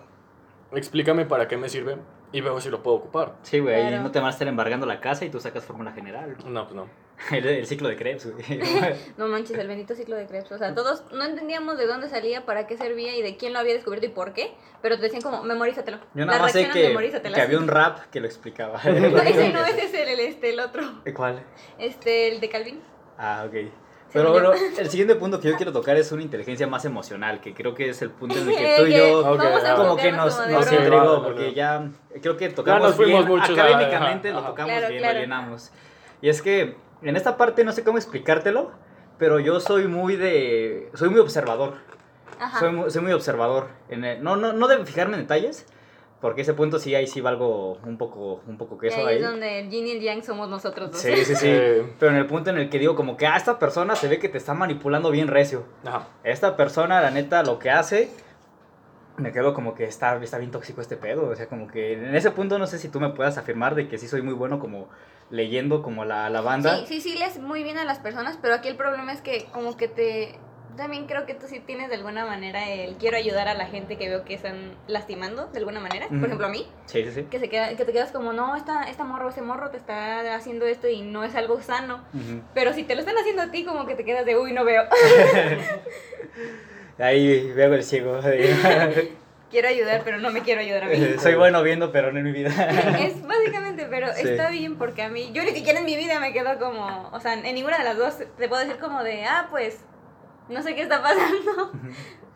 explícame 0.72 1.25
para 1.27 1.46
qué 1.46 1.57
me 1.57 1.68
sirve 1.68 1.96
y 2.37 2.40
veo 2.42 2.61
si 2.61 2.68
lo 2.68 2.83
puedo 2.83 2.99
ocupar. 2.99 3.33
Sí, 3.42 3.61
güey, 3.61 3.75
ahí 3.75 3.88
Claro. 3.88 4.03
no 4.03 4.11
te 4.11 4.18
van 4.18 4.29
a 4.29 4.31
estar 4.31 4.46
embargando 4.46 4.85
la 4.85 5.01
casa 5.01 5.25
y 5.25 5.31
tú 5.31 5.40
sacas 5.40 5.64
fórmula 5.64 5.92
general. 5.92 6.37
No, 6.46 6.64
pues 6.64 6.75
no. 6.77 6.87
El, 7.31 7.46
el 7.46 7.66
ciclo 7.66 7.88
de 7.88 7.96
Krebs, 7.96 8.31
güey. 8.31 8.44
No 9.16 9.27
manches, 9.27 9.57
el 9.57 9.66
bendito 9.66 9.94
ciclo 9.94 10.16
de 10.16 10.27
Krebs. 10.27 10.53
O 10.53 10.59
sea, 10.59 10.75
todos 10.75 11.05
no 11.12 11.25
entendíamos 11.25 11.79
de 11.79 11.87
dónde 11.87 12.11
salía, 12.11 12.44
para 12.44 12.66
qué 12.66 12.77
servía 12.77 13.16
y 13.16 13.22
de 13.22 13.38
quién 13.38 13.55
lo 13.55 13.59
había 13.59 13.72
descubierto 13.72 14.05
y 14.05 14.11
por 14.11 14.35
qué. 14.35 14.53
Pero 14.83 14.96
te 14.96 15.03
decían 15.05 15.22
como, 15.22 15.42
memorízatelo. 15.42 15.99
Yo 16.12 16.27
nada 16.27 16.40
más 16.40 16.53
sé 16.53 16.68
que, 16.68 16.94
que 17.33 17.40
había 17.40 17.59
un 17.59 17.68
rap 17.68 18.01
que 18.11 18.20
lo 18.20 18.27
explicaba. 18.27 18.83
No, 18.85 18.90
ese 19.22 19.51
no, 19.51 19.64
ese 19.64 19.85
es 19.87 19.94
el, 19.94 20.09
el, 20.09 20.20
este, 20.20 20.51
el 20.51 20.61
otro. 20.61 20.83
¿Cuál? 21.14 21.42
Este, 21.79 22.29
el 22.29 22.40
de 22.40 22.49
Calvin. 22.51 22.83
Ah, 23.16 23.46
ok. 23.49 23.55
Pero 24.16 24.33
bueno, 24.33 24.52
el 24.79 24.88
siguiente 24.90 25.14
punto 25.16 25.38
que 25.40 25.48
yo 25.48 25.57
quiero 25.57 25.72
tocar 25.72 25.96
es 25.96 26.11
una 26.12 26.22
inteligencia 26.22 26.66
más 26.66 26.85
emocional, 26.85 27.40
que 27.40 27.52
creo 27.55 27.74
que 27.74 27.90
es 27.90 28.00
el 28.02 28.11
punto 28.11 28.37
en 28.38 28.48
el 28.48 28.57
que 28.57 28.76
tú 28.79 28.87
y 28.87 28.94
yo 28.96 29.18
Ok, 29.20 29.38
vamos 29.38 29.64
a 29.64 29.74
como 29.74 29.96
que 29.96 30.12
nos, 30.12 30.35
como 30.35 30.50
nos 30.50 30.72
entregó, 30.72 31.22
porque 31.22 31.52
ya 31.55 31.88
creo 32.22 32.37
que 32.37 32.48
tocamos 32.48 32.83
nos 32.83 32.94
fuimos 32.96 33.26
bien, 33.26 33.38
muchos 33.38 33.59
académicamente 33.59 34.31
ajá, 34.31 34.40
lo 34.40 34.46
tocamos 34.46 34.72
Claro, 34.72 34.88
bien, 34.88 35.00
claro. 35.00 35.14
lo 35.14 35.20
llenamos. 35.20 35.70
Y 36.22 36.29
es 36.31 36.40
que 36.42 36.76
en 37.02 37.16
esta 37.16 37.37
parte 37.37 37.62
no 37.64 37.72
sé 37.72 37.85
cómo 37.85 37.98
explicártelo, 37.98 38.70
pero 39.18 39.38
yo 39.38 39.61
soy 39.61 39.87
muy 39.87 40.16
de... 40.16 40.90
soy 40.94 41.11
muy 41.11 41.20
observador. 41.20 41.74
Ajá. 42.38 42.59
Soy 42.59 42.72
muy, 42.72 42.90
soy 42.90 43.02
muy 43.02 43.12
observador. 43.12 43.68
En 43.88 44.05
el- 44.05 44.22
no, 44.22 44.37
no, 44.37 44.52
no 44.52 44.66
de 44.68 44.85
fijarme 44.85 45.14
en 45.16 45.22
detalles, 45.22 45.66
porque 46.20 46.42
ese 46.42 46.55
punto 46.55 46.79
sí, 46.79 46.94
ahí 46.94 47.07
sí 47.07 47.20
valgo 47.20 47.79
un 47.85 47.98
poco, 47.98 48.40
un 48.46 48.57
poco 48.57 48.79
queso 48.79 48.98
ahí 48.98 49.07
ahí. 49.07 49.16
es 49.16 49.22
donde 49.22 49.61
el 49.61 49.70
yin 49.70 49.87
y 49.87 49.90
el 49.92 50.00
yang 50.00 50.22
somos 50.22 50.48
nosotros 50.48 50.90
dos. 50.90 51.00
Sí, 51.00 51.14
sí, 51.24 51.37
sí. 51.37 51.48
Pero 51.98 52.12
en 52.12 52.18
el 52.18 52.26
punto 52.26 52.50
en 52.50 52.59
el 52.59 52.70
que 52.70 52.79
digo 52.79 52.96
como 52.96 53.16
que, 53.16 53.26
ah, 53.26 53.37
esta 53.37 53.59
persona 53.59 53.96
se 53.96 54.09
ve 54.09 54.18
que 54.18 54.29
te 54.29 54.38
está 54.38 54.55
manipulando 54.55 55.11
bien 55.11 55.29
recio. 55.29 55.64
ajá. 55.85 56.09
Esta 56.24 56.57
persona, 56.57 57.00
la 57.00 57.11
neta, 57.11 57.42
lo 57.42 57.59
que 57.59 57.70
hace, 57.70 58.09
me 59.18 59.33
quedo 59.33 59.55
como 59.55 59.74
que 59.74 59.85
está, 59.85 60.16
está 60.22 60.38
bien 60.38 60.50
tóxico 60.50 60.81
este 60.81 60.96
pedo. 60.96 61.29
O 61.29 61.37
sea, 61.37 61.48
como 61.48 61.68
que 61.68 61.92
en 61.92 62.14
ese 62.14 62.31
punto 62.31 62.59
no 62.59 62.66
sé 62.66 62.79
si 62.79 62.88
tú 62.88 62.98
me 62.98 63.11
puedas 63.11 63.37
afirmar 63.38 63.74
de 63.74 63.88
que 63.88 63.98
sí 63.98 64.09
soy 64.09 64.22
muy 64.22 64.35
bueno 64.35 64.59
como 64.59 64.88
leyendo 65.31 65.83
como 65.83 66.05
la, 66.05 66.31
la 66.31 66.40
banda. 66.40 66.79
Sí, 66.79 66.87
sí, 66.87 67.00
sí, 67.00 67.18
lees 67.18 67.38
muy 67.38 67.62
bien 67.62 67.79
a 67.79 67.85
las 67.85 67.98
personas, 67.98 68.38
pero 68.40 68.55
aquí 68.55 68.68
el 68.68 68.76
problema 68.76 69.12
es 69.12 69.20
que 69.20 69.46
como 69.52 69.76
que 69.76 69.88
te... 69.88 70.38
También 70.76 71.06
creo 71.06 71.26
que 71.26 71.34
tú 71.34 71.46
sí 71.48 71.60
tienes 71.60 71.88
de 71.88 71.96
alguna 71.96 72.24
manera 72.26 72.68
el 72.70 72.96
quiero 72.96 73.16
ayudar 73.16 73.48
a 73.48 73.54
la 73.54 73.66
gente 73.66 73.96
que 73.96 74.08
veo 74.08 74.24
que 74.24 74.34
están 74.34 74.74
lastimando 74.86 75.46
de 75.46 75.58
alguna 75.58 75.80
manera. 75.80 76.06
Por 76.08 76.24
ejemplo, 76.26 76.46
a 76.46 76.50
mí, 76.50 76.66
Sí, 76.86 77.04
sí, 77.04 77.10
sí. 77.12 77.22
que, 77.24 77.38
se 77.38 77.48
queda, 77.48 77.74
que 77.76 77.84
te 77.84 77.92
quedas 77.92 78.12
como, 78.12 78.32
no, 78.32 78.56
esta, 78.56 78.84
esta 78.84 79.04
morro, 79.04 79.30
ese 79.30 79.42
morro 79.42 79.70
te 79.70 79.76
está 79.78 80.34
haciendo 80.34 80.66
esto 80.66 80.88
y 80.88 81.02
no 81.02 81.24
es 81.24 81.34
algo 81.34 81.60
sano. 81.62 82.00
Pero 82.54 82.72
si 82.72 82.84
te 82.84 82.94
lo 82.94 83.00
están 83.00 83.16
haciendo 83.16 83.42
a 83.42 83.50
ti, 83.50 83.64
como 83.64 83.86
que 83.86 83.94
te 83.94 84.04
quedas 84.04 84.26
de, 84.26 84.36
uy, 84.36 84.52
no 84.52 84.64
veo. 84.64 84.84
Ahí 86.98 87.52
veo 87.52 87.74
el 87.74 87.82
ciego. 87.82 88.20
quiero 89.50 89.68
ayudar, 89.68 90.02
pero 90.04 90.18
no 90.18 90.30
me 90.30 90.42
quiero 90.42 90.60
ayudar 90.60 90.84
a 90.84 90.88
mí. 90.88 90.96
soy 91.18 91.34
bueno 91.34 91.62
viendo, 91.62 91.92
pero 91.92 92.12
no 92.12 92.18
en 92.18 92.24
mi 92.24 92.32
vida. 92.32 92.48
Es 93.00 93.22
básicamente, 93.26 93.86
pero 93.88 94.12
Sí. 94.14 94.28
está 94.28 94.50
bien 94.50 94.76
porque 94.76 95.02
a 95.02 95.08
mí, 95.08 95.30
yo 95.32 95.42
ni 95.44 95.50
siquiera 95.50 95.80
en 95.80 95.86
mi 95.86 95.96
vida 95.96 96.20
me 96.20 96.32
quedo 96.32 96.58
como, 96.58 97.08
o 97.12 97.20
sea, 97.20 97.34
en 97.34 97.42
ninguna 97.54 97.78
de 97.78 97.84
las 97.84 97.96
dos 97.96 98.18
te 98.38 98.48
puedo 98.48 98.62
decir 98.62 98.78
como 98.78 99.02
de, 99.02 99.24
ah, 99.24 99.46
pues, 99.50 99.80
no 100.48 100.62
sé 100.62 100.74
qué 100.74 100.82
está 100.82 101.02
pasando. 101.02 101.72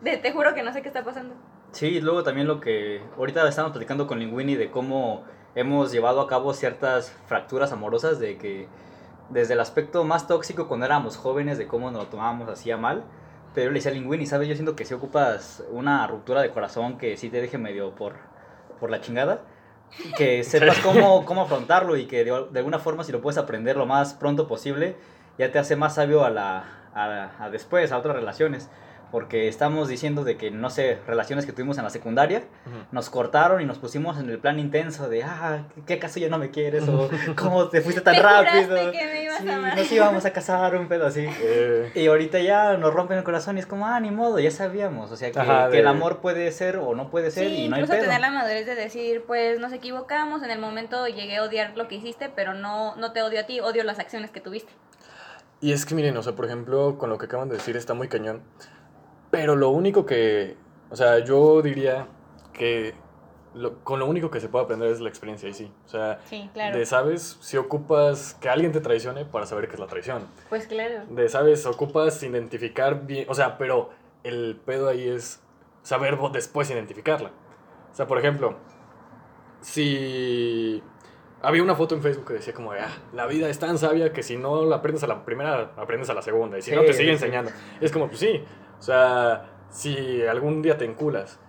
De, 0.01 0.17
te 0.17 0.31
juro 0.31 0.53
que 0.53 0.63
no 0.63 0.73
sé 0.73 0.81
qué 0.81 0.87
está 0.87 1.03
pasando. 1.03 1.35
Sí, 1.71 1.87
y 1.87 2.01
luego 2.01 2.23
también 2.23 2.47
lo 2.47 2.59
que 2.59 3.01
ahorita 3.17 3.47
estamos 3.47 3.71
platicando 3.71 4.07
con 4.07 4.19
Linguini 4.19 4.55
de 4.55 4.71
cómo 4.71 5.23
hemos 5.55 5.91
llevado 5.91 6.21
a 6.21 6.27
cabo 6.27 6.53
ciertas 6.53 7.11
fracturas 7.27 7.71
amorosas 7.71 8.19
de 8.19 8.37
que 8.37 8.67
desde 9.29 9.53
el 9.53 9.59
aspecto 9.59 10.03
más 10.03 10.27
tóxico 10.27 10.67
cuando 10.67 10.85
éramos 10.85 11.17
jóvenes 11.17 11.57
de 11.57 11.67
cómo 11.67 11.91
nos 11.91 12.03
lo 12.03 12.09
tomábamos 12.09 12.49
así 12.49 12.71
a 12.71 12.77
mal, 12.77 13.03
pero 13.53 13.65
yo 13.65 13.71
le 13.71 13.75
decía 13.75 13.91
a 13.91 13.93
Linguini, 13.93 14.25
¿sabes? 14.25 14.47
Yo 14.49 14.55
siento 14.55 14.75
que 14.75 14.85
si 14.85 14.93
ocupas 14.93 15.63
una 15.71 16.05
ruptura 16.07 16.41
de 16.41 16.51
corazón 16.51 16.97
que 16.97 17.15
sí 17.15 17.29
te 17.29 17.39
deje 17.39 17.57
medio 17.57 17.95
por, 17.95 18.15
por 18.79 18.89
la 18.89 18.99
chingada, 18.99 19.41
que 20.17 20.43
sepas 20.43 20.79
cómo, 20.79 21.25
cómo 21.25 21.43
afrontarlo 21.43 21.95
y 21.95 22.05
que 22.05 22.25
de, 22.25 22.47
de 22.51 22.59
alguna 22.59 22.79
forma 22.79 23.03
si 23.03 23.11
lo 23.11 23.21
puedes 23.21 23.37
aprender 23.37 23.77
lo 23.77 23.85
más 23.85 24.13
pronto 24.13 24.47
posible, 24.47 24.97
ya 25.37 25.51
te 25.51 25.59
hace 25.59 25.77
más 25.77 25.95
sabio 25.95 26.25
a 26.25 26.29
la 26.29 26.80
a, 26.95 27.31
a 27.39 27.49
después, 27.49 27.91
a 27.91 27.97
otras 27.97 28.15
relaciones. 28.15 28.69
Porque 29.11 29.49
estamos 29.49 29.89
diciendo 29.89 30.23
de 30.23 30.37
que, 30.37 30.51
no 30.51 30.69
sé, 30.69 30.97
relaciones 31.05 31.45
que 31.45 31.51
tuvimos 31.51 31.77
en 31.77 31.83
la 31.83 31.89
secundaria, 31.89 32.43
nos 32.93 33.09
cortaron 33.09 33.59
y 33.61 33.65
nos 33.65 33.77
pusimos 33.77 34.17
en 34.17 34.29
el 34.29 34.39
plan 34.39 34.57
intenso 34.57 35.09
de, 35.09 35.23
ah, 35.25 35.65
¿qué 35.85 35.95
acaso 35.95 36.17
ya 36.21 36.29
no 36.29 36.37
me 36.37 36.49
quieres? 36.49 36.87
O 36.87 37.09
¿cómo 37.35 37.67
te 37.67 37.81
fuiste 37.81 37.99
tan 37.99 38.15
rápido? 38.15 38.89
que 38.93 39.05
me 39.05 39.23
ibas 39.25 39.39
Sí, 39.41 39.49
a 39.49 39.55
amar. 39.57 39.75
nos 39.77 39.91
íbamos 39.91 40.23
a 40.25 40.31
casar, 40.31 40.77
un 40.77 40.87
pedo 40.87 41.07
así. 41.07 41.27
Eh, 41.41 41.91
Y 41.93 42.07
ahorita 42.07 42.39
ya 42.39 42.77
nos 42.77 42.93
rompen 42.93 43.17
el 43.17 43.25
corazón 43.25 43.57
y 43.57 43.59
es 43.59 43.65
como, 43.65 43.85
ah, 43.85 43.99
ni 43.99 44.11
modo, 44.11 44.39
ya 44.39 44.49
sabíamos. 44.49 45.11
O 45.11 45.17
sea, 45.17 45.29
que, 45.29 45.39
Ajá, 45.41 45.69
que 45.69 45.79
el 45.79 45.87
amor 45.87 46.19
puede 46.21 46.49
ser 46.53 46.77
o 46.77 46.95
no 46.95 47.09
puede 47.09 47.31
ser 47.31 47.47
Sí, 47.49 47.65
y 47.65 47.67
no 47.67 47.75
hay 47.75 47.83
pedo. 47.85 47.99
tener 47.99 48.21
la 48.21 48.31
madurez 48.31 48.65
de 48.65 48.75
decir, 48.75 49.25
pues 49.27 49.59
nos 49.59 49.73
equivocamos, 49.73 50.41
en 50.41 50.51
el 50.51 50.59
momento 50.59 51.05
llegué 51.09 51.35
a 51.35 51.43
odiar 51.43 51.75
lo 51.75 51.89
que 51.89 51.95
hiciste, 51.95 52.29
pero 52.33 52.53
no, 52.53 52.95
no 52.95 53.11
te 53.11 53.21
odio 53.23 53.41
a 53.41 53.43
ti, 53.43 53.59
odio 53.59 53.83
las 53.83 53.99
acciones 53.99 54.31
que 54.31 54.39
tuviste. 54.39 54.71
Y 55.61 55.71
es 55.73 55.85
que 55.85 55.93
miren, 55.95 56.17
o 56.17 56.23
sea, 56.23 56.33
por 56.35 56.45
ejemplo, 56.45 56.97
con 56.97 57.09
lo 57.09 57.17
que 57.17 57.25
acaban 57.25 57.47
de 57.49 57.55
decir 57.55 57.77
está 57.77 57.93
muy 57.93 58.07
cañón. 58.07 58.41
Pero 59.29 59.55
lo 59.55 59.69
único 59.69 60.05
que, 60.05 60.57
o 60.89 60.95
sea, 60.95 61.19
yo 61.19 61.61
diría 61.61 62.07
que 62.51 62.95
lo- 63.53 63.83
con 63.83 63.99
lo 63.99 64.05
único 64.07 64.31
que 64.31 64.39
se 64.39 64.47
puede 64.49 64.65
aprender 64.65 64.89
es 64.89 64.99
la 65.01 65.09
experiencia 65.09 65.47
y 65.49 65.53
sí. 65.53 65.71
O 65.85 65.89
sea, 65.89 66.19
Sí, 66.25 66.49
de 66.55 66.85
sabes 66.85 67.37
si 67.41 67.57
ocupas 67.57 68.35
que 68.41 68.49
alguien 68.49 68.71
te 68.71 68.81
traicione 68.81 69.23
para 69.25 69.45
saber 69.45 69.67
qué 69.67 69.75
es 69.75 69.79
la 69.79 69.87
traición. 69.87 70.23
Pues 70.49 70.67
claro. 70.67 71.05
De 71.09 71.29
sabes, 71.29 71.65
ocupas 71.65 72.21
identificar 72.23 73.05
bien, 73.05 73.25
o 73.29 73.33
sea, 73.35 73.57
pero 73.57 73.89
el 74.23 74.59
pedo 74.65 74.89
ahí 74.89 75.07
es 75.07 75.41
saber 75.83 76.15
vos 76.15 76.31
después 76.33 76.69
identificarla. 76.71 77.31
O 77.91 77.95
sea, 77.95 78.07
por 78.07 78.17
ejemplo, 78.17 78.55
si 79.61 80.81
había 81.41 81.63
una 81.63 81.75
foto 81.75 81.95
en 81.95 82.01
Facebook 82.01 82.27
que 82.27 82.33
decía 82.35 82.53
como, 82.53 82.73
de, 82.73 82.79
ah, 82.81 82.97
la 83.13 83.25
vida 83.27 83.49
es 83.49 83.59
tan 83.59 83.77
sabia 83.77 84.13
que 84.13 84.23
si 84.23 84.37
no 84.37 84.65
la 84.65 84.77
aprendes 84.77 85.03
a 85.03 85.07
la 85.07 85.25
primera, 85.25 85.71
aprendes 85.77 86.09
a 86.09 86.13
la 86.13 86.21
segunda, 86.21 86.57
y 86.57 86.61
si 86.61 86.71
no 86.71 86.81
te 86.81 86.93
sigue 86.93 87.09
sí. 87.09 87.23
enseñando. 87.23 87.51
Es 87.79 87.91
como, 87.91 88.07
pues 88.07 88.19
sí, 88.19 88.43
o 88.79 88.81
sea, 88.81 89.49
si 89.69 90.23
algún 90.23 90.61
día 90.61 90.77
te 90.77 90.85
enculas 90.85 91.39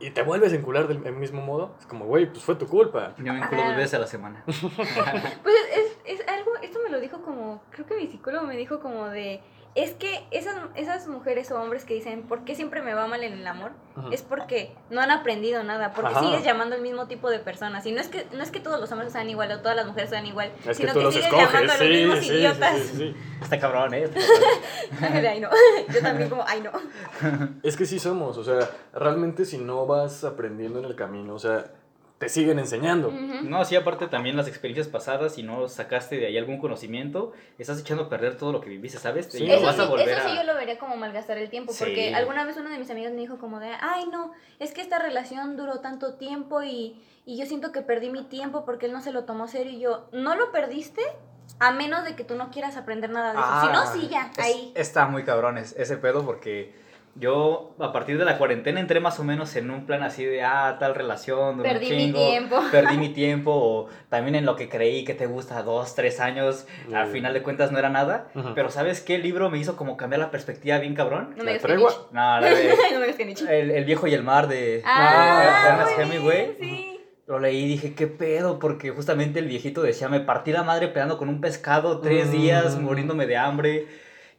y 0.00 0.10
te 0.10 0.22
vuelves 0.22 0.52
a 0.52 0.56
encular 0.56 0.88
del 0.88 1.04
el 1.06 1.14
mismo 1.14 1.42
modo, 1.42 1.74
es 1.78 1.86
como, 1.86 2.06
güey, 2.06 2.26
pues 2.26 2.42
fue 2.42 2.54
tu 2.54 2.66
culpa. 2.66 3.14
Yo 3.18 3.32
me 3.32 3.40
enculo 3.40 3.62
dos 3.64 3.76
veces 3.76 3.94
a 3.94 3.98
la 3.98 4.06
semana. 4.06 4.44
Pues 5.42 5.54
es, 5.74 6.20
es 6.20 6.28
algo, 6.28 6.52
esto 6.62 6.78
me 6.82 6.90
lo 6.90 7.00
dijo 7.00 7.20
como, 7.22 7.62
creo 7.70 7.86
que 7.86 7.96
mi 7.96 8.06
psicólogo 8.06 8.46
me 8.46 8.56
dijo 8.56 8.80
como 8.80 9.08
de, 9.08 9.40
es 9.78 9.92
que 9.92 10.24
esas, 10.32 10.56
esas 10.74 11.06
mujeres 11.06 11.52
o 11.52 11.60
hombres 11.60 11.84
que 11.84 11.94
dicen, 11.94 12.22
¿por 12.22 12.44
qué 12.44 12.56
siempre 12.56 12.82
me 12.82 12.94
va 12.94 13.06
mal 13.06 13.22
en 13.22 13.34
el 13.34 13.46
amor? 13.46 13.70
Es 14.10 14.22
porque 14.22 14.74
no 14.90 15.00
han 15.00 15.10
aprendido 15.10 15.62
nada, 15.62 15.92
porque 15.92 16.10
Ajá. 16.10 16.20
sigues 16.20 16.44
llamando 16.44 16.74
al 16.74 16.82
mismo 16.82 17.06
tipo 17.06 17.30
de 17.30 17.38
personas. 17.38 17.86
Y 17.86 17.92
no 17.92 18.00
es 18.00 18.08
que, 18.08 18.26
no 18.32 18.42
es 18.42 18.50
que 18.50 18.58
todos 18.58 18.80
los 18.80 18.90
hombres 18.90 19.12
sean 19.12 19.30
igual 19.30 19.52
o 19.52 19.60
todas 19.60 19.76
las 19.76 19.86
mujeres 19.86 20.10
sean 20.10 20.26
igual, 20.26 20.50
Es 20.60 20.64
que 20.66 20.74
sino 20.74 20.92
tú 20.92 20.98
que, 20.98 21.04
los 21.04 21.14
sigues 21.14 21.28
escoges, 21.28 21.52
llamando 21.52 21.72
a 21.72 21.76
los 21.76 21.86
sí, 21.86 21.92
mismos 21.92 22.18
sí, 22.18 22.32
idiotas. 22.32 22.76
sí, 22.76 22.88
sí, 22.88 22.96
sí. 22.96 23.16
Está 23.40 23.58
cabrón, 23.60 23.94
¿eh? 23.94 24.08
Ay 25.00 25.40
no. 25.40 25.48
Yo 25.92 26.00
también 26.00 26.28
como, 26.28 26.44
ay 26.46 26.60
no. 26.60 26.72
Es 27.62 27.76
que 27.76 27.86
sí 27.86 27.98
somos, 27.98 28.36
o 28.36 28.44
sea, 28.44 28.68
realmente 28.92 29.44
si 29.44 29.58
no 29.58 29.86
vas 29.86 30.24
aprendiendo 30.24 30.80
en 30.80 30.86
el 30.86 30.96
camino, 30.96 31.34
o 31.34 31.38
sea, 31.38 31.64
te 32.18 32.28
siguen 32.28 32.58
enseñando. 32.58 33.12
No, 33.12 33.64
sí, 33.64 33.76
aparte 33.76 34.08
también 34.08 34.36
las 34.36 34.48
experiencias 34.48 34.88
pasadas, 34.88 35.34
si 35.36 35.44
no 35.44 35.68
sacaste 35.68 36.16
de 36.18 36.26
ahí 36.26 36.36
algún 36.36 36.58
conocimiento, 36.58 37.32
estás 37.58 37.78
echando 37.80 38.04
a 38.04 38.08
perder 38.08 38.36
todo 38.36 38.50
lo 38.52 38.60
que 38.60 38.68
viviste, 38.70 38.98
¿sabes? 38.98 39.26
Sí. 39.30 39.44
Y 39.44 39.46
no 39.46 39.54
Eso, 39.54 39.66
vas 39.66 39.76
sí, 39.76 39.82
a 39.82 39.84
volver 39.86 40.08
eso 40.08 40.28
sí 40.28 40.34
yo 40.36 40.42
lo 40.42 40.54
vería 40.56 40.78
como 40.78 40.96
malgastar 40.96 41.38
el 41.38 41.48
tiempo, 41.48 41.72
Sí. 41.72 41.84
porque 41.84 42.14
alguna 42.14 42.44
vez 42.44 42.56
uno 42.56 42.70
de 42.70 42.78
mis 42.78 42.90
amigos 42.90 43.12
me 43.12 43.20
dijo 43.20 43.38
como 43.38 43.60
de, 43.60 43.70
ay 43.80 44.06
no, 44.10 44.32
es 44.58 44.72
que 44.72 44.80
esta 44.80 44.98
relación 44.98 45.56
duró 45.56 45.78
tanto 45.78 46.14
tiempo 46.14 46.62
y, 46.64 47.00
y 47.24 47.38
yo 47.38 47.46
siento 47.46 47.70
que 47.70 47.82
perdí 47.82 48.10
mi 48.10 48.24
tiempo 48.24 48.64
porque 48.64 48.86
él 48.86 48.92
no 48.92 49.00
se 49.00 49.12
lo 49.12 49.22
tomó 49.24 49.46
serio 49.46 49.72
y 49.72 49.78
yo, 49.78 50.08
¿no 50.12 50.34
lo 50.34 50.50
perdiste? 50.50 51.02
A 51.60 51.70
menos 51.70 52.04
de 52.04 52.16
que 52.16 52.24
tú 52.24 52.34
no 52.34 52.50
quieras 52.50 52.76
aprender 52.76 53.10
nada 53.10 53.32
de 53.32 53.38
eso. 53.38 53.60
si 53.60 53.72
no, 53.72 54.00
sí, 54.02 54.08
ya, 54.12 54.22
Ah, 54.22 54.32
es- 54.38 54.44
ahí. 54.44 54.72
Está 54.74 55.06
muy 55.06 55.24
cabrón 55.24 55.56
es- 55.56 55.74
ese 55.78 55.96
pedo 55.96 56.24
porque 56.26 56.74
yo 57.18 57.74
a 57.80 57.92
partir 57.92 58.18
de 58.18 58.24
la 58.24 58.38
cuarentena 58.38 58.80
entré 58.80 59.00
más 59.00 59.18
o 59.18 59.24
menos 59.24 59.54
en 59.56 59.70
un 59.70 59.86
plan 59.86 60.02
así 60.02 60.24
de, 60.24 60.42
ah, 60.42 60.76
tal 60.78 60.94
relación, 60.94 61.62
Perdí 61.62 61.90
mi 61.90 61.96
chingo, 62.06 62.18
tiempo. 62.28 62.60
Perdí 62.70 62.96
mi 62.96 63.08
tiempo 63.10 63.52
o 63.52 63.88
también 64.08 64.34
en 64.34 64.46
lo 64.46 64.56
que 64.56 64.68
creí 64.68 65.04
que 65.04 65.14
te 65.14 65.26
gusta 65.26 65.62
dos, 65.62 65.94
tres 65.94 66.20
años, 66.20 66.66
al 66.94 67.08
final 67.08 67.34
de 67.34 67.42
cuentas 67.42 67.72
no 67.72 67.78
era 67.78 67.88
nada. 67.90 68.28
Pero 68.54 68.70
¿sabes 68.70 69.00
qué 69.00 69.18
libro 69.18 69.50
me 69.50 69.58
hizo 69.58 69.76
como 69.76 69.96
cambiar 69.96 70.20
la 70.20 70.30
perspectiva 70.30 70.78
bien 70.78 70.94
cabrón? 70.94 71.30
No 71.36 71.44
La 71.44 71.52
me. 71.52 71.58
Nietzsche. 71.58 71.68
No, 72.12 72.40
la 72.40 72.40
de 72.40 72.74
no 72.94 73.00
me 73.00 73.58
el, 73.58 73.70
el 73.70 73.84
viejo 73.84 74.06
y 74.06 74.14
el 74.14 74.22
mar 74.22 74.48
de 74.48 74.82
Ah, 74.84 75.86
Hemingway. 75.98 76.56
sí. 76.60 76.84
Lo 77.26 77.38
leí 77.38 77.64
y 77.64 77.68
dije, 77.68 77.92
¿qué 77.94 78.06
pedo? 78.06 78.58
Porque 78.58 78.88
justamente 78.90 79.38
el 79.38 79.48
viejito 79.48 79.82
decía, 79.82 80.08
me 80.08 80.20
partí 80.20 80.50
la 80.50 80.62
madre 80.62 80.88
pegando 80.88 81.18
con 81.18 81.28
un 81.28 81.42
pescado 81.42 82.00
tres 82.00 82.28
Mm. 82.28 82.30
días, 82.32 82.78
muriéndome 82.80 83.26
de 83.26 83.36
hambre. 83.36 83.86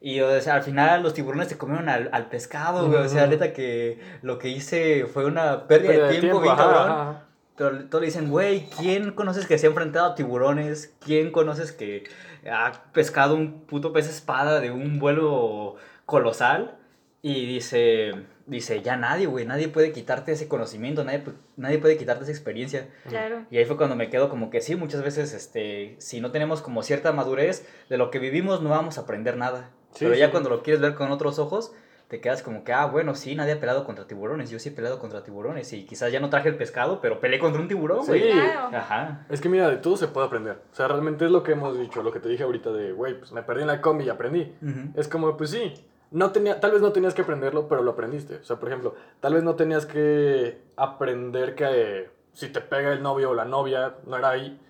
Y 0.00 0.20
o 0.20 0.40
sea, 0.40 0.54
al 0.54 0.62
final 0.62 1.02
los 1.02 1.12
tiburones 1.12 1.48
se 1.48 1.58
comieron 1.58 1.88
al, 1.88 2.08
al 2.12 2.28
pescado, 2.28 2.88
güey. 2.88 3.02
O 3.02 3.08
sea, 3.08 3.26
neta 3.26 3.52
que 3.52 4.00
lo 4.22 4.38
que 4.38 4.48
hice 4.48 5.06
fue 5.06 5.26
una 5.26 5.66
pérdida 5.66 5.88
Pérdida 5.90 6.06
de 6.08 6.18
tiempo, 6.20 6.40
bien 6.40 6.54
ajá, 6.54 6.62
cabrón. 6.62 6.90
ajá. 6.90 7.24
Pero 7.56 7.84
todos 7.90 8.00
le 8.00 8.06
dicen, 8.06 8.30
güey, 8.30 8.66
¿quién 8.78 9.12
conoces 9.12 9.46
que 9.46 9.58
se 9.58 9.66
ha 9.66 9.68
enfrentado 9.68 10.06
a 10.06 10.14
tiburones? 10.14 10.94
¿Quién 11.04 11.30
conoces 11.30 11.72
que 11.72 12.04
ha 12.50 12.72
pescado 12.94 13.34
un 13.34 13.66
puto 13.66 13.92
pez 13.92 14.08
espada 14.08 14.60
de 14.60 14.70
un 14.70 14.98
vuelo 14.98 15.76
colosal? 16.06 16.78
Y 17.20 17.44
dice, 17.44 18.14
dice, 18.46 18.80
ya 18.80 18.96
nadie, 18.96 19.26
güey, 19.26 19.44
nadie 19.44 19.68
puede 19.68 19.92
quitarte 19.92 20.32
ese 20.32 20.48
conocimiento, 20.48 21.04
nadie, 21.04 21.22
nadie 21.58 21.78
puede 21.78 21.98
quitarte 21.98 22.22
esa 22.22 22.32
experiencia. 22.32 22.88
Claro. 23.06 23.44
Y 23.50 23.58
ahí 23.58 23.66
fue 23.66 23.76
cuando 23.76 23.94
me 23.94 24.08
quedo 24.08 24.30
como 24.30 24.48
que 24.48 24.62
sí, 24.62 24.74
muchas 24.74 25.02
veces, 25.02 25.34
este, 25.34 25.96
si 25.98 26.22
no 26.22 26.30
tenemos 26.30 26.62
como 26.62 26.82
cierta 26.82 27.12
madurez 27.12 27.66
de 27.90 27.98
lo 27.98 28.10
que 28.10 28.18
vivimos, 28.18 28.62
no 28.62 28.70
vamos 28.70 28.96
a 28.96 29.02
aprender 29.02 29.36
nada. 29.36 29.68
Sí, 29.92 30.04
Pero 30.04 30.14
ya 30.14 30.26
sí. 30.26 30.30
cuando 30.30 30.50
lo 30.50 30.62
quieres 30.62 30.80
ver 30.80 30.94
con 30.94 31.10
otros 31.10 31.38
ojos, 31.38 31.72
te 32.08 32.20
quedas 32.20 32.42
como 32.42 32.64
que, 32.64 32.72
ah, 32.72 32.86
bueno, 32.86 33.14
sí, 33.14 33.34
nadie 33.36 33.52
ha 33.52 33.60
peleado 33.60 33.84
contra 33.84 34.06
tiburones, 34.06 34.50
yo 34.50 34.58
sí 34.58 34.70
he 34.70 34.72
peleado 34.72 34.98
contra 34.98 35.22
tiburones 35.22 35.72
y 35.72 35.84
quizás 35.84 36.10
ya 36.10 36.18
no 36.20 36.28
traje 36.28 36.48
el 36.48 36.56
pescado, 36.56 37.00
pero 37.00 37.20
peleé 37.20 37.38
contra 37.38 37.60
un 37.62 37.68
tiburón, 37.68 38.02
Sí. 38.04 38.08
güey. 38.10 38.32
Claro. 38.32 38.76
Ajá. 38.76 39.26
Es 39.28 39.40
que 39.40 39.48
mira, 39.48 39.68
de 39.70 39.76
todo 39.76 39.96
se 39.96 40.08
puede 40.08 40.26
aprender. 40.26 40.60
O 40.72 40.74
sea, 40.74 40.88
realmente 40.88 41.24
es 41.24 41.30
lo 41.30 41.42
que 41.44 41.52
hemos 41.52 41.78
dicho, 41.78 42.02
lo 42.02 42.10
que 42.12 42.18
te 42.18 42.28
dije 42.28 42.42
ahorita 42.42 42.72
de, 42.72 42.92
güey, 42.92 43.16
pues 43.18 43.30
me 43.32 43.42
perdí 43.42 43.62
en 43.62 43.68
la 43.68 43.80
combi 43.80 44.04
y 44.04 44.08
aprendí. 44.08 44.52
Es 44.96 45.06
como, 45.06 45.36
pues 45.36 45.50
sí, 45.50 45.72
no 46.10 46.32
tenía, 46.32 46.58
tal 46.58 46.72
vez 46.72 46.82
no 46.82 46.90
tenías 46.92 47.14
que 47.14 47.22
aprenderlo, 47.22 47.68
pero 47.68 47.82
lo 47.84 47.92
aprendiste. 47.92 48.36
O 48.36 48.44
sea, 48.44 48.56
por 48.56 48.68
ejemplo, 48.68 48.96
tal 49.20 49.34
vez 49.34 49.44
no 49.44 49.54
tenías 49.54 49.86
que 49.86 50.60
aprender 50.76 51.54
que 51.54 51.64
eh, 51.70 52.10
si 52.32 52.48
te 52.48 52.60
pega 52.60 52.92
el 52.92 53.02
novio 53.04 53.30
o 53.30 53.34
la 53.34 53.44
novia, 53.44 53.94
no 54.06 54.16
era 54.16 54.30
ahí, 54.30 54.60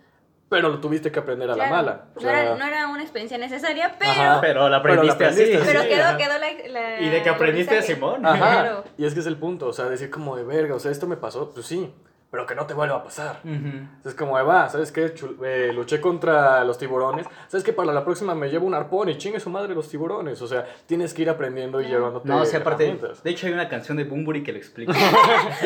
pero 0.50 0.68
lo 0.68 0.78
tuviste 0.80 1.10
que 1.10 1.18
aprender 1.20 1.48
a 1.50 1.56
la 1.56 1.70
mala. 1.70 2.04
O 2.16 2.20
no, 2.20 2.28
era, 2.28 2.54
no 2.56 2.64
era 2.66 2.88
una 2.88 3.00
experiencia 3.02 3.38
necesaria, 3.38 3.94
pero, 3.98 4.10
Ajá. 4.10 4.40
Pero 4.42 4.68
la 4.68 4.82
Pero 4.82 5.02
la 5.04 5.12
aprendiste, 5.12 5.56
así. 5.56 5.64
pero 5.64 5.80
quedó, 5.82 6.16
quedó 6.18 6.38
la, 6.38 6.68
la- 6.68 7.00
Y 7.00 7.08
de 7.08 7.22
que 7.22 7.28
aprendiste 7.30 7.76
aprendizaje. 7.78 7.94
Simón. 7.94 8.26
Ajá. 8.26 8.36
Claro. 8.36 8.84
Y 8.98 9.06
es 9.06 9.14
que 9.14 9.20
es 9.20 9.26
el 9.26 9.36
punto, 9.36 9.68
o 9.68 9.72
sea, 9.72 9.86
decir 9.86 10.10
como 10.10 10.36
de 10.36 10.42
verga, 10.44 10.74
o 10.74 10.78
sea, 10.78 10.90
esto 10.90 11.06
me 11.06 11.16
pasó, 11.16 11.50
pues 11.54 11.64
sí, 11.66 11.94
pero 12.30 12.46
que 12.46 12.54
no 12.54 12.64
te 12.66 12.74
vuelva 12.74 12.96
a 12.96 13.02
pasar. 13.02 13.40
Ujú. 13.44 14.08
Es 14.08 14.14
como 14.14 14.36
de, 14.36 14.42
va, 14.44 14.68
¿sabes 14.68 14.92
qué? 14.92 15.14
Chul- 15.14 15.36
eh, 15.44 15.72
luché 15.72 16.00
contra 16.00 16.62
los 16.64 16.78
tiburones. 16.78 17.26
¿Sabes 17.48 17.64
qué? 17.64 17.72
Para 17.72 17.92
la 17.92 18.04
próxima 18.04 18.34
me 18.34 18.48
llevo 18.48 18.66
un 18.66 18.74
arpón 18.74 19.08
y 19.08 19.18
chingue 19.18 19.40
su 19.40 19.50
madre 19.50 19.74
los 19.74 19.88
tiburones. 19.88 20.40
O 20.40 20.46
sea, 20.46 20.64
tienes 20.86 21.12
que 21.12 21.22
ir 21.22 21.30
aprendiendo 21.30 21.80
y 21.80 21.86
llevándote 21.86 22.28
No, 22.28 22.44
sí, 22.44 22.56
aparte, 22.56 22.84
herramientas. 22.84 23.22
de 23.22 23.30
hecho 23.30 23.46
hay 23.48 23.52
una 23.52 23.68
canción 23.68 23.96
de 23.96 24.04
Bumburi 24.04 24.42
que 24.44 24.52
lo 24.52 24.58
explica. 24.58 24.92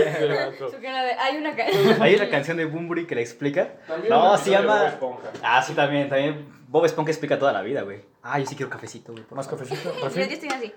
Hay 1.19 1.37
una 1.37 1.55
Hay 2.01 2.15
una 2.15 2.29
canción 2.29 2.57
de 2.57 2.65
Bumburi 2.65 3.07
que 3.07 3.15
la 3.15 3.21
explica. 3.21 3.75
También 3.87 4.13
no, 4.13 4.37
se 4.37 4.51
episodio 4.51 4.61
de 4.61 4.67
Bob 4.67 4.91
llama... 5.01 5.31
Ah, 5.43 5.63
sí, 5.63 5.75
también, 5.75 6.09
también. 6.09 6.47
Bob 6.69 6.85
Esponja 6.85 7.11
explica 7.11 7.39
toda 7.39 7.53
la 7.53 7.63
vida, 7.63 7.83
güey. 7.83 8.01
Ah, 8.23 8.39
yo 8.39 8.47
sí 8.47 8.57
quiero 8.57 8.71
cafecito, 8.71 9.13
güey. 9.13 9.25
por 9.25 9.37
¿Más 9.37 9.47
cafecito? 9.49 9.93
Yo, 10.01 10.07
estoy 10.07 10.49
así. 10.49 10.75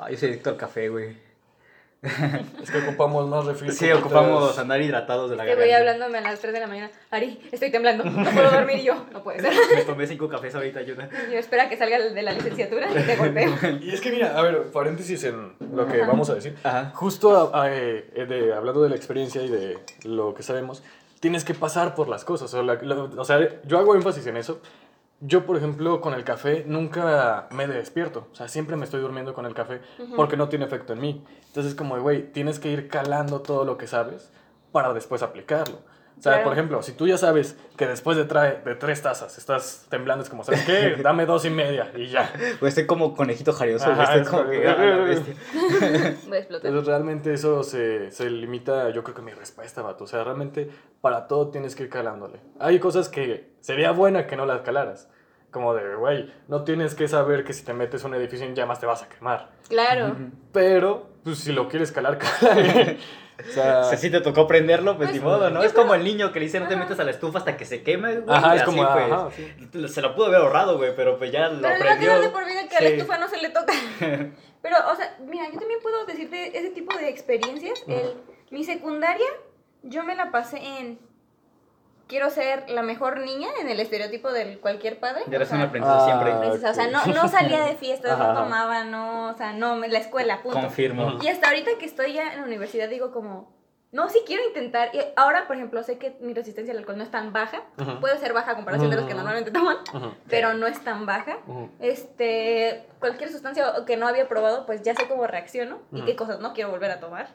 Ah, 0.00 0.10
yo 0.10 0.16
soy 0.16 0.30
adicto 0.30 0.50
al 0.50 0.56
café, 0.56 0.88
güey. 0.88 1.16
Es 2.02 2.70
que 2.72 2.78
ocupamos 2.78 3.28
más 3.28 3.44
refil. 3.44 3.70
Sí, 3.70 3.88
ocupamos 3.92 4.58
andar 4.58 4.80
hidratados 4.80 5.30
de 5.30 5.36
la 5.36 5.44
Este 5.44 5.54
güey 5.54 5.68
garganta. 5.70 5.92
hablándome 5.92 6.18
a 6.18 6.30
las 6.32 6.40
3 6.40 6.52
de 6.52 6.58
la 6.60 6.66
mañana. 6.66 6.90
Ari, 7.12 7.40
estoy 7.52 7.70
temblando. 7.70 8.02
No 8.04 8.28
puedo 8.30 8.50
dormir 8.50 8.78
y 8.78 8.82
yo. 8.84 9.06
No 9.12 9.22
puede 9.22 9.40
ser. 9.40 9.52
Me 9.76 9.82
tomé 9.84 10.06
cinco 10.08 10.28
cafés 10.28 10.52
ahorita, 10.54 10.80
ayuda. 10.80 11.08
Yo 11.30 11.38
espera 11.38 11.68
que 11.68 11.76
salga 11.76 12.00
de 12.00 12.22
la 12.22 12.32
licenciatura 12.32 12.88
y 12.90 13.02
te 13.04 13.16
golpeo. 13.16 13.54
Y 13.80 13.90
es 13.94 14.00
que 14.00 14.10
mira, 14.10 14.36
a 14.36 14.42
ver, 14.42 14.64
paréntesis 14.72 15.22
en 15.24 15.52
lo 15.74 15.86
que 15.86 15.98
Ajá. 16.02 16.10
vamos 16.10 16.28
a 16.30 16.34
decir. 16.34 16.56
Ajá. 16.64 16.90
Justo 16.94 17.52
a- 17.54 17.62
a, 17.64 17.72
eh, 17.72 18.04
de, 18.28 18.52
hablando 18.52 18.82
de 18.82 18.88
la 18.90 18.96
experiencia 18.96 19.40
y 19.42 19.48
de 19.48 19.78
lo 20.02 20.34
que 20.34 20.42
sabemos, 20.42 20.82
tienes 21.20 21.44
que 21.44 21.54
pasar 21.54 21.94
por 21.94 22.08
las 22.08 22.24
cosas. 22.24 22.52
O 22.54 22.62
la- 22.64 22.74
o 23.16 23.24
sea, 23.24 23.38
yo 23.64 23.78
hago 23.78 23.94
énfasis 23.94 24.26
en 24.26 24.36
eso. 24.38 24.60
Yo, 25.24 25.46
por 25.46 25.56
ejemplo, 25.56 26.00
con 26.00 26.14
el 26.14 26.24
café 26.24 26.64
nunca 26.66 27.46
me 27.52 27.68
despierto. 27.68 28.26
O 28.32 28.34
sea, 28.34 28.48
siempre 28.48 28.76
me 28.76 28.84
estoy 28.84 29.00
durmiendo 29.00 29.34
con 29.34 29.46
el 29.46 29.54
café 29.54 29.80
porque 30.16 30.36
no 30.36 30.48
tiene 30.48 30.64
efecto 30.64 30.94
en 30.94 31.00
mí. 31.00 31.24
Entonces, 31.46 31.76
como, 31.76 31.94
de, 31.94 32.00
güey, 32.00 32.32
tienes 32.32 32.58
que 32.58 32.72
ir 32.72 32.88
calando 32.88 33.40
todo 33.40 33.64
lo 33.64 33.78
que 33.78 33.86
sabes 33.86 34.32
para 34.72 34.92
después 34.92 35.22
aplicarlo. 35.22 35.78
O 36.18 36.22
sea, 36.22 36.32
Claro. 36.34 36.44
por 36.44 36.52
ejemplo, 36.52 36.82
si 36.82 36.92
tú 36.92 37.06
ya 37.08 37.18
sabes 37.18 37.56
que 37.76 37.86
después 37.86 38.16
de, 38.16 38.24
trae, 38.24 38.60
de 38.64 38.74
tres 38.76 39.02
tazas 39.02 39.38
estás 39.38 39.86
temblando, 39.90 40.22
es 40.22 40.30
como, 40.30 40.44
¿sabes 40.44 40.64
qué? 40.64 40.96
Dame 41.02 41.26
dos 41.26 41.44
y 41.44 41.50
media 41.50 41.90
y 41.96 42.06
ya. 42.08 42.32
Pues 42.60 42.70
estoy 42.70 42.86
como 42.86 43.14
conejito 43.16 43.52
jarioso. 43.52 43.90
Ajá, 43.90 44.04
Estoy 44.04 44.20
es 44.22 44.28
como 44.28 44.48
que, 44.48 44.68
ah. 44.68 44.76
Voy 46.28 46.36
a 46.36 46.38
explotar. 46.38 46.66
Entonces 46.68 46.86
realmente 46.86 47.32
eso 47.34 47.62
se, 47.64 48.10
se 48.12 48.30
limita, 48.30 48.90
yo 48.90 49.02
creo 49.02 49.16
que 49.16 49.22
mi 49.22 49.32
respuesta, 49.32 49.82
vato. 49.82 50.04
O 50.04 50.06
sea, 50.06 50.22
realmente 50.22 50.70
para 51.00 51.26
todo 51.26 51.48
tienes 51.50 51.74
que 51.74 51.84
ir 51.84 51.88
calándole. 51.90 52.38
Hay 52.60 52.78
cosas 52.78 53.08
que 53.08 53.50
sería 53.60 53.90
buena 53.90 54.26
que 54.28 54.36
no 54.36 54.46
las 54.46 54.60
calaras. 54.60 55.08
Como 55.50 55.74
de, 55.74 55.96
güey, 55.96 56.32
no 56.48 56.64
tienes 56.64 56.94
que 56.94 57.08
saber 57.08 57.44
que 57.44 57.52
si 57.52 57.62
te 57.62 57.74
metes 57.74 58.02
a 58.04 58.06
un 58.08 58.14
edificio 58.14 58.46
en 58.46 58.54
llamas 58.54 58.80
te 58.80 58.86
vas 58.86 59.02
a 59.02 59.08
quemar. 59.08 59.50
Claro. 59.68 60.16
Pero, 60.50 61.10
pues 61.24 61.38
si 61.40 61.52
lo 61.52 61.68
quieres 61.68 61.92
calar, 61.92 62.16
cálale. 62.18 62.98
O 63.48 63.52
sea, 63.52 63.84
Si 63.84 63.96
sí 63.96 64.10
te 64.10 64.20
tocó 64.20 64.46
prenderlo, 64.46 64.96
pues, 64.96 65.10
Pues, 65.10 65.20
ni 65.20 65.24
modo, 65.26 65.50
¿no? 65.50 65.62
Es 65.62 65.72
como 65.72 65.94
el 65.94 66.04
niño 66.04 66.32
que 66.32 66.38
le 66.40 66.46
dice 66.46 66.60
no 66.60 66.68
te 66.68 66.76
metas 66.76 66.98
a 67.00 67.04
la 67.04 67.10
estufa 67.10 67.38
hasta 67.38 67.56
que 67.56 67.64
se 67.64 67.82
queme, 67.82 68.20
güey. 68.20 68.36
Ajá, 68.36 68.56
es 68.56 68.62
como, 68.62 68.82
ajá, 68.82 69.28
pues, 69.72 69.92
Se 69.92 70.00
lo 70.02 70.14
pudo 70.14 70.26
haber 70.26 70.40
ahorrado, 70.40 70.76
güey, 70.78 70.94
pero 70.94 71.18
pues 71.18 71.32
ya 71.32 71.48
lo 71.48 71.60
Pero 71.60 71.76
le 71.76 71.84
va 71.84 71.90
a 71.90 71.94
aprendió. 71.94 72.20
de 72.20 72.28
por 72.28 72.44
vida 72.44 72.68
que 72.68 72.76
a 72.76 72.80
la 72.82 72.88
estufa 72.88 73.18
no 73.18 73.28
se 73.28 73.38
le 73.38 73.48
toca. 73.50 73.72
Pero, 74.62 74.76
o 74.92 74.94
sea, 74.94 75.16
mira, 75.26 75.46
yo 75.52 75.58
también 75.58 75.80
puedo 75.82 76.06
decirte 76.06 76.56
ese 76.56 76.70
tipo 76.70 76.96
de 76.96 77.08
experiencias. 77.08 77.82
El, 77.88 78.14
mi 78.50 78.62
secundaria, 78.62 79.26
yo 79.82 80.04
me 80.04 80.14
la 80.14 80.30
pasé 80.30 80.58
en. 80.58 81.00
Quiero 82.12 82.28
ser 82.28 82.68
la 82.68 82.82
mejor 82.82 83.20
niña 83.20 83.48
en 83.62 83.70
el 83.70 83.80
estereotipo 83.80 84.30
de 84.34 84.58
cualquier 84.58 85.00
padre. 85.00 85.22
Ya 85.28 85.36
eres 85.36 85.48
o 85.48 85.52
sea, 85.52 85.58
una 85.60 85.70
princesa 85.72 85.96
Ah, 85.96 86.04
siempre. 86.04 86.34
princesa, 86.40 86.70
O 86.70 86.74
sea, 86.74 86.86
no, 86.88 87.06
no 87.06 87.26
salía 87.26 87.64
de 87.64 87.74
fiestas, 87.76 88.18
no 88.18 88.34
tomaba, 88.34 88.84
no, 88.84 89.30
o 89.30 89.34
sea, 89.34 89.54
no, 89.54 89.76
la 89.76 89.98
escuela, 89.98 90.42
punto. 90.42 90.60
Confirmo. 90.60 91.16
Y 91.22 91.28
hasta 91.28 91.48
ahorita 91.48 91.70
que 91.80 91.86
estoy 91.86 92.12
ya 92.12 92.34
en 92.34 92.40
la 92.40 92.44
universidad 92.44 92.90
digo 92.90 93.12
como, 93.12 93.50
no, 93.92 94.10
sí 94.10 94.18
quiero 94.26 94.46
intentar. 94.46 94.90
Y 94.94 95.00
ahora, 95.16 95.46
por 95.46 95.56
ejemplo, 95.56 95.82
sé 95.84 95.96
que 95.96 96.14
mi 96.20 96.34
resistencia 96.34 96.72
al 96.74 96.80
alcohol 96.80 96.98
no 96.98 97.02
es 97.02 97.10
tan 97.10 97.32
baja. 97.32 97.62
Ujú. 97.80 98.00
Puede 98.00 98.18
ser 98.18 98.34
baja 98.34 98.50
a 98.50 98.56
comparación 98.56 98.90
de 98.90 98.96
los 98.96 99.06
que 99.06 99.12
Ujú. 99.14 99.16
normalmente 99.22 99.50
toman, 99.50 99.78
pero 100.28 100.52
no 100.52 100.66
es 100.66 100.84
tan 100.84 101.06
baja. 101.06 101.38
Este, 101.80 102.84
cualquier 103.00 103.30
sustancia 103.32 103.72
que 103.86 103.96
no 103.96 104.06
había 104.06 104.28
probado, 104.28 104.66
pues 104.66 104.82
ya 104.82 104.94
sé 104.94 105.08
cómo 105.08 105.26
reacciono 105.26 105.78
y 105.92 106.02
qué 106.02 106.14
cosas 106.14 106.40
no 106.40 106.52
quiero 106.52 106.68
volver 106.70 106.90
a 106.90 107.00
tomar. 107.00 107.28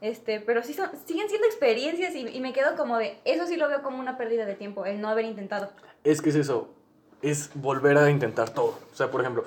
Este, 0.00 0.40
pero 0.40 0.62
sí 0.62 0.74
son, 0.74 0.90
siguen 1.06 1.28
siendo 1.28 1.46
experiencias 1.46 2.14
y, 2.14 2.28
y 2.28 2.40
me 2.40 2.52
quedo 2.52 2.76
como 2.76 2.98
de, 2.98 3.18
eso 3.24 3.46
sí 3.46 3.56
lo 3.56 3.68
veo 3.68 3.82
como 3.82 3.98
una 3.98 4.16
pérdida 4.16 4.44
de 4.46 4.54
tiempo, 4.54 4.84
el 4.86 5.00
no 5.00 5.08
haber 5.08 5.24
intentado. 5.24 5.70
Es 6.04 6.20
que 6.20 6.30
es 6.30 6.36
eso, 6.36 6.68
es 7.22 7.50
volver 7.54 7.96
a 7.96 8.10
intentar 8.10 8.50
todo. 8.50 8.78
O 8.92 8.94
sea, 8.94 9.10
por 9.10 9.20
ejemplo, 9.20 9.44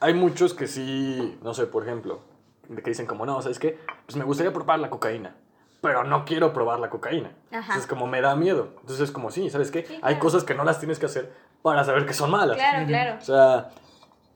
hay 0.00 0.14
muchos 0.14 0.54
que 0.54 0.66
sí, 0.66 1.38
no 1.42 1.54
sé, 1.54 1.66
por 1.66 1.84
ejemplo, 1.84 2.20
que 2.68 2.90
dicen 2.90 3.06
como, 3.06 3.24
no, 3.26 3.40
¿sabes 3.42 3.58
qué? 3.58 3.78
Pues 4.06 4.16
me 4.16 4.24
gustaría 4.24 4.52
probar 4.52 4.78
la 4.80 4.90
cocaína, 4.90 5.34
pero 5.80 6.04
no 6.04 6.24
quiero 6.24 6.52
probar 6.52 6.80
la 6.80 6.90
cocaína. 6.90 7.30
Ajá. 7.50 7.60
Entonces, 7.60 7.86
como 7.86 8.06
me 8.06 8.20
da 8.20 8.34
miedo. 8.34 8.70
Entonces, 8.80 9.00
es 9.08 9.10
como, 9.12 9.30
sí, 9.30 9.48
¿sabes 9.50 9.70
qué? 9.70 9.84
Sí, 9.86 9.94
Hay 9.94 10.00
claro. 10.00 10.18
cosas 10.18 10.44
que 10.44 10.54
no 10.54 10.64
las 10.64 10.78
tienes 10.80 10.98
que 10.98 11.06
hacer 11.06 11.32
para 11.62 11.84
saber 11.84 12.06
que 12.06 12.12
son 12.12 12.30
malas. 12.30 12.56
Claro, 12.56 12.86
claro. 12.86 13.18
O 13.20 13.24
sea, 13.24 13.70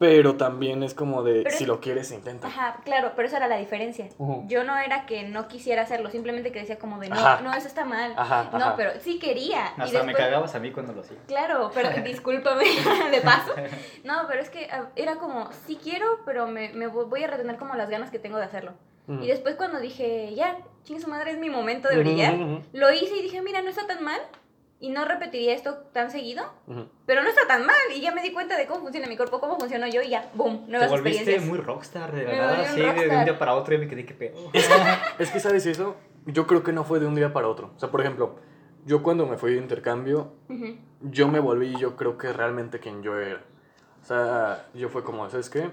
pero 0.00 0.36
también 0.36 0.82
es 0.82 0.94
como 0.94 1.22
de, 1.22 1.42
Pero 1.42 1.54
si 1.54 1.64
es- 1.64 1.68
lo 1.68 1.78
quieres, 1.82 2.10
intenta. 2.10 2.48
Ajá, 2.48 2.80
claro, 2.86 3.12
pero 3.14 3.28
esa 3.28 3.36
era 3.36 3.48
la 3.48 3.58
diferencia. 3.58 4.08
Yo 4.46 4.64
no 4.64 4.78
era 4.78 5.04
que 5.04 5.24
no 5.24 5.46
quisiera 5.46 5.82
hacerlo, 5.82 6.08
simplemente 6.08 6.50
que 6.52 6.60
decía 6.60 6.78
como 6.78 6.98
de, 6.98 7.10
no, 7.10 7.16
Ajá. 7.16 7.42
no, 7.42 7.52
eso 7.52 7.68
está 7.68 7.84
mal. 7.84 8.14
Ajá, 8.16 8.48
No, 8.50 8.56
ajá. 8.56 8.74
pero 8.76 8.92
sí 9.00 9.18
quería. 9.18 9.74
y 9.76 9.80
Hasta 9.82 10.02
me 10.04 10.14
cagabas 10.14 10.54
a 10.54 10.58
mí 10.58 10.70
cuando 10.72 10.94
lo 10.94 11.02
hacía. 11.02 11.18
Claro, 11.26 11.70
pero 11.74 11.90
discúlpame 12.02 12.64
de 13.12 13.20
paso. 13.20 13.52
No, 14.04 14.22
pero 14.26 14.40
es 14.40 14.48
que 14.48 14.68
ah, 14.72 14.88
era 14.96 15.16
como, 15.16 15.50
sí 15.66 15.78
quiero, 15.80 16.06
pero 16.24 16.46
me, 16.46 16.70
me 16.70 16.88
vo- 16.88 17.06
voy 17.06 17.22
a 17.22 17.26
retener 17.26 17.58
como 17.58 17.74
las 17.74 17.90
ganas 17.90 18.10
que 18.10 18.18
tengo 18.18 18.38
de 18.38 18.44
hacerlo. 18.44 18.72
Ujú. 19.06 19.22
Y 19.22 19.26
después 19.26 19.56
cuando 19.56 19.80
dije, 19.80 20.34
ya, 20.34 20.56
chingue 20.84 21.02
su 21.02 21.08
madre, 21.10 21.32
es 21.32 21.38
mi 21.38 21.50
momento 21.50 21.88
de 21.90 21.98
brillar, 21.98 22.34
lo 22.72 22.90
hice 22.90 23.16
y 23.18 23.22
dije, 23.22 23.42
mira, 23.42 23.60
no 23.60 23.68
está 23.68 23.86
tan 23.86 24.02
mal. 24.02 24.20
Y 24.82 24.88
no 24.88 25.04
repetiría 25.04 25.54
esto 25.54 25.74
tan 25.92 26.10
seguido, 26.10 26.42
ujú. 26.66 26.86
pero 27.04 27.22
no 27.22 27.28
está 27.28 27.46
tan 27.46 27.66
mal. 27.66 27.76
Y 27.94 28.00
ya 28.00 28.12
me 28.14 28.22
di 28.22 28.32
cuenta 28.32 28.56
de 28.56 28.66
cómo 28.66 28.80
funciona 28.80 29.06
mi 29.06 29.16
cuerpo, 29.16 29.38
cómo 29.38 29.58
funciono 29.58 29.86
yo 29.86 30.00
y 30.00 30.08
ya, 30.08 30.30
boom, 30.34 30.64
Te 30.64 30.70
nuevas 30.70 30.88
volviste 30.90 31.18
experiencias. 31.18 31.48
muy 31.50 31.58
rockstar 31.58 32.12
de 32.12 32.24
un 32.24 32.30
así 32.30 32.80
de, 32.80 33.08
de 33.08 33.16
un 33.18 33.24
día 33.24 33.38
para 33.38 33.54
otro 33.54 33.74
y 33.74 33.78
me 33.78 33.86
quedé 33.88 34.06
que 34.06 34.14
pedo. 34.14 34.36
Es 35.18 35.30
que, 35.30 35.38
¿sabes 35.38 35.66
eso? 35.66 35.96
Yo 36.24 36.46
creo 36.46 36.62
que 36.62 36.72
no 36.72 36.84
fue 36.84 36.98
de 36.98 37.06
un 37.06 37.14
día 37.14 37.30
para 37.32 37.46
otro. 37.48 37.72
O 37.76 37.78
sea, 37.78 37.90
por 37.90 38.00
ejemplo, 38.00 38.36
yo 38.86 39.02
cuando 39.02 39.26
me 39.26 39.36
fui 39.36 39.52
de 39.52 39.58
intercambio, 39.58 40.32
Ujú. 40.48 40.76
yo 41.02 41.28
me 41.28 41.40
volví, 41.40 41.76
yo 41.78 41.94
creo 41.96 42.16
que 42.16 42.32
realmente 42.32 42.80
quien 42.80 43.02
yo 43.02 43.18
era. 43.20 43.42
O 44.02 44.04
sea, 44.06 44.66
yo 44.72 44.88
fue 44.88 45.04
como, 45.04 45.28
¿sabes 45.28 45.50
qué? 45.50 45.70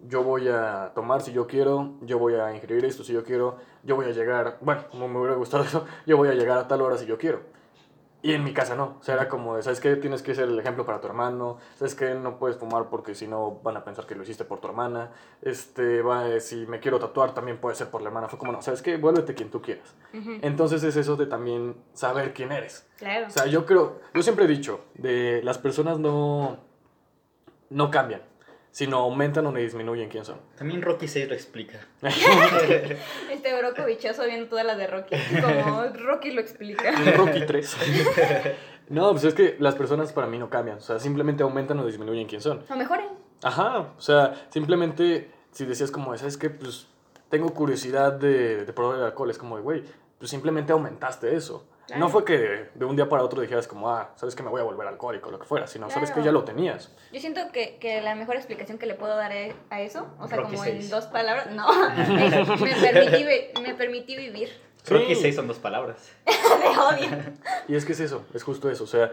Yo 0.00 0.24
voy 0.24 0.48
a 0.48 0.92
tomar 0.94 1.22
si 1.22 1.32
yo 1.32 1.46
quiero, 1.46 1.94
yo 2.02 2.18
voy 2.18 2.34
a 2.34 2.52
ingerir 2.54 2.84
esto 2.84 3.02
si 3.02 3.14
yo 3.14 3.24
quiero, 3.24 3.56
yo 3.82 3.96
voy 3.96 4.06
a 4.06 4.10
llegar, 4.10 4.58
bueno, 4.60 4.82
como 4.90 5.08
me 5.08 5.18
hubiera 5.20 5.36
gustado 5.36 5.64
eso, 5.64 5.86
yo 6.06 6.18
voy 6.18 6.28
a 6.28 6.34
llegar 6.34 6.58
a 6.58 6.68
tal 6.68 6.82
hora 6.82 6.98
si 6.98 7.06
yo 7.06 7.16
quiero. 7.16 7.40
Y 8.24 8.34
en 8.34 8.44
mi 8.44 8.54
casa 8.54 8.76
no, 8.76 8.98
o 9.00 9.02
sea, 9.02 9.14
era 9.16 9.28
como, 9.28 9.56
de, 9.56 9.64
¿sabes 9.64 9.80
qué? 9.80 9.96
Tienes 9.96 10.22
que 10.22 10.32
ser 10.36 10.44
el 10.48 10.56
ejemplo 10.56 10.86
para 10.86 11.00
tu 11.00 11.08
hermano, 11.08 11.58
¿sabes 11.76 11.96
qué? 11.96 12.14
No 12.14 12.38
puedes 12.38 12.56
fumar 12.56 12.88
porque 12.88 13.16
si 13.16 13.26
no 13.26 13.58
van 13.64 13.76
a 13.76 13.84
pensar 13.84 14.06
que 14.06 14.14
lo 14.14 14.22
hiciste 14.22 14.44
por 14.44 14.60
tu 14.60 14.68
hermana, 14.68 15.10
este, 15.42 16.02
va, 16.02 16.28
eh, 16.28 16.40
si 16.40 16.64
me 16.66 16.78
quiero 16.78 17.00
tatuar 17.00 17.34
también 17.34 17.58
puede 17.58 17.74
ser 17.74 17.90
por 17.90 18.00
la 18.00 18.08
hermana, 18.08 18.28
fue 18.28 18.38
como, 18.38 18.52
no, 18.52 18.62
¿sabes 18.62 18.80
qué? 18.80 18.96
Vuélvete 18.96 19.34
quien 19.34 19.50
tú 19.50 19.60
quieras. 19.60 19.92
Ujú. 20.14 20.38
Entonces 20.40 20.84
es 20.84 20.94
eso 20.94 21.16
de 21.16 21.26
también 21.26 21.74
saber 21.94 22.32
quién 22.32 22.52
eres. 22.52 22.86
Claro. 22.96 23.26
O 23.26 23.30
sea, 23.30 23.46
yo 23.46 23.66
creo, 23.66 23.98
yo 24.14 24.22
siempre 24.22 24.44
he 24.44 24.48
dicho, 24.48 24.84
de 24.94 25.40
las 25.42 25.58
personas 25.58 25.98
no, 25.98 26.58
no 27.70 27.90
cambian, 27.90 28.22
sino 28.72 28.96
aumentan 28.96 29.46
o 29.46 29.52
disminuyen 29.52 30.08
quién 30.08 30.24
son. 30.24 30.38
También 30.56 30.82
Rocky 30.82 31.06
6 31.06 31.28
lo 31.28 31.34
explica. 31.34 31.86
Este 32.02 33.58
broco 33.58 33.84
bichoso 33.84 34.24
viendo 34.24 34.48
todas 34.48 34.64
las 34.64 34.78
de 34.78 34.86
Rocky. 34.86 35.14
Como 35.40 35.84
Rocky 36.04 36.32
lo 36.32 36.40
explica. 36.40 36.90
Rocky 37.16 37.46
3. 37.46 37.76
No, 38.88 39.12
pues 39.12 39.24
es 39.24 39.34
que 39.34 39.56
las 39.58 39.74
personas 39.74 40.12
para 40.12 40.26
mí 40.26 40.38
no 40.38 40.50
cambian, 40.50 40.78
o 40.78 40.80
sea, 40.80 40.98
simplemente 40.98 41.42
aumentan 41.42 41.78
o 41.78 41.86
disminuyen 41.86 42.26
quién 42.26 42.40
son. 42.40 42.64
O 42.68 42.76
mejoren. 42.76 43.08
Ajá, 43.42 43.92
o 43.96 44.00
sea, 44.00 44.46
simplemente 44.50 45.30
si 45.52 45.64
decías 45.64 45.90
como, 45.90 46.16
¿sabes 46.16 46.36
qué? 46.36 46.50
Pues 46.50 46.88
tengo 47.28 47.54
curiosidad 47.54 48.12
de, 48.12 48.64
de 48.64 48.72
probar 48.72 48.98
el 48.98 49.04
alcohol, 49.04 49.30
es 49.30 49.38
como, 49.38 49.56
de, 49.56 49.62
güey, 49.62 49.84
pues 50.18 50.30
simplemente 50.30 50.72
aumentaste 50.72 51.34
eso. 51.34 51.64
Claro. 51.86 52.00
No 52.00 52.08
fue 52.08 52.24
que 52.24 52.68
de 52.74 52.84
un 52.84 52.94
día 52.96 53.08
para 53.08 53.22
otro 53.24 53.40
dijeras 53.40 53.66
como, 53.66 53.90
ah, 53.90 54.10
sabes 54.14 54.34
que 54.36 54.42
me 54.42 54.50
voy 54.50 54.60
a 54.60 54.64
volver 54.64 54.86
alcohólico, 54.86 55.30
lo 55.30 55.38
que 55.38 55.46
fuera, 55.46 55.66
sino 55.66 55.90
sabes 55.90 56.10
que 56.10 56.14
Claro. 56.14 56.26
ya 56.26 56.32
lo 56.32 56.44
tenías. 56.44 56.90
Yo 57.12 57.20
siento 57.20 57.40
que, 57.52 57.76
que 57.78 58.00
la 58.00 58.14
mejor 58.14 58.36
explicación 58.36 58.78
que 58.78 58.86
le 58.86 58.94
puedo 58.94 59.16
dar 59.16 59.32
e- 59.32 59.54
a 59.68 59.80
eso, 59.80 60.06
o 60.20 60.28
sea, 60.28 60.36
Rocky 60.38 60.52
como 60.52 60.62
seis. 60.64 60.84
en 60.84 60.90
dos 60.90 61.06
palabras, 61.06 61.50
no, 61.50 61.66
es, 61.98 62.60
me, 62.60 62.74
permití, 62.74 63.26
me 63.62 63.74
permití 63.74 64.16
vivir. 64.16 64.48
Sí. 64.84 64.94
Rocky 64.94 65.14
6 65.14 65.36
son 65.36 65.46
dos 65.46 65.58
palabras. 65.58 66.10
Te 66.24 66.78
odio. 66.78 67.08
Y 67.68 67.74
es 67.76 67.84
que 67.84 67.92
es 67.92 68.00
eso, 68.00 68.24
es 68.34 68.42
justo 68.42 68.68
eso. 68.70 68.82
O 68.84 68.88
sea, 68.88 69.12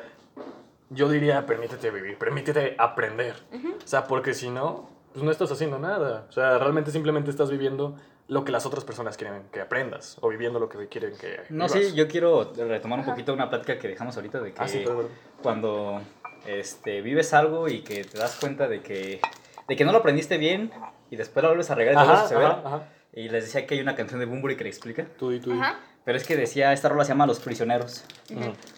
yo 0.89 1.09
diría, 1.09 1.45
permítete 1.45 1.91
vivir, 1.91 2.17
permítete 2.17 2.75
aprender. 2.79 3.35
O 3.83 3.87
sea, 3.87 4.05
porque 4.05 4.33
si 4.33 4.49
no, 4.49 4.89
pues 5.13 5.23
no 5.23 5.29
estás 5.31 5.51
haciendo 5.51 5.77
nada. 5.79 6.25
O 6.29 6.31
sea, 6.31 6.57
realmente 6.57 6.89
simplemente 6.91 7.29
estás 7.29 7.49
viviendo 7.51 7.95
lo 8.29 8.45
que 8.45 8.51
las 8.51 8.65
otras 8.65 8.83
personas 8.85 9.17
quieren 9.17 9.41
que 9.51 9.59
aprendas 9.59 10.17
o 10.21 10.29
viviendo 10.29 10.59
lo 10.59 10.69
que 10.69 10.87
quieren 10.87 11.13
que 11.17 11.41
No, 11.49 11.65
vivas. 11.65 11.71
sí, 11.73 11.93
yo 11.95 12.07
quiero 12.07 12.53
retomar 12.55 12.99
un 12.99 13.05
poquito 13.05 13.33
una 13.33 13.49
plática 13.49 13.77
que 13.79 13.87
dejamos 13.87 14.15
ahorita 14.15 14.39
de 14.39 14.53
que 14.53 14.61
Ah, 14.61 14.67
sí, 14.67 14.85
cuando 15.41 16.01
este, 16.45 17.01
vives 17.01 17.33
algo 17.33 17.67
y 17.67 17.81
que 17.81 18.03
te 18.03 18.17
das 18.17 18.37
cuenta 18.39 18.67
de 18.67 18.81
que, 18.81 19.19
de 19.67 19.75
que 19.75 19.83
no 19.83 19.91
lo 19.91 19.97
aprendiste 19.97 20.37
bien 20.37 20.71
y 21.09 21.15
después 21.15 21.41
lo 21.43 21.49
vuelves 21.49 21.69
a 21.71 21.75
regar 21.75 21.95
y 21.95 21.97
Ajá, 21.97 22.23
ajá. 22.65 22.83
Y 23.11 23.29
les 23.29 23.45
decía 23.45 23.65
que 23.65 23.73
hay 23.73 23.81
una 23.81 23.95
canción 23.95 24.19
de 24.19 24.27
Bumburi 24.27 24.55
que 24.55 24.63
le 24.63 24.69
explica. 24.69 25.05
Tú 25.17 25.31
y 25.31 25.39
tú. 25.39 25.51
y- 25.55 25.59
Pero 26.05 26.15
es 26.17 26.25
que 26.25 26.35
decía, 26.37 26.71
esta 26.71 26.87
rola 26.89 27.03
se 27.03 27.09
llama 27.09 27.25
Los 27.25 27.39
Prisioneros. 27.39 28.03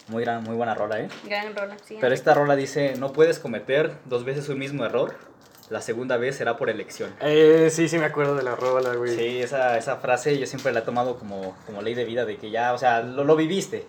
Muy, 0.07 0.23
gran, 0.23 0.43
muy 0.43 0.55
buena 0.55 0.73
rola, 0.73 1.01
¿eh? 1.01 1.09
gran 1.25 1.53
rola, 1.55 1.75
sí. 1.83 1.97
Pero 1.99 2.13
esta 2.15 2.33
rola 2.33 2.55
dice, 2.55 2.93
no 2.97 3.11
puedes 3.11 3.39
cometer 3.39 3.91
dos 4.05 4.23
veces 4.23 4.47
un 4.47 4.57
mismo 4.59 4.85
error. 4.85 5.15
La 5.71 5.79
segunda 5.81 6.17
vez 6.17 6.35
será 6.35 6.57
por 6.57 6.69
elección. 6.69 7.13
Eh, 7.21 7.69
sí, 7.71 7.87
sí 7.87 7.97
me 7.97 8.03
acuerdo 8.03 8.35
de 8.35 8.43
la 8.43 8.57
rola, 8.57 8.93
güey. 8.95 9.15
Sí, 9.15 9.41
esa, 9.41 9.77
esa 9.77 9.95
frase 9.95 10.37
yo 10.37 10.45
siempre 10.45 10.73
la 10.73 10.81
he 10.81 10.83
tomado 10.83 11.17
como, 11.17 11.55
como 11.65 11.81
ley 11.81 11.93
de 11.93 12.03
vida, 12.03 12.25
de 12.25 12.35
que 12.35 12.51
ya, 12.51 12.73
o 12.73 12.77
sea, 12.77 13.01
lo, 13.01 13.23
lo 13.23 13.37
viviste. 13.37 13.85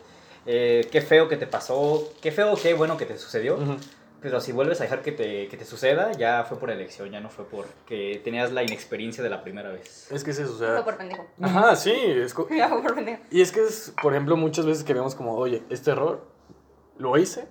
Eh, 0.47 0.87
qué 0.93 1.01
feo 1.01 1.28
que 1.28 1.37
te 1.37 1.49
pasó, 1.49 2.12
qué 2.20 2.30
feo, 2.30 2.55
qué 2.55 2.74
bueno 2.74 2.97
que 2.97 3.05
te 3.05 3.18
sucedió. 3.18 3.57
Ujú. 3.57 3.76
Pero 4.20 4.41
si 4.41 4.53
vuelves 4.53 4.80
a 4.80 4.85
dejar 4.85 5.03
que 5.03 5.11
te, 5.11 5.49
que 5.49 5.57
te 5.57 5.64
suceda, 5.64 6.12
ya 6.12 6.45
fue 6.45 6.57
por 6.57 6.70
elección, 6.70 7.11
ya 7.11 7.18
no 7.18 7.28
fue 7.28 7.45
porque 7.47 8.20
tenías 8.22 8.53
la 8.53 8.62
inexperiencia 8.62 9.24
de 9.24 9.30
la 9.30 9.43
primera 9.43 9.70
vez. 9.72 10.09
Es 10.12 10.22
que 10.22 10.30
es 10.30 10.39
eso, 10.39 10.53
o 10.53 10.59
Fue 10.59 10.66
sea... 10.68 10.85
por 10.85 10.97
pendejo. 10.97 11.26
Ajá, 11.41 11.74
sí. 11.74 11.91
Es 11.93 12.33
fue 12.33 12.47
por 12.47 12.95
pendejo. 12.95 13.20
y 13.28 13.41
es 13.41 13.51
que 13.51 13.61
es, 13.61 13.93
por 14.01 14.12
ejemplo, 14.12 14.37
muchas 14.37 14.64
veces 14.66 14.85
que 14.85 14.95
vemos 14.95 15.16
como, 15.16 15.35
oye, 15.35 15.64
este 15.68 15.91
error 15.91 16.24
lo 16.97 17.18
hice, 17.18 17.49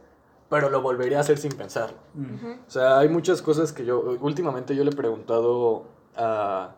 pero 0.51 0.69
lo 0.69 0.81
volvería 0.81 1.17
a 1.17 1.21
hacer 1.21 1.37
sin 1.37 1.53
pensarlo. 1.53 1.97
Ujú. 2.13 2.57
O 2.67 2.69
sea, 2.69 2.99
hay 2.99 3.07
muchas 3.07 3.41
cosas 3.41 3.71
que 3.71 3.85
yo, 3.85 4.01
últimamente 4.19 4.75
yo 4.75 4.83
le 4.83 4.91
he 4.91 4.93
preguntado 4.93 5.85
a, 6.17 6.75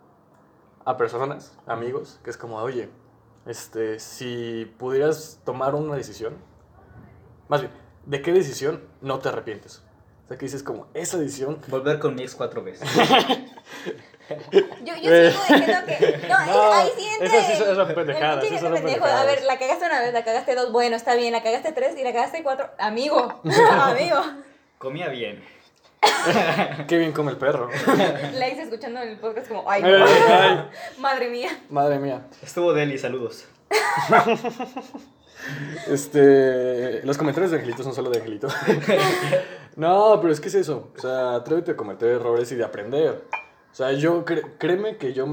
a 0.85 0.95
personas, 0.95 1.57
amigos, 1.65 2.19
que 2.23 2.29
es 2.29 2.37
como, 2.37 2.57
oye, 2.57 2.89
este, 3.47 3.99
si 3.99 4.71
pudieras 4.77 5.41
tomar 5.43 5.73
una 5.73 5.95
decisión, 5.95 6.35
más 7.49 7.61
bien, 7.61 7.73
¿de 8.05 8.21
qué 8.21 8.31
decisión 8.31 8.83
no 9.01 9.17
te 9.17 9.29
arrepientes? 9.29 9.81
O 10.25 10.27
sea, 10.27 10.37
que 10.37 10.45
dices 10.45 10.61
como, 10.61 10.85
esa 10.93 11.17
decisión... 11.17 11.57
Volver 11.67 11.97
con 11.97 12.13
mi 12.13 12.21
ex 12.21 12.35
cuatro 12.35 12.63
veces. 12.63 12.87
Yo, 14.51 14.61
yo 14.83 14.93
sigo 14.93 15.11
diciendo 15.49 15.77
que. 15.85 16.27
No, 16.27 16.45
No, 16.45 16.73
ahí 16.73 16.89
sí 16.97 17.07
entra. 17.19 17.39
esas 17.39 17.87
sí 17.87 17.93
pendejadas, 17.93 18.39
pinche 18.39 18.55
esas 18.55 18.69
son 18.69 18.73
pendejo. 18.73 19.05
A 19.05 19.25
ver, 19.25 19.43
la 19.43 19.59
cagaste 19.59 19.85
una 19.85 19.99
vez, 20.01 20.13
la 20.13 20.23
cagaste 20.23 20.55
dos, 20.55 20.71
bueno, 20.71 20.95
está 20.95 21.15
bien, 21.15 21.31
la 21.33 21.43
cagaste 21.43 21.71
tres 21.73 21.97
y 21.97 22.03
la 22.03 22.13
cagaste 22.13 22.41
cuatro. 22.43 22.69
Amigo, 22.79 23.41
amigo. 23.81 24.21
Comía 24.77 25.07
bien. 25.09 25.43
Qué 26.87 26.97
bien 26.97 27.13
come 27.13 27.31
el 27.31 27.37
perro. 27.37 27.69
La 28.33 28.49
hice 28.49 28.63
escuchando 28.63 29.01
el 29.01 29.17
podcast 29.19 29.47
como, 29.47 29.69
ay, 29.71 29.81
Ay, 29.85 30.03
ay, 30.29 30.69
madre 30.97 31.29
mía. 31.29 31.49
madre 31.69 31.97
mía. 31.97 32.27
Estuvo 32.41 32.73
Deli, 32.73 32.97
saludos. 32.97 33.45
Este, 35.87 37.01
los 37.05 37.17
comentarios 37.17 37.51
de 37.51 37.57
Angelito 37.57 37.83
son 37.83 37.93
solo 37.93 38.09
de 38.09 38.19
Angelito. 38.19 38.47
no, 39.75 40.19
pero 40.21 40.33
es 40.33 40.39
que 40.39 40.47
es 40.49 40.55
eso. 40.55 40.91
O 40.97 40.99
sea, 41.01 41.35
atrévete 41.35 41.71
a 41.71 41.75
cometer 41.77 42.09
errores 42.09 42.51
y 42.51 42.55
de 42.55 42.63
aprender. 42.63 43.23
O 43.73 43.75
sea, 43.75 43.91
yo, 43.91 44.23
cre- 44.23 44.45
créeme 44.57 44.95
que 44.97 45.11
yo 45.13 45.27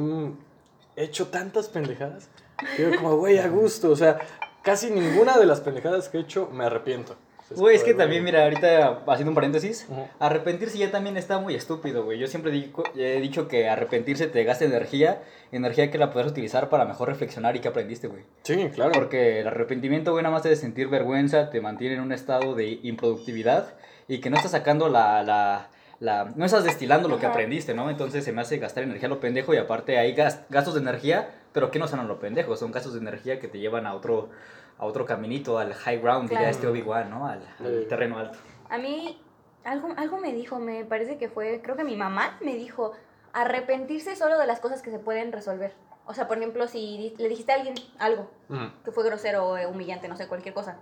he 0.96 1.04
hecho 1.04 1.28
tantas 1.28 1.68
pendejadas 1.68 2.28
que 2.76 2.82
yo 2.90 2.96
como, 2.96 3.16
güey, 3.16 3.38
a 3.38 3.46
gusto. 3.48 3.90
O 3.90 3.96
sea, 3.96 4.18
casi 4.62 4.90
ninguna 4.90 5.38
de 5.38 5.46
las 5.46 5.60
pendejadas 5.60 6.08
que 6.08 6.18
he 6.18 6.20
hecho 6.22 6.48
me 6.52 6.64
arrepiento. 6.64 7.16
Güey, 7.56 7.74
es 7.74 7.82
que 7.82 7.94
de, 7.94 7.98
también, 7.98 8.22
mira, 8.22 8.44
ahorita 8.44 9.02
haciendo 9.08 9.32
un 9.32 9.34
paréntesis, 9.34 9.88
arrepentirse 10.20 10.78
ya 10.78 10.92
también 10.92 11.16
está 11.16 11.40
muy 11.40 11.56
estúpido, 11.56 12.04
güey. 12.04 12.16
Yo 12.18 12.28
siempre 12.28 12.52
digo- 12.52 12.84
he 12.96 13.20
dicho 13.20 13.48
que 13.48 13.68
arrepentirse 13.68 14.28
te 14.28 14.44
gasta 14.44 14.64
energía, 14.64 15.20
energía 15.50 15.90
que 15.90 15.98
la 15.98 16.12
puedes 16.12 16.30
utilizar 16.30 16.68
para 16.68 16.84
mejor 16.84 17.08
reflexionar 17.08 17.56
y 17.56 17.58
que 17.60 17.66
aprendiste, 17.66 18.06
güey. 18.06 18.22
Sí, 18.44 18.70
claro. 18.72 18.92
Porque 18.92 19.40
el 19.40 19.48
arrepentimiento, 19.48 20.12
güey, 20.12 20.22
nada 20.22 20.32
más 20.32 20.42
te 20.42 20.48
hace 20.52 20.60
sentir 20.60 20.86
vergüenza, 20.88 21.50
te 21.50 21.60
mantiene 21.60 21.96
en 21.96 22.02
un 22.02 22.12
estado 22.12 22.54
de 22.54 22.78
improductividad 22.84 23.74
y 24.06 24.20
que 24.20 24.30
no 24.30 24.36
estás 24.36 24.52
sacando 24.52 24.88
la... 24.88 25.22
la, 25.24 25.68
la- 26.00 26.32
no 26.34 26.44
estás 26.46 26.64
destilando 26.64 27.08
lo 27.08 27.18
que 27.18 27.26
aprendiste, 27.26 27.74
¿no? 27.74 27.90
Entonces 27.90 28.24
se 28.24 28.32
me 28.32 28.40
hace 28.40 28.56
gastar 28.56 28.84
energía 28.84 29.06
a 29.06 29.10
lo 29.10 29.20
pendejo 29.20 29.52
y 29.54 29.58
aparte 29.58 29.98
hay 29.98 30.14
gas- 30.14 30.40
gastos 30.48 30.74
de 30.74 30.80
energía, 30.80 31.28
pero 31.52 31.70
que 31.70 31.78
no 31.78 31.86
son 31.86 32.00
a 32.00 32.04
lo 32.04 32.18
pendejo, 32.18 32.56
son 32.56 32.72
gastos 32.72 32.94
de 32.94 33.00
energía 33.00 33.38
que 33.38 33.48
te 33.48 33.58
llevan 33.58 33.86
a 33.86 33.94
otro, 33.94 34.30
a 34.78 34.86
otro 34.86 35.04
caminito, 35.04 35.58
al 35.58 35.74
high 35.74 35.98
ground, 36.00 36.22
diría 36.30 36.38
Claro. 36.38 36.50
este 36.56 36.66
Obi-Wan, 36.68 37.10
¿no? 37.10 37.26
Al, 37.26 37.40
terreno 37.88 38.18
alto. 38.18 38.38
A 38.70 38.78
mí, 38.78 39.20
algo, 39.64 39.88
algo 39.98 40.16
me 40.16 40.32
dijo, 40.32 40.58
me 40.58 40.86
parece 40.86 41.18
que 41.18 41.28
fue, 41.28 41.60
creo 41.62 41.76
que 41.76 41.84
mi 41.84 41.96
mamá 41.96 42.38
me 42.40 42.54
dijo, 42.54 42.92
arrepentirse 43.34 44.16
solo 44.16 44.38
de 44.38 44.46
las 44.46 44.58
cosas 44.60 44.80
que 44.80 44.90
se 44.90 44.98
pueden 44.98 45.32
resolver. 45.32 45.74
O 46.06 46.14
sea, 46.14 46.26
por 46.28 46.38
ejemplo, 46.38 46.66
si 46.66 47.14
le 47.18 47.28
dijiste 47.28 47.52
a 47.52 47.56
alguien 47.56 47.74
algo 47.98 48.30
Ujú. 48.48 48.70
que 48.84 48.90
fue 48.90 49.04
grosero 49.04 49.48
o 49.50 49.68
humillante, 49.68 50.08
no 50.08 50.16
sé, 50.16 50.26
cualquier 50.28 50.54
cosa. 50.54 50.78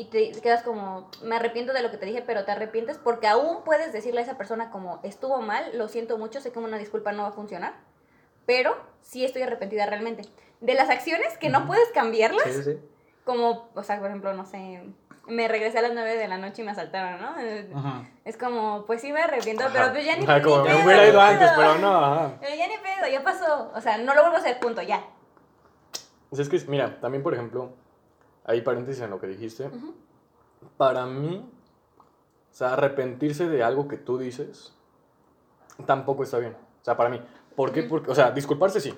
Y 0.00 0.06
te 0.06 0.32
quedas 0.40 0.62
como, 0.62 1.10
me 1.22 1.36
arrepiento 1.36 1.74
de 1.74 1.82
lo 1.82 1.90
que 1.90 1.98
te 1.98 2.06
dije, 2.06 2.22
pero 2.26 2.46
te 2.46 2.52
arrepientes 2.52 2.96
porque 2.96 3.26
aún 3.26 3.64
puedes 3.64 3.92
decirle 3.92 4.20
a 4.20 4.24
esa 4.24 4.38
persona 4.38 4.70
como, 4.70 4.98
estuvo 5.02 5.42
mal, 5.42 5.76
lo 5.76 5.88
siento 5.88 6.16
mucho, 6.16 6.40
sé 6.40 6.52
que 6.52 6.58
una 6.58 6.78
disculpa 6.78 7.12
no 7.12 7.24
va 7.24 7.28
a 7.28 7.32
funcionar, 7.32 7.74
pero 8.46 8.74
sí 9.02 9.26
estoy 9.26 9.42
arrepentida 9.42 9.84
realmente. 9.84 10.22
De 10.62 10.72
las 10.72 10.88
acciones 10.88 11.36
que 11.36 11.50
no 11.50 11.66
puedes 11.66 11.86
cambiarlas, 11.90 12.44
Sí, 12.44 12.62
sí, 12.62 12.78
como, 13.26 13.68
o 13.74 13.82
sea, 13.82 13.98
por 13.98 14.08
ejemplo, 14.08 14.32
no 14.32 14.46
sé, 14.46 14.82
me 15.26 15.48
regresé 15.48 15.80
a 15.80 15.82
las 15.82 15.92
9 15.92 16.16
de 16.16 16.28
la 16.28 16.38
noche 16.38 16.62
y 16.62 16.64
me 16.64 16.70
asaltaron, 16.70 17.20
¿no? 17.20 17.38
Eh, 17.38 17.68
Es 18.24 18.38
como, 18.38 18.86
pues 18.86 19.02
sí 19.02 19.12
me 19.12 19.20
arrepiento, 19.20 19.64
pero 19.70 19.92
pues 19.92 20.06
ya 20.06 20.16
ni, 20.16 20.24
Ajá, 20.24 20.38
ni 20.38 20.44
como 20.44 20.64
me 20.64 20.70
pedo, 20.70 20.84
hubiera 20.86 21.02
ni 21.02 21.08
ido 21.10 21.20
antes, 21.20 21.50
pero 21.54 21.74
no. 21.76 21.94
ajá. 22.04 22.36
Pero 22.40 22.56
ya 22.56 22.68
ni 22.68 22.78
pedo, 22.78 23.06
ya 23.12 23.22
pasó. 23.22 23.70
O 23.74 23.80
sea, 23.82 23.98
no 23.98 24.14
lo 24.14 24.22
vuelvo 24.22 24.38
a 24.38 24.40
hacer, 24.40 24.58
punto, 24.60 24.80
ya. 24.80 25.04
Es 26.32 26.48
que, 26.48 26.58
mira, 26.68 26.98
también, 27.02 27.22
por 27.22 27.34
ejemplo, 27.34 27.74
hay 28.44 28.60
paréntesis 28.62 29.02
en 29.02 29.10
lo 29.10 29.20
que 29.20 29.26
dijiste. 29.26 29.70
Para 30.76 31.06
mí, 31.06 31.48
o 31.98 32.54
sea, 32.54 32.72
arrepentirse 32.74 33.48
de 33.48 33.62
algo 33.62 33.88
que 33.88 33.96
tú 33.96 34.18
dices 34.18 34.74
tampoco 35.86 36.22
está 36.24 36.38
bien. 36.38 36.52
O 36.82 36.84
sea, 36.84 36.96
para 36.96 37.08
mí. 37.10 37.20
¿Por 37.56 37.72
qué? 37.72 37.82
Porque, 37.82 38.10
o 38.10 38.14
sea, 38.14 38.30
disculparse 38.30 38.80
sí. 38.80 38.94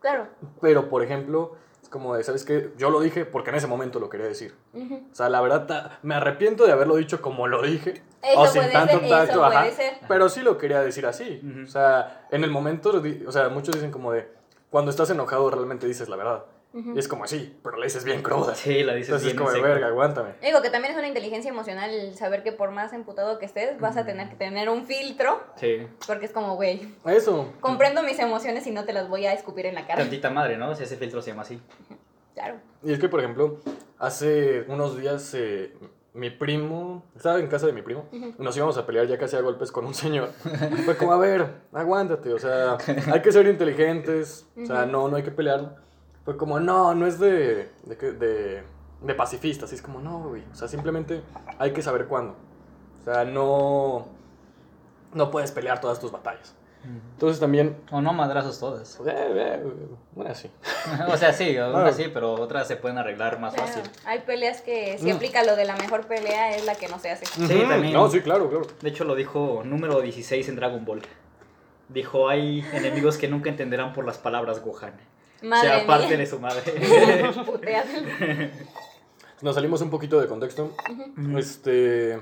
Claro. 0.00 0.26
Pero, 0.60 0.88
por 0.88 1.02
ejemplo, 1.02 1.56
es 1.82 1.88
como 1.88 2.14
de, 2.14 2.24
¿sabes 2.24 2.44
qué? 2.44 2.72
Yo 2.76 2.90
lo 2.90 3.00
dije 3.00 3.24
porque 3.24 3.50
en 3.50 3.56
ese 3.56 3.66
momento 3.66 4.00
lo 4.00 4.08
quería 4.08 4.26
decir. 4.26 4.54
Ujú. 4.72 5.02
O 5.10 5.14
sea, 5.14 5.28
la 5.28 5.40
verdad, 5.40 5.66
ta- 5.66 5.98
me 6.02 6.14
arrepiento 6.14 6.66
de 6.66 6.72
haberlo 6.72 6.96
dicho 6.96 7.22
como 7.22 7.46
lo 7.46 7.62
dije. 7.62 8.02
Eso 8.22 8.40
o 8.40 8.46
sin 8.46 8.62
puede 8.62 8.72
tanto 8.72 9.00
ser, 9.00 9.08
tacto, 9.08 9.32
eso 9.32 9.44
ajá. 9.44 9.60
puede 9.60 9.72
ser. 9.72 9.94
Pero 10.08 10.28
sí 10.28 10.40
lo 10.42 10.58
quería 10.58 10.80
decir 10.80 11.06
así. 11.06 11.40
O 11.64 11.66
sea, 11.68 12.26
en 12.30 12.44
el 12.44 12.50
momento, 12.50 13.02
o 13.26 13.32
sea, 13.32 13.48
muchos 13.48 13.74
dicen 13.74 13.90
como 13.90 14.12
de, 14.12 14.28
cuando 14.70 14.90
estás 14.90 15.10
enojado 15.10 15.50
realmente 15.50 15.86
dices 15.86 16.08
la 16.08 16.16
verdad. 16.16 16.44
Y 16.74 16.98
es 16.98 17.06
como 17.06 17.24
así, 17.24 17.54
pero 17.62 17.76
la 17.76 17.84
dices 17.84 18.02
bien 18.04 18.22
cruda. 18.22 18.54
Sí, 18.54 18.82
la 18.82 18.94
dices 18.94 19.10
Entonces 19.10 19.28
es 19.28 19.32
bien 19.34 19.36
como 19.36 19.50
de 19.50 19.56
seco. 19.56 19.68
verga, 19.68 19.86
aguántame. 19.88 20.30
Digo 20.42 20.62
que 20.62 20.70
también 20.70 20.92
es 20.92 20.98
una 20.98 21.08
inteligencia 21.08 21.50
emocional 21.50 21.90
el 21.90 22.14
saber 22.16 22.42
que 22.42 22.52
por 22.52 22.70
más 22.70 22.92
emputado 22.94 23.38
que 23.38 23.44
estés, 23.46 23.78
vas 23.78 23.96
a 23.98 24.06
tener 24.06 24.28
que 24.30 24.36
tener 24.36 24.68
un 24.70 24.86
filtro, 24.86 25.42
Sí. 25.56 25.86
porque 26.06 26.26
es 26.26 26.32
como, 26.32 26.54
güey, 26.56 26.80
Eso. 27.04 27.52
comprendo 27.60 28.02
mis 28.02 28.18
emociones 28.18 28.66
y 28.66 28.70
no 28.70 28.84
te 28.84 28.92
las 28.94 29.08
voy 29.08 29.26
a 29.26 29.34
escupir 29.34 29.66
en 29.66 29.74
la 29.74 29.86
cara. 29.86 30.00
Tantita 30.00 30.30
madre, 30.30 30.56
¿no? 30.56 30.74
Si 30.74 30.82
ese 30.84 30.96
filtro 30.96 31.20
se 31.20 31.30
llama 31.30 31.42
así. 31.42 31.60
Claro. 32.34 32.56
Y 32.82 32.92
es 32.92 32.98
que, 32.98 33.08
por 33.10 33.20
ejemplo, 33.20 33.58
hace 33.98 34.64
unos 34.68 34.96
días 34.98 35.34
eh, 35.34 35.74
mi 36.14 36.30
primo, 36.30 37.04
estaba 37.14 37.38
en 37.38 37.46
casa 37.48 37.66
de 37.66 37.72
mi 37.72 37.82
primo, 37.82 38.06
Ujú. 38.12 38.34
y 38.38 38.42
nos 38.42 38.56
íbamos 38.56 38.76
a 38.78 38.86
pelear 38.86 39.06
ya 39.06 39.18
casi 39.18 39.36
a 39.36 39.40
golpes 39.40 39.70
con 39.72 39.84
un 39.84 39.94
señor. 39.94 40.30
Fue 40.84 40.96
como, 40.96 41.12
a 41.12 41.18
ver, 41.18 41.46
aguántate, 41.72 42.32
o 42.32 42.38
sea, 42.38 42.76
hay 43.12 43.20
que 43.20 43.30
ser 43.32 43.46
inteligentes, 43.46 44.46
o 44.62 44.64
sea, 44.66 44.86
no, 44.86 45.08
no 45.08 45.16
hay 45.16 45.22
que 45.22 45.30
pelear. 45.30 45.76
Fue 46.24 46.36
como, 46.36 46.60
no, 46.60 46.94
no 46.94 47.06
es 47.06 47.18
de, 47.18 47.70
de, 47.84 47.96
que- 47.96 48.12
de, 48.12 48.62
de 49.00 49.14
pacifistas, 49.14 49.72
y 49.72 49.74
es 49.74 49.82
como, 49.82 50.00
no, 50.00 50.28
güey, 50.28 50.42
o 50.52 50.54
sea, 50.54 50.68
simplemente 50.68 51.20
hay 51.58 51.72
que 51.72 51.82
saber 51.82 52.06
cuándo. 52.06 52.34
O 53.00 53.04
sea, 53.04 53.24
no, 53.24 54.06
no 55.14 55.30
puedes 55.30 55.50
pelear 55.50 55.80
todas 55.80 55.98
tus 55.98 56.12
batallas. 56.12 56.54
Entonces 57.14 57.38
también, 57.38 57.76
O 57.92 58.00
no 58.00 58.12
madrazos 58.12 58.58
todas. 58.58 58.98
eh, 59.06 59.12
eh, 59.14 59.62
bueno, 60.16 60.34
sí. 60.34 60.50
o 61.08 61.16
sea, 61.16 61.32
sí, 61.32 61.56
algunas 61.56 61.94
sí, 61.94 62.06
pero 62.12 62.34
otras 62.34 62.66
se 62.66 62.74
pueden 62.76 62.98
arreglar 62.98 63.38
más 63.38 63.54
Claro. 63.54 63.68
fácil. 63.68 63.82
Hay 64.04 64.18
peleas 64.20 64.62
que 64.62 64.98
si 64.98 65.12
Mm. 65.12 65.16
aplica 65.16 65.44
lo 65.44 65.54
de 65.54 65.64
la 65.64 65.76
mejor 65.76 66.06
pelea 66.08 66.56
es 66.56 66.64
la 66.64 66.74
que 66.74 66.88
no 66.88 66.98
se 66.98 67.10
hace. 67.10 67.24
Sí, 67.26 67.42
Ujú. 67.44 67.68
también. 67.68 67.92
No, 67.92 68.08
sí, 68.10 68.20
claro, 68.20 68.48
claro. 68.50 68.66
De 68.80 68.88
hecho, 68.88 69.04
lo 69.04 69.14
dijo 69.14 69.62
número 69.64 70.00
16 70.00 70.48
en 70.48 70.56
Dragon 70.56 70.84
Ball. 70.84 71.02
Dijo, 71.88 72.28
hay 72.28 72.64
enemigos 72.72 73.16
que 73.16 73.28
nunca 73.28 73.48
entenderán 73.50 73.92
por 73.92 74.04
las 74.04 74.18
palabras 74.18 74.60
Gohan. 74.60 74.94
Madre 75.42 75.68
sea 75.68 75.86
parte 75.86 76.08
mía. 76.08 76.16
de 76.18 76.26
su 76.26 76.40
madre. 76.40 76.62
Nos 79.42 79.54
salimos 79.56 79.80
un 79.80 79.90
poquito 79.90 80.20
de 80.20 80.28
contexto. 80.28 80.72
Este. 81.36 82.20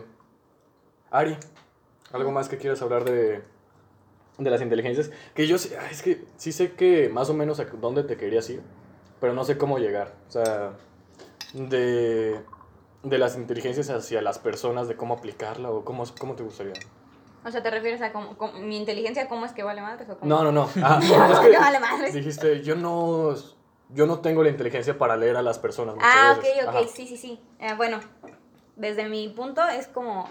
Ari, 1.10 1.36
¿algo 2.12 2.30
más 2.30 2.48
que 2.48 2.56
quieras 2.56 2.80
hablar 2.82 3.04
de, 3.04 3.42
de 4.38 4.50
las 4.50 4.62
inteligencias? 4.62 5.10
Que 5.34 5.46
yo 5.46 5.58
sé, 5.58 5.76
es 5.90 6.02
que 6.02 6.24
sí 6.36 6.52
sé 6.52 6.72
que 6.72 7.08
más 7.08 7.28
o 7.28 7.34
menos 7.34 7.60
a 7.60 7.64
dónde 7.64 8.04
te 8.04 8.16
querías 8.16 8.48
ir, 8.48 8.62
pero 9.20 9.34
no 9.34 9.44
sé 9.44 9.58
cómo 9.58 9.78
llegar. 9.78 10.14
O 10.28 10.30
sea, 10.30 10.72
de, 11.52 12.40
de 13.02 13.18
las 13.18 13.36
inteligencias 13.36 13.90
hacia 13.90 14.22
las 14.22 14.38
personas, 14.38 14.88
de 14.88 14.96
cómo 14.96 15.14
aplicarla 15.14 15.70
o 15.70 15.84
cómo, 15.84 16.04
cómo 16.18 16.36
te 16.36 16.42
gustaría. 16.42 16.74
O 17.44 17.50
sea, 17.50 17.62
¿te 17.62 17.70
refieres 17.70 18.02
a 18.02 18.12
cómo, 18.12 18.36
cómo- 18.36 18.52
mi 18.54 18.76
inteligencia 18.76 19.28
cómo 19.28 19.46
es 19.46 19.52
que 19.52 19.62
vale 19.62 19.80
madres 19.80 20.08
o 20.10 20.18
cómo? 20.18 20.28
No, 20.28 20.44
no, 20.44 20.52
no. 20.52 20.68
Ah, 20.84 21.00
es 21.32 21.38
que 21.40 21.58
vale 21.58 21.80
madres. 21.80 22.12
dijiste, 22.14 22.62
yo 22.62 22.76
no, 22.76 23.34
yo 23.88 24.06
no 24.06 24.20
tengo 24.20 24.42
la 24.42 24.50
inteligencia 24.50 24.98
para 24.98 25.16
leer 25.16 25.36
a 25.36 25.42
las 25.42 25.58
personas. 25.58 25.94
Ah, 26.00 26.34
ok, 26.36 26.42
veces. 26.42 26.62
ok, 26.64 26.68
Ajá. 26.68 26.82
sí, 26.94 27.06
sí, 27.06 27.16
sí. 27.16 27.40
Eh, 27.58 27.74
bueno, 27.76 28.00
desde 28.76 29.08
mi 29.08 29.28
punto 29.28 29.66
es 29.68 29.88
como, 29.88 30.28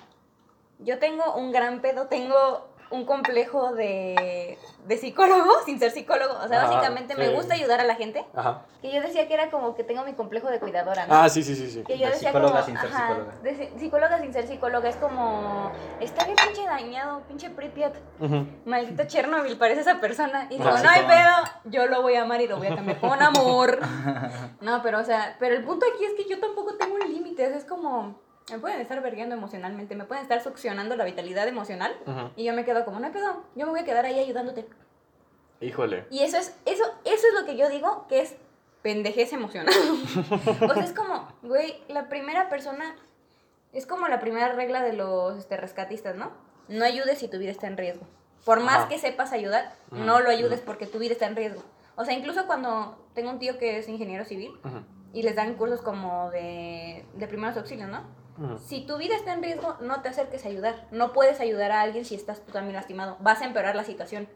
yo 0.79 0.99
tengo 0.99 1.35
un 1.35 1.51
gran 1.51 1.81
pedo, 1.81 2.07
tengo 2.07 2.68
un 2.91 3.05
complejo 3.05 3.73
de, 3.73 4.57
de 4.85 4.97
psicólogo 4.97 5.51
sin 5.65 5.79
ser 5.79 5.91
psicólogo. 5.91 6.33
O 6.43 6.47
sea, 6.47 6.61
Ah, 6.61 6.65
básicamente 6.67 7.15
me 7.15 7.29
gusta 7.29 7.53
ayudar 7.53 7.79
a 7.79 7.83
la 7.83 7.95
gente. 7.95 8.25
Ajá. 8.35 8.61
Que 8.81 8.91
yo 8.91 9.01
decía 9.01 9.27
que 9.27 9.33
era 9.33 9.49
como 9.51 9.75
que 9.75 9.83
tengo 9.83 10.03
mi 10.05 10.13
complejo 10.13 10.49
de 10.49 10.59
cuidadora, 10.59 11.05
¿no? 11.05 11.13
Ah, 11.13 11.29
sí, 11.29 11.43
sí, 11.43 11.55
sí, 11.55 11.69
sí. 11.69 11.83
Que 11.85 11.97
yo 11.97 12.05
De 12.07 12.13
decía 12.13 12.29
psicóloga 12.29 12.53
como, 12.61 12.65
sin 12.65 12.77
ser 12.77 12.89
ajá, 12.89 13.07
psicóloga. 13.07 13.33
de 13.43 13.79
psicóloga 13.79 14.19
sin 14.21 14.33
ser 14.33 14.47
psicóloga, 14.47 14.89
es 14.89 14.95
como, 14.95 15.71
está 15.99 16.23
bien 16.25 16.37
pinche 16.45 16.65
dañado, 16.65 17.21
pinche 17.27 17.49
Pripyat, 17.49 17.93
Ujú. 18.19 18.45
maldito 18.65 19.03
Chernobyl, 19.05 19.57
parece 19.57 19.81
esa 19.81 19.99
persona. 19.99 20.47
Y 20.49 20.57
digo, 20.57 20.69
Ah, 20.69 20.77
sí, 20.77 20.83
no 20.83 20.89
hay 20.89 21.01
pedo, 21.01 21.51
yo 21.65 21.87
lo 21.87 22.01
voy 22.01 22.15
a 22.15 22.21
amar 22.23 22.39
y 22.41 22.47
lo 22.47 22.57
voy 22.57 22.67
a 22.67 22.75
cambiar 22.75 22.99
con 22.99 23.21
amor. 23.21 23.79
No, 24.61 24.81
pero 24.83 24.99
o 24.99 25.03
sea, 25.03 25.35
pero 25.39 25.55
el 25.55 25.63
punto 25.63 25.85
aquí 25.93 26.03
es 26.05 26.13
que 26.13 26.29
yo 26.29 26.39
tampoco 26.39 26.75
tengo 26.75 26.95
un 26.95 27.01
límite, 27.11 27.45
es 27.55 27.63
como, 27.65 28.19
me 28.51 28.59
pueden 28.59 28.81
estar 28.81 29.01
vergueando 29.01 29.35
emocionalmente, 29.35 29.95
me 29.95 30.05
pueden 30.05 30.23
estar 30.23 30.41
succionando 30.41 30.95
la 30.95 31.05
vitalidad 31.05 31.47
emocional. 31.47 31.95
Ujú. 32.05 32.31
Y 32.35 32.43
yo 32.45 32.53
me 32.53 32.65
quedo 32.65 32.85
como, 32.85 32.99
no 32.99 33.11
pedo, 33.11 33.43
yo 33.55 33.65
me 33.65 33.71
voy 33.71 33.81
a 33.81 33.85
quedar 33.85 34.05
ahí 34.05 34.19
ayudándote. 34.19 34.67
Híjole. 35.61 36.05
Y 36.09 36.21
eso 36.21 36.37
es, 36.37 36.55
eso, 36.65 36.83
eso 37.03 37.27
es 37.27 37.33
lo 37.39 37.45
que 37.45 37.57
yo 37.57 37.69
digo 37.69 38.05
que 38.07 38.21
es 38.21 38.35
pendejez 38.81 39.33
emocional. 39.33 39.73
o 40.69 40.73
sea, 40.73 40.83
es 40.83 40.93
como, 40.93 41.27
güey, 41.41 41.75
la 41.89 42.07
primera 42.07 42.49
persona, 42.49 42.95
es 43.73 43.85
como 43.85 44.07
la 44.07 44.19
primera 44.19 44.53
regla 44.53 44.81
de 44.81 44.93
los 44.93 45.37
este, 45.37 45.57
rescatistas, 45.57 46.15
¿no? 46.15 46.31
No 46.67 46.85
ayudes 46.85 47.19
si 47.19 47.27
tu 47.27 47.37
vida 47.37 47.51
está 47.51 47.67
en 47.67 47.77
riesgo. 47.77 48.05
Por 48.45 48.61
más 48.61 48.77
Ajá. 48.77 48.87
que 48.87 48.99
sepas 48.99 49.33
ayudar, 49.33 49.73
no 49.91 50.21
lo 50.21 50.29
ayudes 50.29 50.61
porque 50.61 50.87
tu 50.87 50.97
vida 50.97 51.11
está 51.11 51.27
en 51.27 51.35
riesgo. 51.35 51.61
O 51.97 52.05
sea, 52.05 52.13
incluso 52.13 52.47
cuando 52.47 52.97
tengo 53.13 53.29
un 53.29 53.39
tío 53.39 53.57
que 53.57 53.77
es 53.77 53.89
ingeniero 53.89 54.23
civil 54.23 54.51
Ujú. 54.63 54.83
y 55.11 55.23
les 55.23 55.35
dan 55.35 55.55
cursos 55.55 55.81
como 55.81 56.31
de, 56.31 57.05
de 57.15 57.27
primeros 57.27 57.57
auxilios, 57.57 57.89
¿no? 57.89 58.03
Si 58.65 58.85
tu 58.85 58.97
vida 58.97 59.15
está 59.15 59.33
en 59.33 59.43
riesgo, 59.43 59.75
no 59.81 60.01
te 60.01 60.09
acerques 60.09 60.45
a 60.45 60.49
ayudar. 60.49 60.87
No 60.91 61.13
puedes 61.13 61.39
ayudar 61.39 61.71
a 61.71 61.81
alguien 61.81 62.05
si 62.05 62.15
estás 62.15 62.39
tú 62.45 62.51
también 62.51 62.75
lastimado. 62.75 63.17
Vas 63.19 63.41
a 63.41 63.45
empeorar 63.45 63.75
la 63.75 63.83
situación. 63.83 64.27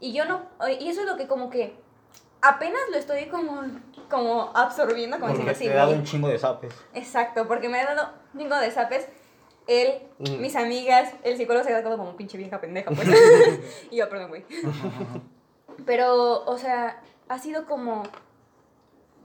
Y 0.00 0.12
yo 0.12 0.24
no, 0.24 0.42
y 0.80 0.88
eso 0.88 1.00
es 1.02 1.06
lo 1.06 1.16
que 1.16 1.26
como 1.26 1.50
que 1.50 1.74
apenas 2.40 2.80
lo 2.90 2.96
estoy 2.96 3.26
como, 3.26 3.62
como 4.08 4.50
absorbiendo, 4.54 5.18
como 5.18 5.32
Porque 5.34 5.50
diciendo 5.50 5.52
así, 5.52 5.64
te 5.68 5.74
da 5.74 5.84
güey. 5.86 5.98
un 5.98 6.04
chingo 6.04 6.28
de 6.28 6.38
zapes. 6.38 6.74
Exacto, 6.94 7.46
porque 7.46 7.68
me 7.68 7.80
ha 7.80 7.94
dado 7.94 8.10
un 8.32 8.40
chingo 8.40 8.56
de 8.56 8.70
zapes. 8.70 9.06
Él, 9.66 10.02
Ujú. 10.18 10.32
mis 10.38 10.56
amigas, 10.56 11.12
el 11.22 11.36
psicólogo 11.36 11.64
se 11.64 11.74
ha 11.74 11.78
quedado 11.80 11.98
como 11.98 12.16
pinche 12.16 12.38
vieja 12.38 12.60
pendeja, 12.60 12.90
pues. 12.90 13.06
y 13.90 13.96
yo, 13.96 14.08
perdón, 14.08 14.30
güey. 14.30 14.44
Pero, 15.86 16.44
o 16.44 16.58
sea, 16.58 17.02
ha 17.28 17.38
sido 17.38 17.66
como. 17.66 18.02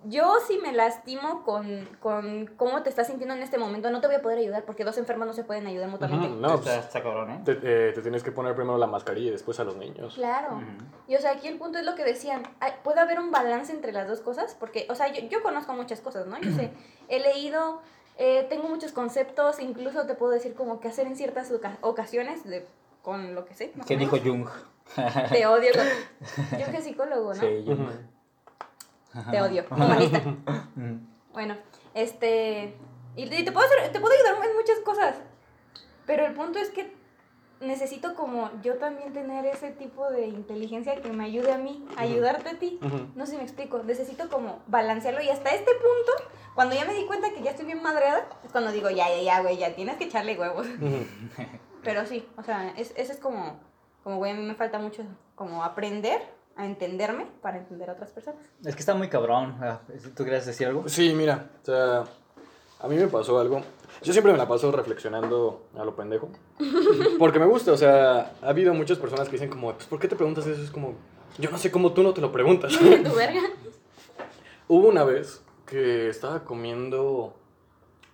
Yo 0.08 0.36
si 0.48 0.58
me 0.60 0.72
lastimo 0.72 1.44
con, 1.44 1.88
con 2.00 2.46
cómo 2.58 2.84
te 2.84 2.90
estás 2.90 3.08
sintiendo 3.08 3.34
en 3.36 3.42
este 3.42 3.58
momento, 3.58 3.90
no 3.90 4.02
te 4.02 4.08
voy 4.08 4.16
a 4.18 4.22
poder 4.22 4.38
ayudar 4.40 4.64
porque 4.64 4.84
dos 4.84 4.98
enfermos 4.98 5.26
no 5.28 5.34
se 5.34 5.44
pueden 5.44 5.66
ayudar 5.68 5.90
mutuamente. 5.90 6.28
Ujú, 6.28 6.36
No, 6.40 6.56
está, 6.56 6.62
pues, 6.76 6.86
está 6.86 7.02
cabrón, 7.04 7.32
¿eh? 7.32 7.42
te, 7.44 7.60
eh, 7.64 7.92
te 7.94 8.02
tienes 8.02 8.22
que 8.24 8.32
poner 8.32 8.56
primero 8.56 8.78
la 8.78 8.88
mascarilla 8.88 9.30
y 9.30 9.32
después 9.32 9.60
a 9.60 9.64
los 9.64 9.76
niños. 9.78 10.14
Claro. 10.16 10.62
Y 11.08 11.16
o 11.16 11.20
sea, 11.20 11.32
aquí 11.32 11.48
el 11.48 11.58
punto 11.58 11.78
es 11.80 11.86
lo 11.86 11.96
que 11.96 12.04
decían, 12.04 12.44
puede 12.84 13.00
haber 13.00 13.20
un 13.20 13.32
balance 13.32 13.72
entre 13.74 13.92
las 13.92 14.08
dos 14.08 14.22
cosas, 14.22 14.56
porque, 14.60 14.86
o 14.90 14.96
sea, 14.96 15.12
yo, 15.12 15.28
yo 15.28 15.42
conozco 15.42 15.74
muchas 15.74 16.02
cosas, 16.02 16.28
¿no? 16.28 16.40
Yo 16.40 16.52
sé, 16.52 16.72
he 17.10 17.20
leído, 17.20 17.82
eh, 18.18 18.46
tengo 18.50 18.68
muchos 18.70 18.92
conceptos, 18.92 19.60
incluso 19.60 20.06
te 20.06 20.14
puedo 20.16 20.32
decir 20.32 20.54
como 20.54 20.80
qué 20.80 20.88
hacer 20.90 21.08
en 21.08 21.16
ciertas 21.16 21.52
oca- 21.52 21.78
ocasiones 21.82 22.44
de, 22.44 22.68
con 23.02 23.34
lo 23.34 23.46
que 23.46 23.54
sé. 23.56 23.74
¿Qué 23.88 23.98
dijo 23.98 24.18
Jung? 24.24 24.48
Te 25.32 25.46
odio. 25.48 25.72
con- 26.52 26.60
Yo 26.60 26.66
que 26.72 26.82
psicólogo, 26.82 27.34
¿no? 27.34 27.40
Sí, 27.42 27.64
Jung. 27.66 27.90
Te 29.32 29.42
odio, 29.42 29.66
humanista. 29.70 30.20
Ujú. 30.20 31.00
Bueno, 31.36 31.58
este. 31.94 32.78
Y, 33.18 33.28
te, 33.28 33.52
puedo 33.52 33.68
hacer, 33.68 33.92
te 33.92 34.00
puedo 34.00 34.14
ayudar 34.14 34.36
en 34.50 34.56
muchas 34.56 34.80
cosas. 34.80 35.18
Pero 36.06 36.26
el 36.26 36.34
punto 36.34 36.60
es 36.60 36.70
que 36.70 36.96
necesito 37.60 38.16
como 38.16 38.50
yo 38.62 38.76
también 38.76 39.12
tener 39.12 39.46
ese 39.46 39.72
tipo 39.72 40.10
de 40.10 40.28
inteligencia 40.28 41.02
que 41.02 41.12
me 41.12 41.26
ayude 41.26 41.52
a 41.52 41.58
mí, 41.58 41.86
a 41.98 42.04
ayudarte 42.04 42.50
a 42.50 42.60
ti. 42.60 42.80
No 43.16 43.26
sé 43.26 43.34
si 43.34 43.38
me 43.38 43.44
explico. 43.44 43.84
Necesito 43.84 44.30
como 44.30 44.62
balancearlo 44.68 45.22
y 45.22 45.28
hasta 45.28 45.50
este 45.50 45.72
punto, 45.72 46.30
cuando 46.54 46.74
ya 46.76 46.86
me 46.86 46.94
di 46.94 47.06
cuenta 47.06 47.32
que 47.32 47.42
ya 47.42 47.52
estoy 47.52 47.66
bien 47.66 47.84
madreada, 47.84 48.30
es 48.46 48.52
cuando 48.54 48.72
digo, 48.72 48.90
ya, 48.90 49.10
ya, 49.10 49.22
ya, 49.22 49.42
güey, 49.42 49.58
ya 49.58 49.76
tienes 49.76 49.98
que 49.98 50.06
echarle 50.06 50.40
huevos. 50.40 50.68
Pero 51.84 52.06
sí, 52.06 52.26
o 52.38 52.44
sea, 52.44 52.70
es, 52.78 52.94
ese 52.96 53.12
es 53.12 53.20
como, 53.20 53.60
como, 54.04 54.18
güey, 54.18 54.32
a 54.32 54.36
mí 54.36 54.44
me 54.44 54.56
falta 54.56 54.80
mucho 54.80 55.04
como 55.36 55.66
aprender 55.66 56.22
a 56.56 56.66
entenderme 56.66 57.28
para 57.42 57.58
entender 57.58 57.90
a 57.90 57.94
otras 57.94 58.12
personas. 58.12 58.42
Es 58.64 58.76
que 58.76 58.80
está 58.80 58.94
muy 58.96 59.10
cabrón. 59.10 59.58
Ah, 59.62 59.82
¿Tú 60.16 60.24
querías 60.24 60.46
decir 60.46 60.68
algo? 60.68 60.88
Sí, 60.88 61.14
mira, 61.14 61.50
o 61.62 61.66
sea, 61.66 62.04
a 62.80 62.88
mí 62.88 62.96
me 62.96 63.08
pasó 63.08 63.40
algo. 63.40 63.62
Yo 64.02 64.14
siempre 64.14 64.32
me 64.32 64.38
la 64.38 64.48
paso 64.48 64.72
reflexionando 64.72 65.68
a 65.78 65.84
lo 65.84 65.96
pendejo. 65.96 66.30
Porque 67.20 67.40
me 67.40 67.46
gusta, 67.46 67.72
o 67.72 67.78
sea, 67.78 68.34
ha 68.42 68.50
habido 68.50 68.74
muchas 68.74 68.98
personas 68.98 69.28
que 69.28 69.34
dicen 69.34 69.50
como, 69.50 69.74
pues, 69.74 69.88
¿por 69.88 70.00
qué 70.00 70.08
te 70.08 70.16
preguntas 70.16 70.46
eso? 70.48 70.62
Es 70.62 70.72
como, 70.72 70.94
yo 71.38 71.50
no 71.50 71.58
sé 71.58 71.72
cómo 71.72 71.94
tú 71.94 72.04
no 72.04 72.14
te 72.14 72.22
lo 72.22 72.32
preguntas. 72.32 72.74
tu 72.78 73.16
verga. 73.16 73.42
Hubo 74.68 74.88
una 74.88 75.04
vez 75.04 75.42
que 75.66 76.10
estaba 76.10 76.44
comiendo 76.44 77.36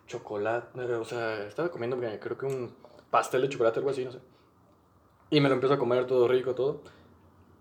chocolate, 0.08 0.82
o 0.82 1.06
sea, 1.06 1.46
estaba 1.46 1.70
comiendo 1.70 1.98
creo 1.98 2.38
que 2.38 2.46
un 2.46 2.74
pastel 3.10 3.42
de 3.42 3.50
chocolate, 3.50 3.80
algo 3.80 3.92
así, 3.92 4.04
no 4.04 4.12
sé. 4.12 4.20
Y 5.30 5.40
me 5.40 5.48
lo 5.48 5.56
empiezo 5.56 5.76
a 5.76 5.80
comer 5.80 6.06
todo 6.08 6.28
rico, 6.28 6.54
todo. 6.56 6.82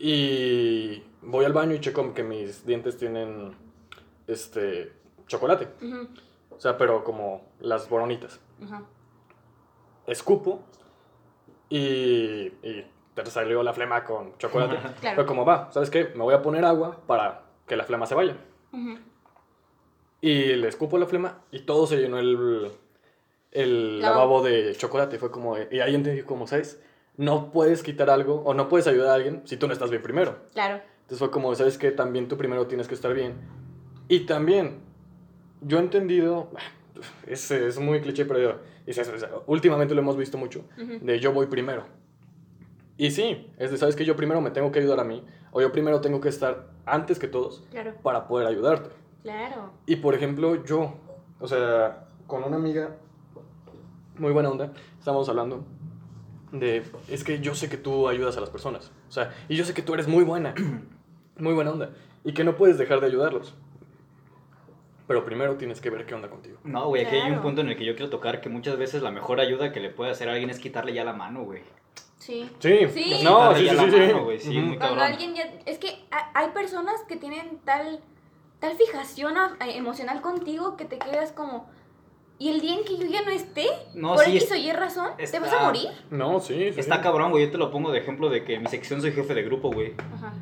Y 0.03 1.03
voy 1.20 1.44
al 1.44 1.53
baño 1.53 1.74
y 1.74 1.80
checo 1.80 2.14
que 2.14 2.22
mis 2.22 2.64
dientes 2.64 2.96
tienen, 2.96 3.55
este, 4.26 4.92
chocolate. 5.26 5.68
O 6.48 6.59
sea, 6.59 6.78
pero 6.78 7.05
como 7.05 7.42
las 7.61 7.86
boronitas. 7.88 8.40
Escupo 10.07 10.62
y, 11.68 11.78
y 11.78 12.86
te 13.14 13.26
salió 13.26 13.62
la 13.62 13.74
flema 13.74 14.03
con 14.05 14.36
chocolate. 14.38 14.76
Claro. 15.01 15.16
Pero 15.16 15.26
como 15.26 15.44
va, 15.44 15.70
¿sabes 15.70 15.90
qué? 15.90 16.07
Me 16.14 16.22
voy 16.22 16.32
a 16.34 16.40
poner 16.40 16.64
agua 16.64 16.98
para 17.07 17.42
que 17.66 17.76
la 17.76 17.84
flema 17.84 18.07
se 18.07 18.14
vaya. 18.14 18.36
Y 20.22 20.55
le 20.55 20.68
escupo 20.68 20.96
la 20.96 21.07
flema 21.07 21.42
y 21.51 21.61
todo 21.61 21.86
se 21.86 21.98
llenó 21.98 22.18
el, 22.18 22.70
el 23.53 24.01
Lavabo. 24.01 24.18
lavabo 24.20 24.42
de 24.42 24.74
chocolate. 24.76 25.18
Fue 25.18 25.30
como, 25.30 25.57
y 25.59 25.80
ahí 25.80 25.94
entendí 25.94 26.22
como, 26.22 26.46
¿sabes? 26.46 26.82
No 27.20 27.52
puedes 27.52 27.82
quitar 27.82 28.08
algo 28.08 28.36
o 28.46 28.54
no 28.54 28.70
puedes 28.70 28.86
ayudar 28.86 29.10
a 29.10 29.14
alguien 29.14 29.42
si 29.44 29.58
tú 29.58 29.66
no 29.66 29.74
estás 29.74 29.90
bien 29.90 30.00
primero. 30.02 30.38
Claro. 30.54 30.76
Entonces 31.02 31.18
fue 31.18 31.30
como, 31.30 31.54
¿sabes 31.54 31.76
qué? 31.76 31.90
También 31.90 32.28
tú 32.28 32.38
primero 32.38 32.66
tienes 32.66 32.88
que 32.88 32.94
estar 32.94 33.12
bien. 33.12 33.34
Y 34.08 34.20
también, 34.20 34.80
yo 35.60 35.76
he 35.76 35.82
entendido, 35.82 36.48
es, 37.26 37.50
es 37.50 37.78
muy 37.78 38.00
cliché, 38.00 38.24
pero 38.24 38.38
yo- 38.40 38.54
es 38.86 38.96
es- 38.96 39.26
últimamente 39.46 39.94
lo 39.94 40.00
hemos 40.00 40.16
visto 40.16 40.38
mucho, 40.38 40.64
de 40.78 41.20
yo 41.20 41.34
voy 41.34 41.44
primero. 41.46 41.84
Y 42.96 43.10
sí, 43.10 43.52
es 43.58 43.70
de, 43.70 43.76
¿sabes 43.76 43.96
que 43.96 44.06
Yo 44.06 44.16
primero 44.16 44.40
me 44.40 44.50
tengo 44.50 44.72
que 44.72 44.78
ayudar 44.78 44.98
a 45.00 45.04
mí, 45.04 45.22
o 45.52 45.60
yo 45.60 45.70
primero 45.72 46.00
tengo 46.00 46.22
que 46.22 46.30
estar 46.30 46.68
antes 46.86 47.18
que 47.18 47.28
todos 47.28 47.64
Claro. 47.70 47.94
para 48.02 48.26
poder 48.28 48.46
ayudarte. 48.46 48.88
Claro. 49.22 49.72
Y 49.84 49.96
por 49.96 50.14
ejemplo, 50.14 50.64
yo, 50.64 50.94
o 51.38 51.46
sea, 51.46 52.06
con 52.26 52.44
una 52.44 52.56
amiga 52.56 52.96
muy 54.18 54.32
buena 54.32 54.48
onda, 54.50 54.72
estábamos 54.98 55.28
hablando 55.28 55.64
de, 56.53 56.82
es 57.09 57.24
que 57.24 57.40
yo 57.40 57.55
sé 57.55 57.68
que 57.68 57.76
tú 57.76 58.09
ayudas 58.09 58.36
a 58.36 58.40
las 58.40 58.51
personas, 58.51 58.90
o 59.09 59.12
sea, 59.12 59.34
y 59.48 59.57
yo 59.57 59.64
sé 59.64 59.74
que 59.74 59.82
tú 59.82 59.94
eres 59.94 60.09
muy 60.09 60.24
buena, 60.24 60.55
muy 61.38 61.55
buena 61.55 61.70
onda, 61.70 61.90
y 62.24 62.32
que 62.34 62.44
no 62.44 62.57
puedes 62.57 62.78
dejar 62.78 63.01
de 63.01 63.07
ayudarlos. 63.07 63.55
Pero 65.07 65.24
primero 65.24 65.57
tienes 65.57 65.80
que 65.80 65.90
ver 65.90 66.07
qué 66.07 66.14
onda 66.14 66.28
contigo. 66.30 66.59
No, 66.62 66.86
güey, 66.86 67.05
aquí 67.05 67.16
hay 67.16 67.32
un 67.32 67.40
punto 67.40 67.62
en 67.62 67.68
el 67.68 67.76
que 67.76 67.84
yo 67.84 67.96
quiero 67.96 68.11
tocar 68.11 68.40
que 68.40 68.48
muchas 68.48 68.76
veces 68.78 69.03
la 69.03 69.11
mejor 69.11 69.40
ayuda 69.40 69.72
que 69.72 69.80
le 69.80 69.90
puede 69.90 70.12
hacer 70.12 70.28
a 70.28 70.32
alguien 70.32 70.51
es 70.51 70.61
quitarle 70.61 70.92
ya 70.94 71.03
la 71.03 71.12
mano, 71.12 71.42
güey. 71.42 71.62
Sí. 72.18 72.48
Sí, 72.61 72.86
Sí. 72.92 73.20
no, 73.24 73.53
sí, 73.57 73.62
sí, 73.62 73.68
sí, 73.70 73.76
mano, 73.76 74.26
sí, 74.38 74.48
Ujú. 74.59 74.66
muy 74.68 74.78
Cuando 74.78 75.03
alguien 75.03 75.34
ya... 75.34 75.51
Es 75.66 75.78
que 75.78 76.05
ha- 76.12 76.30
hay 76.38 76.51
personas 76.51 76.94
que 77.09 77.16
tienen 77.16 77.59
tal, 77.64 77.98
tal 78.61 78.76
fijación 78.76 79.34
emocional 79.61 80.20
contigo 80.20 80.76
que 80.76 80.84
te 80.84 80.98
quedas 80.98 81.32
como... 81.32 81.68
Y 82.41 82.49
el 82.49 82.62
día 82.62 82.74
en 82.74 82.84
que 82.84 82.97
yo 82.97 83.07
ya 83.07 83.20
no 83.20 83.30
esté, 83.30 83.66
No, 83.93 84.14
por 84.14 84.24
sí, 84.24 84.38
X 84.38 84.51
o 84.53 84.57
Y 84.57 84.72
razón, 84.72 85.11
¿te 85.18 85.38
vas 85.38 85.53
a 85.53 85.64
morir? 85.66 85.88
No, 86.11 86.41
sí, 86.41 86.72
sí. 86.72 86.80
Está 86.80 87.03
cabrón, 87.03 87.32
güey, 87.32 87.45
yo 87.45 87.53
te 87.53 87.59
lo 87.59 87.70
pongo 87.70 87.93
de 87.93 87.99
ejemplo 87.99 88.30
de 88.30 88.45
que 88.45 88.55
en 88.55 88.62
mi 88.62 88.68
sección 88.68 89.03
soy 89.03 89.12
jefe 89.12 89.34
de 89.34 89.43
grupo, 89.43 89.70
güey. 89.70 89.93
Ajá. 90.14 90.32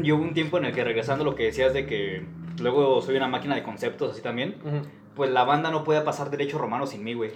Y 0.00 0.12
hubo 0.12 0.22
un 0.22 0.32
tiempo 0.32 0.58
en 0.58 0.66
el 0.66 0.72
que 0.72 0.84
regresando 0.84 1.22
a 1.22 1.24
lo 1.24 1.34
que 1.34 1.42
decías 1.42 1.74
de 1.74 1.86
que 1.86 2.24
luego 2.60 3.02
soy 3.02 3.16
una 3.16 3.26
máquina 3.26 3.56
de 3.56 3.64
conceptos 3.64 4.12
así 4.12 4.22
también, 4.22 4.54
pues 5.16 5.28
la 5.30 5.42
banda 5.42 5.72
no 5.72 5.82
puede 5.82 6.02
pasar 6.02 6.30
derecho 6.30 6.56
romano 6.56 6.86
sin 6.86 7.02
mí, 7.02 7.14
güey. 7.14 7.32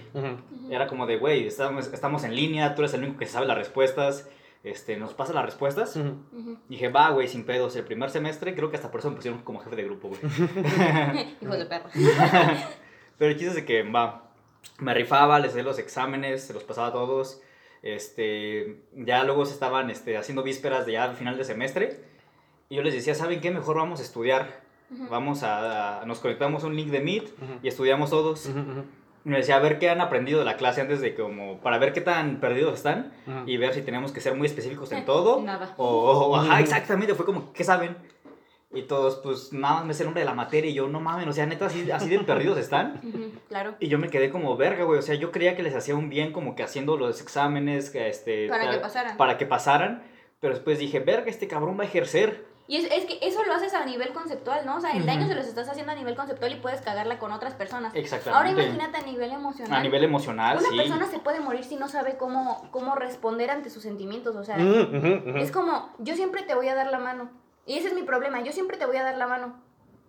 Era 0.69 0.87
como 0.87 1.05
de, 1.05 1.17
güey, 1.17 1.45
estamos, 1.45 1.91
estamos 1.91 2.23
en 2.23 2.33
línea, 2.33 2.73
tú 2.73 2.83
eres 2.83 2.93
el 2.93 3.03
único 3.03 3.19
que 3.19 3.25
sabe 3.25 3.47
las 3.47 3.57
respuestas, 3.57 4.29
este, 4.63 4.95
nos 4.95 5.13
pasa 5.13 5.33
las 5.33 5.43
respuestas. 5.43 5.99
Dije, 6.69 6.87
va, 6.87 7.09
güey, 7.09 7.27
sin 7.27 7.45
pedos. 7.45 7.75
El 7.75 7.83
primer 7.83 8.11
semestre 8.11 8.55
creo 8.55 8.69
que 8.69 8.77
hasta 8.77 8.91
por 8.91 9.01
eso 9.01 9.09
me 9.09 9.17
pusieron 9.17 9.41
como 9.41 9.59
jefe 9.59 9.75
de 9.75 9.83
grupo, 9.83 10.07
güey. 10.07 10.21
Hijos 11.41 11.57
de 11.57 11.65
perra. 11.65 11.89
Pero 13.21 13.33
el 13.33 13.37
chiste 13.37 13.49
es 13.51 13.55
de 13.55 13.65
que, 13.65 13.83
va, 13.83 14.23
me 14.79 14.95
rifaba, 14.95 15.37
les 15.37 15.51
hacía 15.51 15.61
los 15.61 15.77
exámenes, 15.77 16.41
se 16.43 16.53
los 16.53 16.63
pasaba 16.63 16.87
a 16.87 16.91
todos. 16.91 17.39
Este, 17.83 18.81
ya 18.95 19.23
luego 19.23 19.45
se 19.45 19.53
estaban 19.53 19.91
este, 19.91 20.17
haciendo 20.17 20.41
vísperas 20.41 20.87
de 20.87 20.93
ya 20.93 21.03
al 21.03 21.15
final 21.15 21.37
de 21.37 21.43
semestre. 21.43 21.99
Y 22.67 22.77
yo 22.77 22.81
les 22.81 22.95
decía, 22.95 23.13
¿saben 23.13 23.39
qué? 23.39 23.51
Mejor 23.51 23.75
vamos 23.77 23.99
a 23.99 24.03
estudiar. 24.03 24.61
Vamos 25.11 25.43
a, 25.43 26.01
a- 26.01 26.05
nos 26.07 26.17
conectamos 26.19 26.63
a 26.63 26.67
un 26.67 26.75
link 26.75 26.89
de 26.89 26.99
Meet 26.99 27.29
y 27.61 27.67
estudiamos 27.67 28.09
todos. 28.09 28.47
Y 29.23 29.29
me 29.29 29.37
decía, 29.37 29.57
a 29.57 29.59
ver 29.59 29.77
qué 29.77 29.91
han 29.91 30.01
aprendido 30.01 30.39
de 30.39 30.45
la 30.45 30.57
clase 30.57 30.81
antes 30.81 30.99
de 30.99 31.13
como, 31.13 31.59
para 31.61 31.77
ver 31.77 31.93
qué 31.93 32.01
tan 32.01 32.39
perdidos 32.39 32.73
están 32.73 33.13
y 33.45 33.55
ver 33.57 33.75
si 33.75 33.83
tenemos 33.83 34.11
que 34.11 34.19
ser 34.19 34.33
muy 34.33 34.47
específicos 34.47 34.91
en 34.93 35.05
todo. 35.05 35.41
Nada. 35.43 35.75
O, 35.77 35.85
o- 35.85 36.35
ajá, 36.37 36.59
exactamente, 36.59 37.13
fue 37.13 37.27
como, 37.27 37.53
¿qué 37.53 37.63
saben? 37.63 37.95
Y 38.73 38.83
todos, 38.83 39.17
pues 39.17 39.51
nada 39.51 39.75
más 39.75 39.85
me 39.85 39.93
sé 39.93 40.03
el 40.03 40.07
nombre 40.07 40.21
de 40.21 40.25
la 40.25 40.33
materia 40.33 40.69
y 40.71 40.73
yo, 40.73 40.87
no 40.87 41.01
mames, 41.01 41.27
o 41.27 41.33
sea, 41.33 41.45
neta, 41.45 41.65
así, 41.65 41.91
así 41.91 42.09
de 42.09 42.19
perdidos 42.19 42.57
están. 42.57 43.01
Ujú, 43.03 43.31
Claro. 43.49 43.75
Y 43.79 43.89
yo 43.89 43.97
me 43.99 44.09
quedé 44.09 44.29
como 44.29 44.55
verga, 44.55 44.85
güey, 44.85 44.99
o 44.99 45.01
sea, 45.01 45.15
yo 45.15 45.31
creía 45.31 45.55
que 45.57 45.63
les 45.63 45.75
hacía 45.75 45.95
un 45.95 46.09
bien 46.09 46.31
como 46.31 46.55
que 46.55 46.63
haciendo 46.63 46.95
los 46.95 47.21
exámenes, 47.21 47.89
que 47.89 48.07
este... 48.07 48.47
Para 48.47 48.71
que 48.71 48.77
pasaran. 48.77 49.17
Para 49.17 49.37
que 49.37 49.45
pasaran, 49.45 50.03
pero 50.39 50.53
después 50.53 50.79
dije, 50.79 50.99
verga, 51.01 51.29
este 51.29 51.47
cabrón 51.49 51.77
va 51.77 51.83
a 51.83 51.87
ejercer. 51.87 52.45
Y 52.67 52.77
es, 52.77 52.85
es 52.89 53.03
que 53.05 53.19
eso 53.21 53.43
lo 53.43 53.53
haces 53.53 53.73
a 53.73 53.83
nivel 53.83 54.13
conceptual, 54.13 54.65
¿no? 54.65 54.77
O 54.77 54.79
sea, 54.79 54.91
el 54.91 54.99
Ujú. 54.99 55.07
daño 55.07 55.27
se 55.27 55.35
los 55.35 55.45
estás 55.45 55.67
haciendo 55.67 55.91
a 55.91 55.95
nivel 55.95 56.15
conceptual 56.15 56.53
y 56.53 56.55
puedes 56.55 56.79
cagarla 56.79 57.19
con 57.19 57.33
otras 57.33 57.53
personas. 57.55 57.93
Exactamente. 57.93 58.37
Ahora 58.37 58.51
imagínate 58.63 58.97
a 58.97 59.01
nivel 59.01 59.31
emocional. 59.31 59.77
A 59.77 59.83
nivel 59.83 60.03
emocional, 60.05 60.57
Una 60.57 60.69
sí. 60.69 60.77
persona 60.77 61.05
se 61.07 61.19
puede 61.19 61.41
morir 61.41 61.65
si 61.65 61.75
no 61.75 61.89
sabe 61.89 62.15
cómo, 62.15 62.69
cómo 62.71 62.95
responder 62.95 63.49
ante 63.51 63.69
sus 63.69 63.83
sentimientos. 63.83 64.33
O 64.37 64.45
sea, 64.45 64.55
ujú, 64.55 64.97
ujú. 64.97 65.37
es 65.39 65.51
como, 65.51 65.89
yo 65.99 66.15
siempre 66.15 66.43
te 66.43 66.55
voy 66.55 66.69
a 66.69 66.75
dar 66.75 66.87
la 66.89 66.99
mano. 66.99 67.29
Y 67.71 67.77
ese 67.77 67.87
es 67.87 67.93
mi 67.93 68.03
problema, 68.03 68.41
yo 68.43 68.51
siempre 68.51 68.75
te 68.75 68.85
voy 68.85 68.97
a 68.97 69.03
dar 69.03 69.15
la 69.17 69.27
mano. 69.27 69.53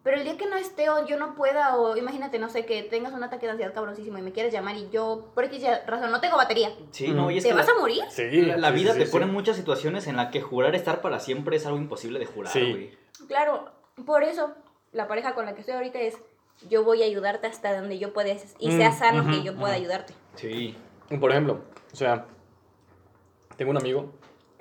Pero 0.02 0.16
el 0.16 0.24
día 0.24 0.36
que 0.36 0.46
no 0.46 0.56
esté 0.56 0.90
o 0.90 1.06
yo 1.06 1.16
no 1.16 1.36
pueda, 1.36 1.76
o 1.76 1.96
imagínate, 1.96 2.40
no 2.40 2.48
sé, 2.48 2.66
que 2.66 2.82
tengas 2.82 3.12
un 3.12 3.22
ataque 3.22 3.46
de 3.46 3.52
ansiedad 3.52 3.72
cabroncísimo 3.72 4.18
y 4.18 4.22
me 4.22 4.32
quieres 4.32 4.52
llamar 4.52 4.76
y 4.76 4.90
yo, 4.90 5.30
por 5.32 5.44
X 5.44 5.62
razón, 5.86 6.10
no 6.10 6.20
tengo 6.20 6.36
batería. 6.36 6.70
Sí, 6.90 7.12
no, 7.12 7.30
y 7.30 7.36
es 7.38 7.44
¿Te 7.44 7.50
que 7.50 7.54
vas 7.54 7.68
la, 7.68 7.72
a 7.74 7.78
morir? 7.78 8.02
Sí, 8.10 8.42
la- 8.42 8.56
la 8.56 8.68
sí, 8.70 8.74
vida 8.74 8.94
sí, 8.94 8.98
te 8.98 9.06
sí, 9.06 9.12
pone 9.12 9.26
muchas 9.26 9.54
situaciones 9.56 10.08
en 10.08 10.16
las 10.16 10.32
que 10.32 10.40
jurar 10.40 10.74
estar 10.74 11.00
para 11.02 11.20
siempre 11.20 11.54
es 11.54 11.64
algo 11.66 11.78
imposible 11.78 12.18
de 12.18 12.26
jurar, 12.26 12.52
Sí. 12.52 12.68
güey. 12.68 12.98
Claro, 13.28 13.70
por 14.04 14.24
eso 14.24 14.52
la 14.90 15.06
pareja 15.06 15.36
con 15.36 15.46
la 15.46 15.54
que 15.54 15.60
estoy 15.60 15.76
ahorita 15.76 16.00
es, 16.00 16.18
yo 16.68 16.82
voy 16.82 17.04
a 17.04 17.06
ayudarte 17.06 17.46
hasta 17.46 17.72
donde 17.80 18.00
yo 18.00 18.12
pueda 18.12 18.30
y 18.58 18.68
Mm, 18.70 18.76
sea 18.76 18.90
sano 18.90 19.22
que 19.30 19.36
ujú, 19.36 19.44
yo 19.44 19.54
pueda 19.54 19.74
ujú. 19.74 19.82
ayudarte. 19.82 20.14
Sí. 20.34 20.76
Por 21.20 21.30
ejemplo, 21.30 21.60
o 21.92 21.96
sea, 21.96 22.26
tengo 23.56 23.70
un 23.70 23.76
amigo 23.76 24.10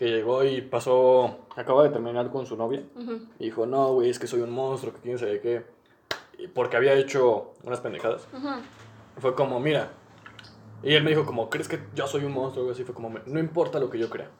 que 0.01 0.07
llegó 0.07 0.43
y 0.43 0.61
pasó, 0.61 1.45
acaba 1.55 1.83
de 1.83 1.89
terminar 1.91 2.31
con 2.31 2.47
su 2.47 2.57
novia 2.57 2.81
Ujú. 2.95 3.19
y 3.37 3.43
dijo, 3.45 3.67
no, 3.67 3.93
güey, 3.93 4.09
es 4.09 4.17
que 4.17 4.25
soy 4.25 4.41
un 4.41 4.49
monstruo, 4.49 4.95
que 4.95 4.99
quién 4.99 5.19
sabe 5.19 5.39
qué, 5.39 5.63
porque 6.55 6.75
había 6.75 6.95
hecho 6.95 7.53
unas 7.61 7.81
pendejadas. 7.81 8.27
Ujú. 8.33 8.49
Fue 9.19 9.35
como, 9.35 9.59
mira, 9.59 9.91
y 10.81 10.95
él 10.95 11.03
me 11.03 11.11
dijo 11.11 11.23
como, 11.23 11.51
¿crees 11.51 11.67
que 11.67 11.81
yo 11.93 12.07
soy 12.07 12.25
un 12.25 12.31
monstruo? 12.31 12.71
Así 12.71 12.83
fue 12.83 12.95
como, 12.95 13.11
no 13.27 13.39
importa 13.39 13.79
lo 13.79 13.91
que 13.91 13.99
yo 13.99 14.09
crea, 14.09 14.31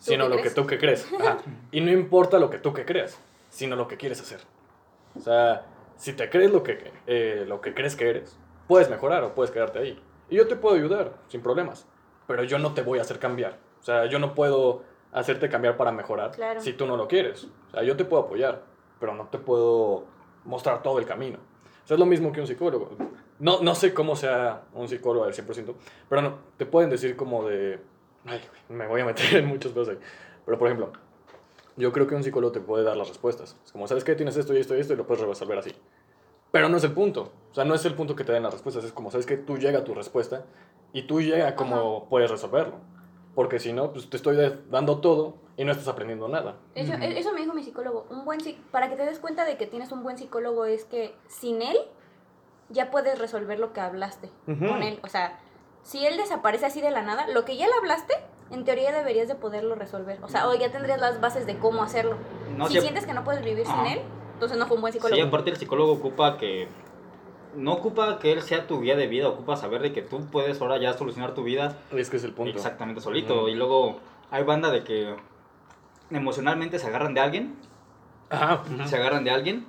sino 0.00 0.24
lo 0.24 0.34
crees? 0.34 0.48
que 0.52 0.60
tú 0.60 0.66
que 0.66 0.78
crees. 0.78 1.06
Ajá. 1.20 1.38
Y 1.70 1.80
no 1.80 1.92
importa 1.92 2.40
lo 2.40 2.50
que 2.50 2.58
tú 2.58 2.72
que 2.72 2.84
creas, 2.84 3.16
sino 3.50 3.76
lo 3.76 3.86
que 3.86 3.96
quieres 3.96 4.20
hacer. 4.20 4.40
O 5.14 5.20
sea, 5.20 5.64
si 5.96 6.14
te 6.14 6.28
crees 6.28 6.50
lo 6.50 6.64
que, 6.64 6.90
eh, 7.06 7.44
lo 7.46 7.60
que 7.60 7.72
crees 7.72 7.94
que 7.94 8.10
eres, 8.10 8.36
puedes 8.66 8.90
mejorar 8.90 9.22
o 9.22 9.32
puedes 9.36 9.52
quedarte 9.52 9.78
ahí. 9.78 10.02
Y 10.28 10.34
yo 10.34 10.48
te 10.48 10.56
puedo 10.56 10.74
ayudar, 10.74 11.12
sin 11.28 11.40
problemas, 11.40 11.86
pero 12.26 12.42
yo 12.42 12.58
no 12.58 12.74
te 12.74 12.82
voy 12.82 12.98
a 12.98 13.02
hacer 13.02 13.20
cambiar. 13.20 13.60
O 13.80 13.84
sea, 13.84 14.06
yo 14.06 14.18
no 14.18 14.34
puedo 14.34 14.82
hacerte 15.14 15.48
cambiar 15.48 15.76
para 15.76 15.92
mejorar 15.92 16.32
Claro. 16.32 16.60
si 16.60 16.74
tú 16.74 16.86
no 16.86 16.96
lo 16.96 17.08
quieres. 17.08 17.44
O 17.68 17.70
sea, 17.70 17.82
yo 17.82 17.96
te 17.96 18.04
puedo 18.04 18.24
apoyar, 18.24 18.62
pero 19.00 19.14
no 19.14 19.28
te 19.28 19.38
puedo 19.38 20.04
mostrar 20.44 20.82
todo 20.82 20.98
el 20.98 21.06
camino. 21.06 21.38
O 21.84 21.86
sea, 21.86 21.94
es 21.94 22.00
lo 22.00 22.06
mismo 22.06 22.32
que 22.32 22.40
un 22.40 22.46
psicólogo. 22.46 22.90
No, 23.38 23.60
no 23.62 23.74
sé 23.74 23.94
cómo 23.94 24.16
sea 24.16 24.62
un 24.74 24.88
psicólogo 24.88 25.24
al 25.24 25.32
100%, 25.32 25.74
pero 26.08 26.22
no, 26.22 26.38
te 26.56 26.66
pueden 26.66 26.90
decir 26.90 27.16
como 27.16 27.46
de... 27.48 27.80
Ay, 28.26 28.40
me 28.68 28.86
voy 28.86 29.00
a 29.02 29.04
meter 29.04 29.36
en 29.36 29.46
muchos 29.46 29.72
pedos 29.72 29.88
ahí. 29.90 29.98
Pero, 30.46 30.58
por 30.58 30.68
ejemplo, 30.68 30.92
yo 31.76 31.92
creo 31.92 32.06
que 32.06 32.14
un 32.14 32.22
psicólogo 32.24 32.52
te 32.52 32.60
puede 32.60 32.84
dar 32.84 32.96
las 32.96 33.08
respuestas. 33.08 33.56
Es 33.64 33.72
como, 33.72 33.86
¿sabes 33.86 34.04
qué? 34.04 34.14
Tienes 34.14 34.36
esto 34.36 34.54
y 34.54 34.58
esto 34.58 34.76
y 34.76 34.80
esto 34.80 34.94
y 34.94 34.96
lo 34.96 35.06
puedes 35.06 35.24
resolver 35.24 35.58
así. 35.58 35.72
Pero 36.50 36.68
no 36.68 36.76
es 36.76 36.84
el 36.84 36.92
punto. 36.92 37.32
O 37.50 37.54
sea, 37.54 37.64
no 37.64 37.74
es 37.74 37.84
el 37.84 37.94
punto 37.94 38.14
que 38.16 38.24
te 38.24 38.32
den 38.32 38.44
las 38.44 38.52
respuestas. 38.52 38.84
Es 38.84 38.92
como, 38.92 39.10
¿sabes 39.10 39.26
qué? 39.26 39.36
Tú 39.36 39.58
llega 39.58 39.80
a 39.80 39.84
tu 39.84 39.92
respuesta 39.94 40.44
y 40.92 41.02
tú 41.02 41.20
llega 41.20 41.48
a 41.48 41.56
cómo 41.56 42.08
puedes 42.08 42.30
resolverlo. 42.30 42.76
Porque 43.34 43.58
si 43.58 43.72
no, 43.72 43.92
pues 43.92 44.08
te 44.08 44.16
estoy 44.16 44.36
dando 44.70 44.98
todo 44.98 45.34
y 45.56 45.64
no 45.64 45.72
estás 45.72 45.88
aprendiendo 45.88 46.28
nada. 46.28 46.56
Eso, 46.74 46.92
eso 46.94 47.32
me 47.32 47.40
dijo 47.40 47.54
mi 47.54 47.64
psicólogo. 47.64 48.06
Un 48.10 48.24
buen 48.24 48.40
para 48.70 48.88
que 48.88 48.96
te 48.96 49.04
des 49.04 49.18
cuenta 49.18 49.44
de 49.44 49.56
que 49.56 49.66
tienes 49.66 49.92
un 49.92 50.02
buen 50.02 50.18
psicólogo 50.18 50.64
es 50.64 50.84
que 50.84 51.14
sin 51.26 51.62
él 51.62 51.76
ya 52.70 52.90
puedes 52.90 53.18
resolver 53.18 53.58
lo 53.58 53.72
que 53.72 53.80
hablaste 53.80 54.30
con 54.46 54.82
él. 54.82 55.00
O 55.02 55.08
sea, 55.08 55.38
si 55.82 56.06
él 56.06 56.16
desaparece 56.16 56.66
así 56.66 56.80
de 56.80 56.90
la 56.90 57.02
nada, 57.02 57.26
lo 57.28 57.44
que 57.44 57.56
ya 57.56 57.66
le 57.66 57.74
hablaste, 57.74 58.14
en 58.50 58.64
teoría 58.64 58.92
deberías 58.92 59.28
de 59.28 59.34
poderlo 59.34 59.74
resolver. 59.74 60.18
O 60.22 60.28
sea, 60.28 60.48
o 60.48 60.54
ya 60.54 60.70
tendrías 60.70 61.00
las 61.00 61.20
bases 61.20 61.46
de 61.46 61.58
cómo 61.58 61.82
hacerlo. 61.82 62.16
No, 62.56 62.68
si 62.68 62.80
sientes 62.80 63.06
que 63.06 63.14
no 63.14 63.24
puedes 63.24 63.44
vivir 63.44 63.66
sin 63.66 63.86
él, 63.86 64.00
entonces 64.34 64.58
no 64.58 64.66
fue 64.66 64.76
un 64.76 64.80
buen 64.80 64.92
psicólogo. 64.92 65.20
Sí, 65.20 65.26
aparte 65.26 65.50
el 65.50 65.56
psicólogo 65.56 65.92
ocupa 65.92 66.36
que... 66.38 66.68
No 67.56 67.72
ocupa 67.74 68.18
que 68.18 68.32
él 68.32 68.42
sea 68.42 68.66
tu 68.66 68.80
guía 68.80 68.96
de 68.96 69.06
vida, 69.06 69.28
ocupa 69.28 69.56
saber 69.56 69.82
de 69.82 69.92
que 69.92 70.02
tú 70.02 70.26
puedes 70.26 70.60
ahora 70.60 70.78
ya 70.78 70.92
solucionar 70.94 71.34
tu 71.34 71.42
vida 71.42 71.76
es 71.92 72.10
que 72.10 72.16
es 72.16 72.24
el 72.24 72.32
punto. 72.32 72.56
exactamente 72.56 73.00
solito. 73.00 73.48
Y 73.48 73.54
luego 73.54 73.98
hay 74.30 74.42
banda 74.44 74.70
de 74.70 74.84
que 74.84 75.14
emocionalmente 76.10 76.78
se 76.78 76.86
agarran 76.86 77.14
de 77.14 77.20
alguien, 77.20 77.54
Ajá. 78.30 78.62
se 78.86 78.96
agarran 78.96 79.24
de 79.24 79.30
alguien 79.30 79.66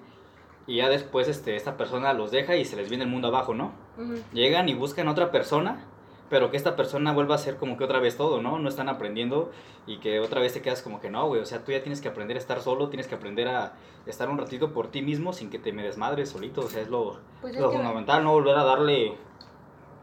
y 0.68 0.78
ya 0.78 0.90
después 0.90 1.28
este, 1.28 1.56
esta 1.56 1.78
persona 1.78 2.14
los 2.14 2.32
deja 2.32 2.56
y 2.56 2.66
se 2.66 2.76
les 2.76 2.90
viene 2.90 3.04
el 3.04 3.10
mundo 3.10 3.28
abajo, 3.28 3.54
¿no? 3.54 3.72
Llegan 4.34 4.68
y 4.68 4.74
buscan 4.74 5.08
otra 5.08 5.32
persona, 5.32 5.86
pero 6.30 6.50
que 6.52 6.58
esta 6.58 6.76
persona 6.76 7.14
vuelva 7.14 7.36
a 7.36 7.38
ser 7.38 7.58
como 7.58 7.78
que 7.78 7.84
otra 7.84 8.00
vez 8.00 8.18
todo, 8.18 8.42
¿no? 8.42 8.58
No 8.60 8.68
están 8.70 8.90
aprendiendo 8.90 9.52
y 9.86 10.00
que 10.00 10.20
otra 10.20 10.42
vez 10.42 10.54
te 10.54 10.62
quedas 10.62 10.82
como 10.82 11.00
que 11.00 11.10
no, 11.10 11.28
güey. 11.28 11.42
O 11.42 11.46
sea, 11.46 11.64
tú 11.64 11.72
ya 11.72 11.82
tienes 11.84 12.02
que 12.02 12.08
aprender 12.08 12.36
a 12.38 12.40
estar 12.40 12.62
solo, 12.62 12.90
tienes 12.90 13.08
que 13.08 13.16
aprender 13.16 13.48
a 13.48 13.74
estar 14.08 14.30
un 14.30 14.38
ratito 14.38 14.74
por 14.74 14.88
ti 14.90 15.02
mismo 15.02 15.34
sin 15.34 15.50
que 15.50 15.60
te 15.60 15.72
me 15.72 15.84
desmadres 15.84 16.30
solito. 16.30 16.62
O 16.62 16.68
sea, 16.70 16.82
es 16.82 16.90
lo, 16.90 17.20
Pues 17.42 17.54
es 17.56 17.62
lo 17.62 17.70
que- 17.70 17.78
fundamental, 17.78 18.24
no 18.24 18.32
volver 18.32 18.56
a 18.58 18.64
darle 18.64 19.18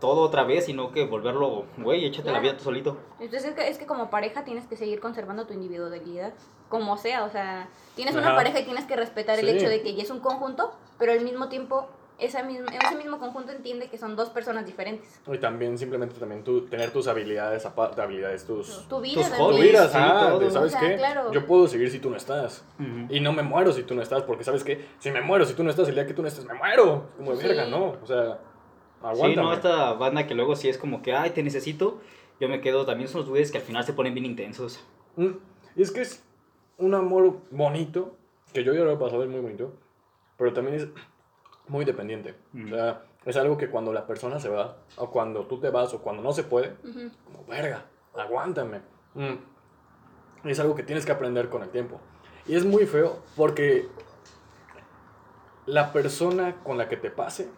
todo 0.01 0.23
otra 0.23 0.43
vez, 0.43 0.67
sino 0.67 0.91
que 0.91 1.05
volverlo, 1.07 1.65
güey, 1.79 2.05
échate 2.05 2.27
la 2.27 2.33
Claro. 2.33 2.43
vida 2.43 2.57
tú 2.57 2.65
solito. 2.65 2.97
Entonces 3.21 3.51
es 3.51 3.55
que, 3.55 3.69
es 3.69 3.79
que 3.79 3.87
como 3.87 4.11
pareja 4.11 4.43
tienes 4.45 4.67
que 4.67 4.77
seguir 4.77 4.99
conservando 5.01 5.47
tu 5.47 5.55
individualidad, 5.55 6.33
como 6.69 6.97
sea, 6.97 7.25
o 7.25 7.31
sea, 7.31 7.69
tienes 7.95 8.15
una 8.17 8.35
pareja 8.35 8.59
y 8.61 8.65
tienes 8.65 8.85
que 8.87 8.97
respetar 8.97 9.39
el 9.39 9.49
hecho 9.49 9.69
de 9.69 9.81
que 9.83 9.95
ya 9.95 10.03
es 10.03 10.11
un 10.11 10.19
conjunto, 10.21 10.73
pero 10.99 11.13
al 11.13 11.21
mismo 11.21 11.49
tiempo 11.49 11.89
esa 12.19 12.43
misma, 12.45 12.67
ese 12.75 12.97
mismo 12.97 13.19
conjunto 13.19 13.51
entiende 13.53 13.89
que 13.89 13.99
son 13.99 14.15
dos 14.17 14.31
personas 14.31 14.65
diferentes. 14.65 15.21
Y 15.33 15.39
también 15.39 15.77
simplemente 15.77 16.19
también 16.21 16.45
tú, 16.45 16.67
tener 16.67 16.91
tus 16.91 17.09
habilidades, 17.09 17.67
aparte 17.67 18.01
habilidades, 18.01 18.45
tus... 18.47 18.87
Tu 18.89 19.01
vida 19.01 19.15
Tus 19.15 19.29
hobbies. 19.39 19.57
Tu 19.57 19.63
vida, 19.63 19.89
sí, 19.89 19.97
ajá, 19.99 20.29
todo. 20.29 20.39
de, 20.39 20.51
¿sabes 20.51 20.75
O 20.75 20.79
sea, 20.79 20.89
qué? 20.89 20.97
claro. 20.97 21.33
Yo 21.33 21.47
puedo 21.47 21.67
seguir 21.67 21.91
si 21.91 21.99
tú 21.99 22.11
no 22.11 22.17
estás. 22.17 22.65
Ujú. 22.79 23.13
Y 23.13 23.21
no 23.21 23.33
me 23.33 23.43
muero 23.43 23.73
si 23.73 23.83
tú 23.83 23.95
no 23.95 24.03
estás, 24.03 24.23
porque 24.23 24.45
¿sabes 24.45 24.63
qué? 24.63 24.87
Si 25.01 25.11
me 25.11 25.21
muero 25.21 25.45
si 25.47 25.55
tú 25.55 25.65
no 25.65 25.71
estás, 25.71 25.89
el 25.89 25.95
día 25.95 26.07
que 26.07 26.15
tú 26.15 26.23
no 26.23 26.29
estés, 26.29 26.45
me 26.45 26.55
muero. 26.55 27.09
Como 27.17 27.33
de 27.33 27.39
Sí. 27.39 27.49
verga, 27.49 27.67
¿no? 27.67 27.97
O 28.03 28.07
sea, 28.07 28.35
Sí, 28.35 29.07
aguántame. 29.09 29.47
no, 29.49 29.53
esta 29.53 29.93
banda 29.95 30.27
que 30.27 30.35
luego 30.35 30.55
sí 30.55 30.69
es 30.69 30.79
como 30.79 31.03
que, 31.03 31.13
ay, 31.15 31.31
te 31.31 31.43
necesito. 31.43 32.01
Yo 32.39 32.49
me 32.49 32.61
quedo, 32.61 32.87
también 32.87 33.09
son 33.09 33.23
los 33.23 33.31
güeyes 33.31 33.51
que 33.51 33.59
al 33.59 33.65
final 33.65 33.85
se 33.85 33.93
ponen 33.95 34.15
bien 34.15 34.27
intensos. 34.27 34.85
Mm, 35.17 35.31
Y 35.77 35.83
es 35.83 35.91
que 35.91 36.03
es 36.03 36.25
un 36.79 36.95
amor 36.95 37.39
bonito, 37.51 38.17
que 38.53 38.63
yo 38.65 38.73
ya 38.75 38.81
lo 38.85 38.93
he 38.93 38.97
pasado, 38.97 39.23
es 39.25 39.29
muy 39.31 39.41
bonito, 39.41 39.73
pero 40.37 40.53
también 40.53 40.77
es 40.77 40.89
muy 41.69 41.85
dependiente. 41.85 42.35
Mm. 42.53 42.67
O 42.67 42.69
sea, 42.77 43.03
es 43.25 43.37
algo 43.37 43.57
que 43.57 43.71
cuando 43.71 43.93
la 43.93 44.07
persona 44.07 44.41
se 44.41 44.49
va, 44.49 44.77
o 44.97 45.11
cuando 45.11 45.47
tú 45.47 45.59
te 45.61 45.71
vas, 45.71 45.95
o 45.95 46.03
cuando 46.03 46.23
no 46.23 46.33
se 46.33 46.45
puede, 46.45 46.77
Ujú. 46.85 47.11
como 47.25 47.45
verga, 47.47 47.87
aguántame. 48.15 48.81
Mm. 49.15 50.49
Es 50.49 50.59
algo 50.59 50.75
que 50.75 50.83
tienes 50.83 51.07
que 51.07 51.13
aprender 51.13 51.49
con 51.49 51.63
el 51.63 51.71
tiempo. 51.71 52.01
Y 52.47 52.57
es 52.57 52.65
muy 52.65 52.87
feo 52.87 53.21
porque 53.37 53.89
la 55.67 55.93
persona 55.93 56.57
con 56.65 56.77
la 56.77 56.89
que 56.89 56.97
te 56.97 57.11
pase 57.11 57.49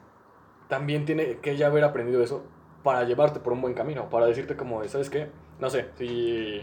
también 0.69 1.07
tiene 1.07 1.39
que 1.39 1.57
ya 1.57 1.69
haber 1.69 1.85
aprendido 1.85 2.23
eso 2.23 2.45
para 2.83 3.05
llevarte 3.05 3.41
por 3.41 3.55
un 3.55 3.63
buen 3.63 3.73
camino, 3.75 4.11
para 4.11 4.27
decirte 4.27 4.57
como, 4.57 4.85
¿sabes 4.89 5.09
qué? 5.09 5.31
No 5.59 5.71
sé, 5.71 5.89
si, 5.97 6.61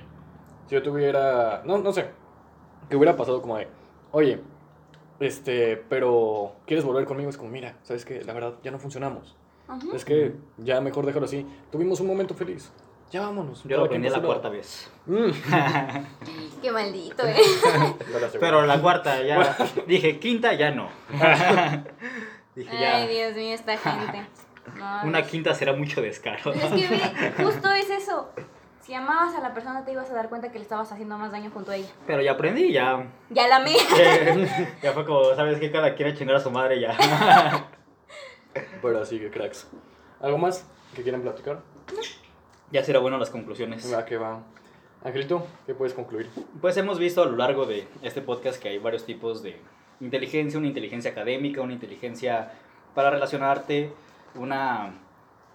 si 0.68 0.76
yo 0.76 0.84
tuviera, 0.84 1.64
no, 1.66 1.80
no 1.80 1.92
sé, 1.92 2.12
que 2.90 2.96
hubiera 2.96 3.18
pasado 3.18 3.42
como 3.42 3.58
de, 3.58 3.68
oye, 4.12 4.40
este, 5.22 5.78
pero 5.90 6.56
¿quieres 6.66 6.84
volver 6.84 7.06
conmigo? 7.06 7.30
Es 7.30 7.38
como, 7.38 7.50
mira, 7.50 7.76
¿sabes 7.84 8.06
qué? 8.06 8.24
La 8.24 8.34
verdad, 8.34 8.56
ya 8.64 8.72
no 8.72 8.80
funcionamos. 8.80 9.36
Es 9.94 10.04
que 10.04 10.34
ya 10.58 10.82
mejor 10.82 11.06
déjalo 11.06 11.26
así. 11.26 11.46
Tuvimos 11.72 12.00
un 12.02 12.08
momento 12.08 12.34
feliz. 12.34 12.72
Ya 13.12 13.22
vámonos. 13.22 13.64
Yo 13.66 13.78
lo 13.78 13.86
aprendí 13.86 14.10
la 14.10 14.22
cuarta 14.22 14.50
vez. 14.50 14.90
Mm. 15.06 15.32
Qué 16.62 16.72
maldito, 16.72 17.28
¿eh? 17.28 17.36
Pero 18.40 18.66
la 18.66 18.82
cuarta 18.82 19.22
ya. 19.22 19.58
dije, 19.88 20.20
quinta 20.20 20.54
ya 20.54 20.72
no. 20.72 20.90
dije, 22.56 22.80
ya. 22.80 22.98
Ay, 22.98 23.08
Dios 23.08 23.36
mío, 23.36 23.54
esta 23.54 23.78
gente. 23.78 24.28
No, 24.78 25.02
Una 25.04 25.24
quinta 25.24 25.54
será 25.54 25.74
mucho 25.74 26.02
descaro. 26.02 26.54
Es 26.54 26.64
que 26.64 26.88
ve, 26.88 27.44
justo 27.44 27.72
es 27.72 27.90
eso. 27.90 28.30
Si 28.92 28.96
amabas 28.96 29.34
a 29.36 29.40
la 29.40 29.54
persona 29.54 29.86
te 29.86 29.94
ibas 29.94 30.12
a 30.12 30.14
dar 30.14 30.28
cuenta 30.28 30.52
que 30.52 30.58
le 30.58 30.64
estabas 30.64 30.92
haciendo 30.92 31.18
más 31.18 31.32
daño 31.32 31.50
junto 31.50 31.72
a 31.72 31.78
ella. 31.78 31.88
Pero 32.06 32.22
ya 32.22 32.34
aprendí, 32.34 32.74
ya. 32.74 33.10
Ya 33.30 33.48
la 33.48 33.56
amé. 33.56 33.74
ya 34.84 34.92
fue 34.92 35.06
como, 35.06 35.34
¿sabes 35.34 35.60
qué? 35.62 35.72
Cada 35.72 35.96
quiere 35.96 36.14
chingar 36.14 36.36
a 36.36 36.42
su 36.42 36.52
madre 36.52 36.78
ya. 36.78 36.94
Pero 38.82 39.02
así 39.02 39.18
que 39.18 39.32
cracks. 39.32 39.70
¿Algo 40.20 40.38
más 40.38 40.68
que 40.94 41.04
quieran 41.04 41.22
platicar? 41.22 41.62
ya 42.70 42.84
será 42.84 43.00
bueno 43.00 43.18
las 43.18 43.30
conclusiones. 43.30 43.94
Va 43.94 44.04
que 44.04 44.18
va. 44.18 44.42
Angelito, 45.06 45.48
¿qué 45.66 45.74
puedes 45.74 45.94
concluir? 45.94 46.30
Pues 46.60 46.76
hemos 46.76 47.00
visto 47.00 47.24
a 47.24 47.28
lo 47.28 47.38
largo 47.38 47.66
de 47.66 47.88
este 48.02 48.22
podcast 48.22 48.62
que 48.62 48.68
hay 48.68 48.78
varios 48.78 49.06
tipos 49.06 49.42
de 49.42 49.56
inteligencia, 50.02 50.60
una 50.60 50.68
inteligencia 50.68 51.12
académica, 51.12 51.62
una 51.62 51.72
inteligencia 51.72 52.52
para 52.94 53.10
relacionarte, 53.10 53.94
una 54.36 54.92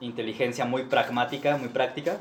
inteligencia 0.01 0.65
muy 0.65 0.85
pragmática, 0.85 1.59
muy 1.59 1.69
práctica, 1.69 2.17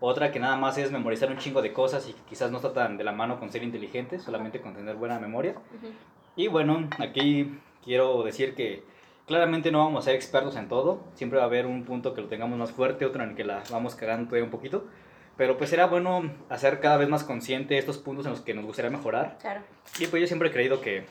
otra 0.00 0.32
que 0.32 0.40
nada 0.40 0.56
más 0.56 0.78
es 0.78 0.90
memorizar 0.90 1.30
un 1.30 1.38
chingo 1.38 1.60
de 1.60 1.72
cosas 1.72 2.08
y 2.08 2.14
que 2.14 2.22
quizás 2.28 2.50
no 2.50 2.56
está 2.56 2.72
tan 2.72 2.96
de 2.96 3.04
la 3.04 3.12
mano 3.12 3.38
con 3.38 3.52
ser 3.52 3.62
inteligente, 3.62 4.18
solamente 4.18 4.60
con 4.60 4.74
tener 4.74 4.96
buena 4.96 5.18
memoria. 5.18 5.54
Y 6.36 6.48
bueno, 6.48 6.88
aquí 6.98 7.58
quiero 7.84 8.22
decir 8.22 8.54
que 8.54 8.82
claramente 9.26 9.70
no 9.70 9.78
vamos 9.78 10.04
a 10.04 10.06
ser 10.06 10.14
expertos 10.14 10.56
en 10.56 10.68
todo. 10.68 11.04
Siempre 11.14 11.38
va 11.38 11.44
a 11.44 11.46
haber 11.46 11.66
un 11.66 11.84
punto 11.84 12.14
que 12.14 12.22
lo 12.22 12.28
tengamos 12.28 12.58
más 12.58 12.72
fuerte, 12.72 13.04
otro 13.04 13.22
en 13.22 13.30
el 13.30 13.36
que 13.36 13.44
la 13.44 13.62
vamos 13.70 13.94
cagando 13.94 14.26
todavía 14.26 14.44
un 14.44 14.50
poquito. 14.50 14.84
Pero 15.36 15.56
pues 15.56 15.70
será 15.70 15.86
bueno 15.86 16.30
hacer 16.48 16.80
cada 16.80 16.96
vez 16.96 17.08
más 17.08 17.24
consciente 17.24 17.78
estos 17.78 17.98
puntos 17.98 18.26
en 18.26 18.32
los 18.32 18.40
que 18.40 18.54
nos 18.54 18.64
gustaría 18.64 18.90
mejorar. 18.90 19.38
Claro. 19.40 19.60
Y 19.98 20.06
pues 20.06 20.20
yo 20.20 20.26
siempre 20.26 20.48
he 20.48 20.52
creído 20.52 20.80
que, 20.80 21.04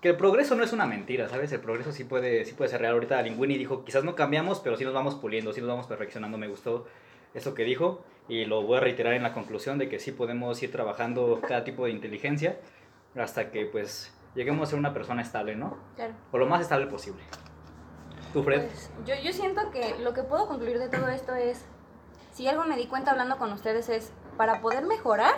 que 0.00 0.10
el 0.10 0.16
progreso 0.16 0.54
no 0.54 0.64
es 0.64 0.72
una 0.72 0.86
mentira, 0.86 1.28
¿sabes? 1.28 1.52
El 1.52 1.60
progreso 1.60 1.92
sí 1.92 2.04
puede, 2.04 2.44
sí 2.44 2.54
puede 2.54 2.70
ser 2.70 2.80
real. 2.80 2.94
Ahorita 2.94 3.20
Linguini 3.22 3.58
dijo, 3.58 3.84
quizás 3.84 4.04
no 4.04 4.14
cambiamos, 4.14 4.60
pero 4.60 4.76
sí 4.76 4.84
nos 4.84 4.94
vamos 4.94 5.14
puliendo, 5.14 5.52
sí 5.52 5.60
nos 5.60 5.68
vamos 5.68 5.86
perfeccionando. 5.86 6.38
Me 6.38 6.48
gustó 6.48 6.86
eso 7.34 7.54
que 7.54 7.64
dijo 7.64 8.04
y 8.28 8.44
lo 8.46 8.62
voy 8.62 8.78
a 8.78 8.80
reiterar 8.80 9.14
en 9.14 9.22
la 9.22 9.34
conclusión 9.34 9.78
de 9.78 9.88
que 9.88 9.98
sí 9.98 10.12
podemos 10.12 10.62
ir 10.62 10.72
trabajando 10.72 11.40
cada 11.46 11.64
tipo 11.64 11.84
de 11.84 11.90
inteligencia 11.90 12.58
hasta 13.16 13.50
que 13.50 13.66
pues 13.66 14.12
lleguemos 14.34 14.68
a 14.68 14.70
ser 14.70 14.78
una 14.78 14.94
persona 14.94 15.22
estable, 15.22 15.56
¿no? 15.56 15.76
Claro. 15.96 16.14
O 16.32 16.38
lo 16.38 16.46
más 16.46 16.60
estable 16.60 16.86
posible. 16.86 17.22
¿Tú, 18.32 18.42
Fred? 18.42 18.66
Pues, 18.66 18.90
yo, 19.04 19.14
yo 19.22 19.32
siento 19.32 19.70
que 19.70 19.96
lo 20.00 20.12
que 20.12 20.22
puedo 20.22 20.48
concluir 20.48 20.78
de 20.78 20.88
todo 20.88 21.08
esto 21.08 21.34
es, 21.34 21.64
si 22.32 22.48
algo 22.48 22.64
me 22.64 22.76
di 22.76 22.86
cuenta 22.86 23.12
hablando 23.12 23.38
con 23.38 23.52
ustedes 23.52 23.88
es, 23.88 24.12
para 24.36 24.60
poder 24.60 24.84
mejorar, 24.84 25.34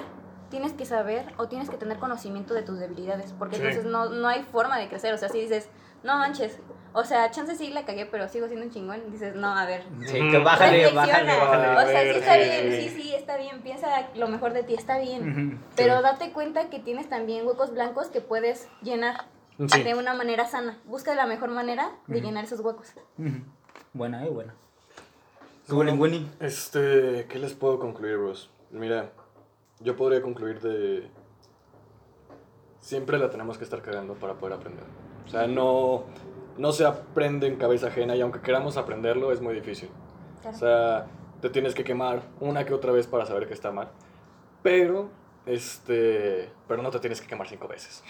tienes 0.50 0.72
que 0.72 0.84
saber 0.84 1.32
o 1.38 1.48
tienes 1.48 1.68
que 1.70 1.76
tener 1.76 1.98
conocimiento 1.98 2.54
de 2.54 2.62
tus 2.62 2.78
debilidades, 2.78 3.32
porque 3.38 3.56
Sí. 3.56 3.62
entonces 3.62 3.84
no, 3.90 4.08
no 4.10 4.28
hay 4.28 4.42
forma 4.44 4.78
de 4.78 4.88
crecer, 4.88 5.12
o 5.14 5.18
sea, 5.18 5.28
si 5.28 5.40
dices, 5.40 5.68
no 6.02 6.16
manches, 6.18 6.58
o 6.92 7.04
sea, 7.04 7.30
chance 7.30 7.54
sí 7.56 7.68
la 7.70 7.84
cagué, 7.84 8.06
pero 8.06 8.28
sigo 8.28 8.46
siendo 8.46 8.64
un 8.66 8.72
chingón, 8.72 9.10
dices, 9.10 9.34
no, 9.34 9.48
a 9.56 9.66
ver. 9.66 9.84
Sí, 10.06 10.14
que 10.30 10.38
bájale, 10.38 10.84
reflexiona. 10.84 11.36
bájale, 11.36 11.68
O 11.68 11.74
bájale. 11.74 11.92
sea, 11.92 12.12
sí 12.12 12.18
está 12.20 12.34
Sí, 12.34 12.40
bien, 12.40 12.72
sí. 12.72 12.88
sí, 12.88 13.02
sí, 13.02 13.14
está 13.14 13.36
bien, 13.36 13.60
piensa 13.62 13.88
lo 14.14 14.28
mejor 14.28 14.52
de 14.52 14.62
ti, 14.62 14.74
está 14.74 14.98
bien. 14.98 15.30
Ujú. 15.52 15.58
Pero 15.76 16.00
date 16.00 16.32
cuenta 16.32 16.70
que 16.70 16.78
tienes 16.78 17.08
también 17.08 17.46
huecos 17.46 17.72
blancos 17.72 18.08
que 18.08 18.20
puedes 18.20 18.68
llenar 18.82 19.24
Sí. 19.68 19.82
de 19.82 19.94
una 19.94 20.14
manera 20.14 20.46
sana. 20.46 20.78
Busca 20.84 21.14
la 21.14 21.26
mejor 21.26 21.50
manera 21.50 21.90
de 22.06 22.20
llenar 22.20 22.44
esos 22.44 22.60
huecos. 22.60 22.92
Buena, 23.92 24.24
eh, 24.24 24.28
buena. 24.30 24.54
¿Tú, 25.66 25.74
Bueno? 25.76 26.28
Este, 26.40 27.26
¿qué 27.28 27.38
les 27.38 27.54
puedo 27.54 27.78
concluir, 27.80 28.16
bros? 28.18 28.50
Mira, 28.70 29.10
yo 29.80 29.96
podría 29.96 30.22
concluir 30.22 30.60
de... 30.60 31.08
Siempre 32.80 33.18
la 33.18 33.30
tenemos 33.30 33.58
que 33.58 33.64
estar 33.64 33.82
cagando 33.82 34.14
para 34.14 34.34
poder 34.34 34.54
aprender. 34.56 34.84
O 35.26 35.28
sea, 35.28 35.46
no, 35.46 36.04
no 36.56 36.72
se 36.72 36.84
aprende 36.84 37.46
en 37.48 37.56
cabeza 37.56 37.88
ajena 37.88 38.14
y 38.14 38.20
aunque 38.20 38.40
queramos 38.40 38.76
aprenderlo 38.76 39.32
es 39.32 39.40
muy 39.40 39.54
difícil. 39.54 39.90
Claro. 40.42 40.56
O 40.56 40.60
sea, 40.60 41.06
te 41.40 41.50
tienes 41.50 41.74
que 41.74 41.82
quemar 41.82 42.22
una 42.40 42.64
que 42.64 42.74
otra 42.74 42.92
vez 42.92 43.06
para 43.06 43.26
saber 43.26 43.48
que 43.48 43.54
está 43.54 43.72
mal. 43.72 43.88
Pero, 44.62 45.10
este, 45.46 46.48
pero 46.68 46.82
no 46.82 46.90
te 46.90 47.00
tienes 47.00 47.20
que 47.20 47.26
quemar 47.26 47.48
cinco 47.48 47.66
veces. 47.66 48.04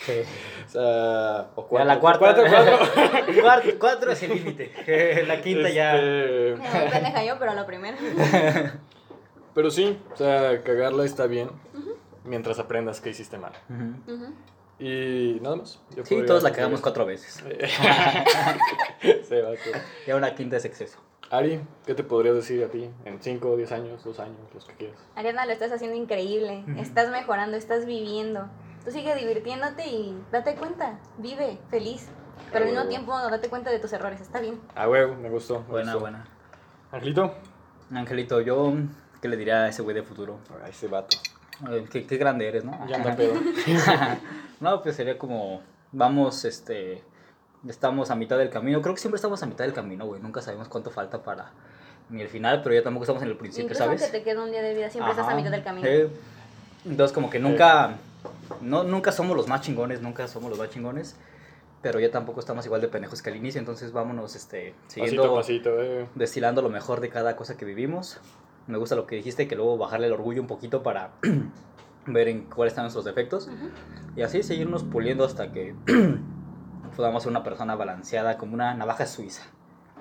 O 0.66 0.68
sea, 0.68 1.48
o 1.54 1.62
Ya 1.62 1.68
cuatro. 1.68 1.84
la 1.86 1.98
cuarta. 2.00 2.18
Cuatro, 2.18 2.44
cuatro. 2.50 3.34
cuatro, 3.42 3.70
cuatro 3.78 4.12
es 4.12 4.22
el 4.24 4.34
límite. 4.34 5.24
La 5.26 5.40
quinta 5.40 5.70
ya. 5.70 5.96
Este, 5.96 6.56
Me 6.56 6.90
pendeja 6.90 7.24
yo, 7.24 7.38
pero 7.38 7.52
a 7.52 7.54
lo 7.54 7.64
primero. 7.66 7.96
Pero 9.56 9.70
sí, 9.70 9.98
o 10.12 10.16
sea, 10.16 10.62
cagarla 10.62 11.04
está 11.04 11.26
bien 11.26 11.50
mientras 12.24 12.58
aprendas 12.58 13.00
que 13.00 13.08
hiciste 13.10 13.38
mal. 13.38 13.52
Y 14.78 15.38
nada 15.40 15.56
más. 15.56 15.80
yo 15.96 16.04
Sí, 16.04 16.22
todos 16.26 16.42
la 16.42 16.52
cagamos 16.52 16.82
cuatro 16.82 17.06
veces. 17.06 17.42
Se 19.28 19.42
va 19.42 19.48
a. 19.50 19.54
Ya 20.06 20.14
una 20.16 20.34
quinta 20.34 20.58
es 20.58 20.64
exceso. 20.66 20.98
Ari, 21.30 21.60
¿qué 21.86 21.94
te 21.94 22.04
podrías 22.04 22.34
decir 22.36 22.62
a 22.62 22.68
ti 22.68 22.88
en 23.04 23.20
5, 23.20 23.56
10 23.56 23.72
años, 23.72 24.04
2 24.04 24.20
años, 24.20 24.36
los 24.54 24.64
que 24.66 24.74
quieras? 24.74 24.98
Ariana, 25.16 25.46
lo 25.46 25.52
estás 25.52 25.72
haciendo 25.72 25.96
increíble. 25.96 26.62
Estás 26.76 27.10
mejorando, 27.10 27.56
estás 27.56 27.86
viviendo. 27.86 28.48
Tú 28.84 28.90
sigue 28.90 29.14
divirtiéndote 29.16 29.88
y 29.88 30.22
date 30.30 30.54
cuenta. 30.54 31.00
Vive 31.18 31.58
feliz. 31.70 32.08
Pero 32.52 32.66
al 32.66 32.70
mismo 32.70 32.86
tiempo, 32.88 33.18
date 33.18 33.48
cuenta 33.48 33.70
de 33.70 33.78
tus 33.80 33.92
errores. 33.94 34.20
Está 34.20 34.40
bien. 34.40 34.60
Ah, 34.76 34.88
huevo, 34.88 35.14
me 35.16 35.30
gustó. 35.30 35.60
me 35.60 35.66
Buena, 35.68 35.92
gustó. 35.94 36.00
buena. 36.00 36.28
Angelito. 36.92 37.34
Angelito, 37.90 38.40
yo, 38.42 38.74
¿qué 39.20 39.28
le 39.28 39.36
diría 39.36 39.64
a 39.64 39.68
ese 39.68 39.82
güey 39.82 39.94
de 39.94 40.02
futuro? 40.02 40.38
Ay, 40.64 40.70
ese 40.70 40.88
vato. 40.88 41.16
Qué, 41.90 42.06
qué 42.06 42.16
grande 42.16 42.48
eres, 42.48 42.64
¿no? 42.64 42.86
Ya 42.88 42.96
anda 42.96 43.16
pedo. 43.16 43.34
no, 44.60 44.82
pues 44.82 44.96
sería 44.96 45.16
como, 45.16 45.62
vamos, 45.92 46.44
este, 46.44 47.02
estamos 47.66 48.10
a 48.10 48.14
mitad 48.14 48.36
del 48.38 48.50
camino. 48.50 48.82
Creo 48.82 48.94
que 48.94 49.00
siempre 49.00 49.16
estamos 49.16 49.42
a 49.42 49.46
mitad 49.46 49.64
del 49.64 49.72
camino, 49.72 50.06
güey. 50.06 50.20
Nunca 50.20 50.42
sabemos 50.42 50.68
cuánto 50.68 50.90
falta 50.90 51.22
para 51.22 51.50
ni 52.08 52.22
el 52.22 52.28
final, 52.28 52.62
pero 52.62 52.74
ya 52.74 52.82
tampoco 52.82 53.04
estamos 53.04 53.22
en 53.22 53.28
el 53.28 53.36
principio, 53.36 53.64
Incluso 53.64 53.84
¿sabes? 53.84 54.02
aunque 54.02 54.18
te 54.18 54.24
quede 54.24 54.40
un 54.40 54.50
día 54.50 54.62
de 54.62 54.74
vida, 54.74 54.90
siempre 54.90 55.10
estás 55.10 55.26
a 55.26 55.30
Ajá. 55.30 55.36
mitad 55.36 55.50
del 55.50 55.64
camino. 55.64 55.88
Sí. 55.88 56.88
Entonces, 56.88 57.12
como 57.12 57.30
que 57.30 57.40
nunca, 57.40 57.96
no, 58.60 58.84
nunca 58.84 59.10
somos 59.10 59.36
los 59.36 59.48
más 59.48 59.62
chingones, 59.62 60.00
nunca 60.00 60.28
somos 60.28 60.50
los 60.50 60.58
más 60.58 60.70
chingones, 60.70 61.16
pero 61.82 61.98
ya 61.98 62.10
tampoco 62.10 62.40
estamos 62.40 62.64
igual 62.64 62.80
de 62.80 62.88
pendejos 62.88 63.22
que 63.22 63.30
al 63.30 63.36
inicio, 63.36 63.58
entonces 63.58 63.92
vámonos, 63.92 64.36
este, 64.36 64.74
siguiendo, 64.86 65.22
Pasito 65.22 65.34
a 65.34 65.36
pasito, 65.36 65.82
eh. 65.82 66.06
destilando 66.14 66.62
lo 66.62 66.68
mejor 66.68 67.00
de 67.00 67.08
cada 67.08 67.34
cosa 67.34 67.56
que 67.56 67.64
vivimos. 67.64 68.20
Me 68.66 68.78
gusta 68.78 68.96
lo 68.96 69.06
que 69.06 69.16
dijiste, 69.16 69.46
que 69.46 69.56
luego 69.56 69.78
bajarle 69.78 70.06
el 70.06 70.12
orgullo 70.12 70.40
un 70.40 70.48
poquito 70.48 70.82
para 70.82 71.12
ver 72.06 72.28
en 72.28 72.44
cuáles 72.44 72.72
están 72.72 72.84
nuestros 72.84 73.04
defectos 73.04 73.48
y 74.16 74.22
así 74.22 74.42
seguirnos 74.42 74.84
puliendo 74.84 75.24
hasta 75.24 75.52
que 75.52 75.74
podamos 76.96 77.22
ser 77.22 77.30
una 77.30 77.44
persona 77.44 77.76
balanceada 77.76 78.38
como 78.38 78.54
una 78.54 78.74
navaja 78.74 79.06
suiza. 79.06 79.44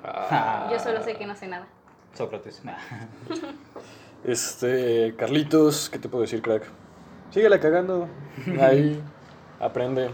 Ah. 0.03 0.70
Yo 0.72 0.80
solo 0.80 1.01
sé 1.03 1.16
que 1.16 1.26
no 1.26 1.36
sé 1.36 1.47
nada. 1.47 1.68
Sócrates. 2.13 2.63
Nah. 2.63 2.78
Este, 4.24 5.13
Carlitos, 5.20 5.88
¿qué 5.91 5.99
te 5.99 6.09
puedo 6.09 6.24
decir, 6.24 6.41
crack? 6.41 6.63
Síguela 7.30 7.59
cagando. 7.59 8.07
Ahí, 8.59 8.99
aprende. 9.59 10.09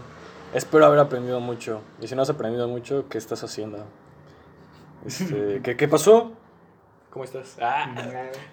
Espero 0.52 0.84
haber 0.84 0.98
aprendido 0.98 1.40
mucho. 1.40 1.80
Y 1.98 2.08
si 2.08 2.14
no 2.14 2.20
has 2.20 2.28
aprendido 2.28 2.68
mucho, 2.68 3.08
¿qué 3.08 3.16
estás 3.16 3.42
haciendo? 3.42 3.86
Este, 5.06 5.62
¿qué, 5.62 5.78
¿Qué 5.78 5.88
pasó? 5.88 6.32
¿Cómo 7.12 7.26
estás? 7.26 7.58
Ah, 7.60 7.94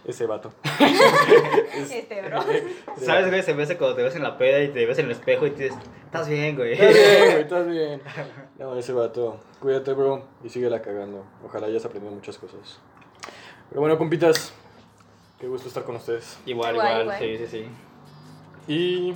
ese 0.03 0.25
vato. 0.25 0.51
Este, 1.73 2.21
bro. 2.21 2.41
¿Sabes, 3.01 3.29
güey? 3.29 3.41
Se 3.41 3.53
me 3.53 3.63
hace 3.63 3.77
cuando 3.77 3.95
te 3.95 4.03
ves 4.03 4.17
en 4.17 4.23
la 4.23 4.37
peda 4.37 4.61
y 4.61 4.67
te 4.67 4.85
ves 4.85 4.99
en 4.99 5.05
el 5.05 5.11
espejo 5.11 5.47
y 5.47 5.51
te 5.51 5.63
dices, 5.63 5.79
estás 6.03 6.27
bien, 6.27 6.57
güey. 6.57 6.73
Estás 6.73 6.93
bien, 6.93 7.31
güey, 7.31 7.41
estás 7.41 7.67
bien. 7.67 8.01
No, 8.59 8.77
ese 8.77 8.91
vato. 8.91 9.39
Cuídate, 9.61 9.93
bro, 9.93 10.25
y 10.43 10.49
síguela 10.49 10.81
cagando. 10.81 11.23
Ojalá 11.45 11.67
hayas 11.67 11.85
aprendido 11.85 12.13
muchas 12.13 12.37
cosas. 12.37 12.81
Pero 13.69 13.79
bueno, 13.79 13.97
compitas, 13.97 14.51
qué 15.39 15.47
gusto 15.47 15.69
estar 15.69 15.85
con 15.85 15.95
ustedes. 15.95 16.37
Igual, 16.45 16.75
Igual, 16.75 17.15
sí, 17.17 17.37
sí, 17.37 17.47
sí. 17.47 17.67
Y 18.67 19.13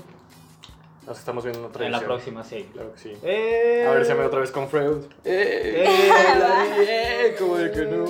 nos 1.06 1.20
estamos 1.20 1.44
viendo 1.44 1.60
en 1.60 1.66
otra 1.66 1.86
En 1.86 1.92
la 1.92 2.00
próxima, 2.00 2.46
sí. 2.46 2.70
Claro 2.72 2.94
que 2.94 3.00
sí. 3.00 3.18
Eh. 3.22 3.86
A 3.86 3.92
ver 3.92 4.06
si 4.06 4.14
me 4.14 4.24
otra 4.24 4.40
vez 4.40 4.52
con 4.52 4.70
Freud. 4.70 5.04
¡Eh! 5.26 5.84
Eh. 5.86 6.10
¡Eh! 6.88 7.36
Como 7.38 7.58
de 7.58 7.72
que 7.72 7.82
no. 7.82 8.06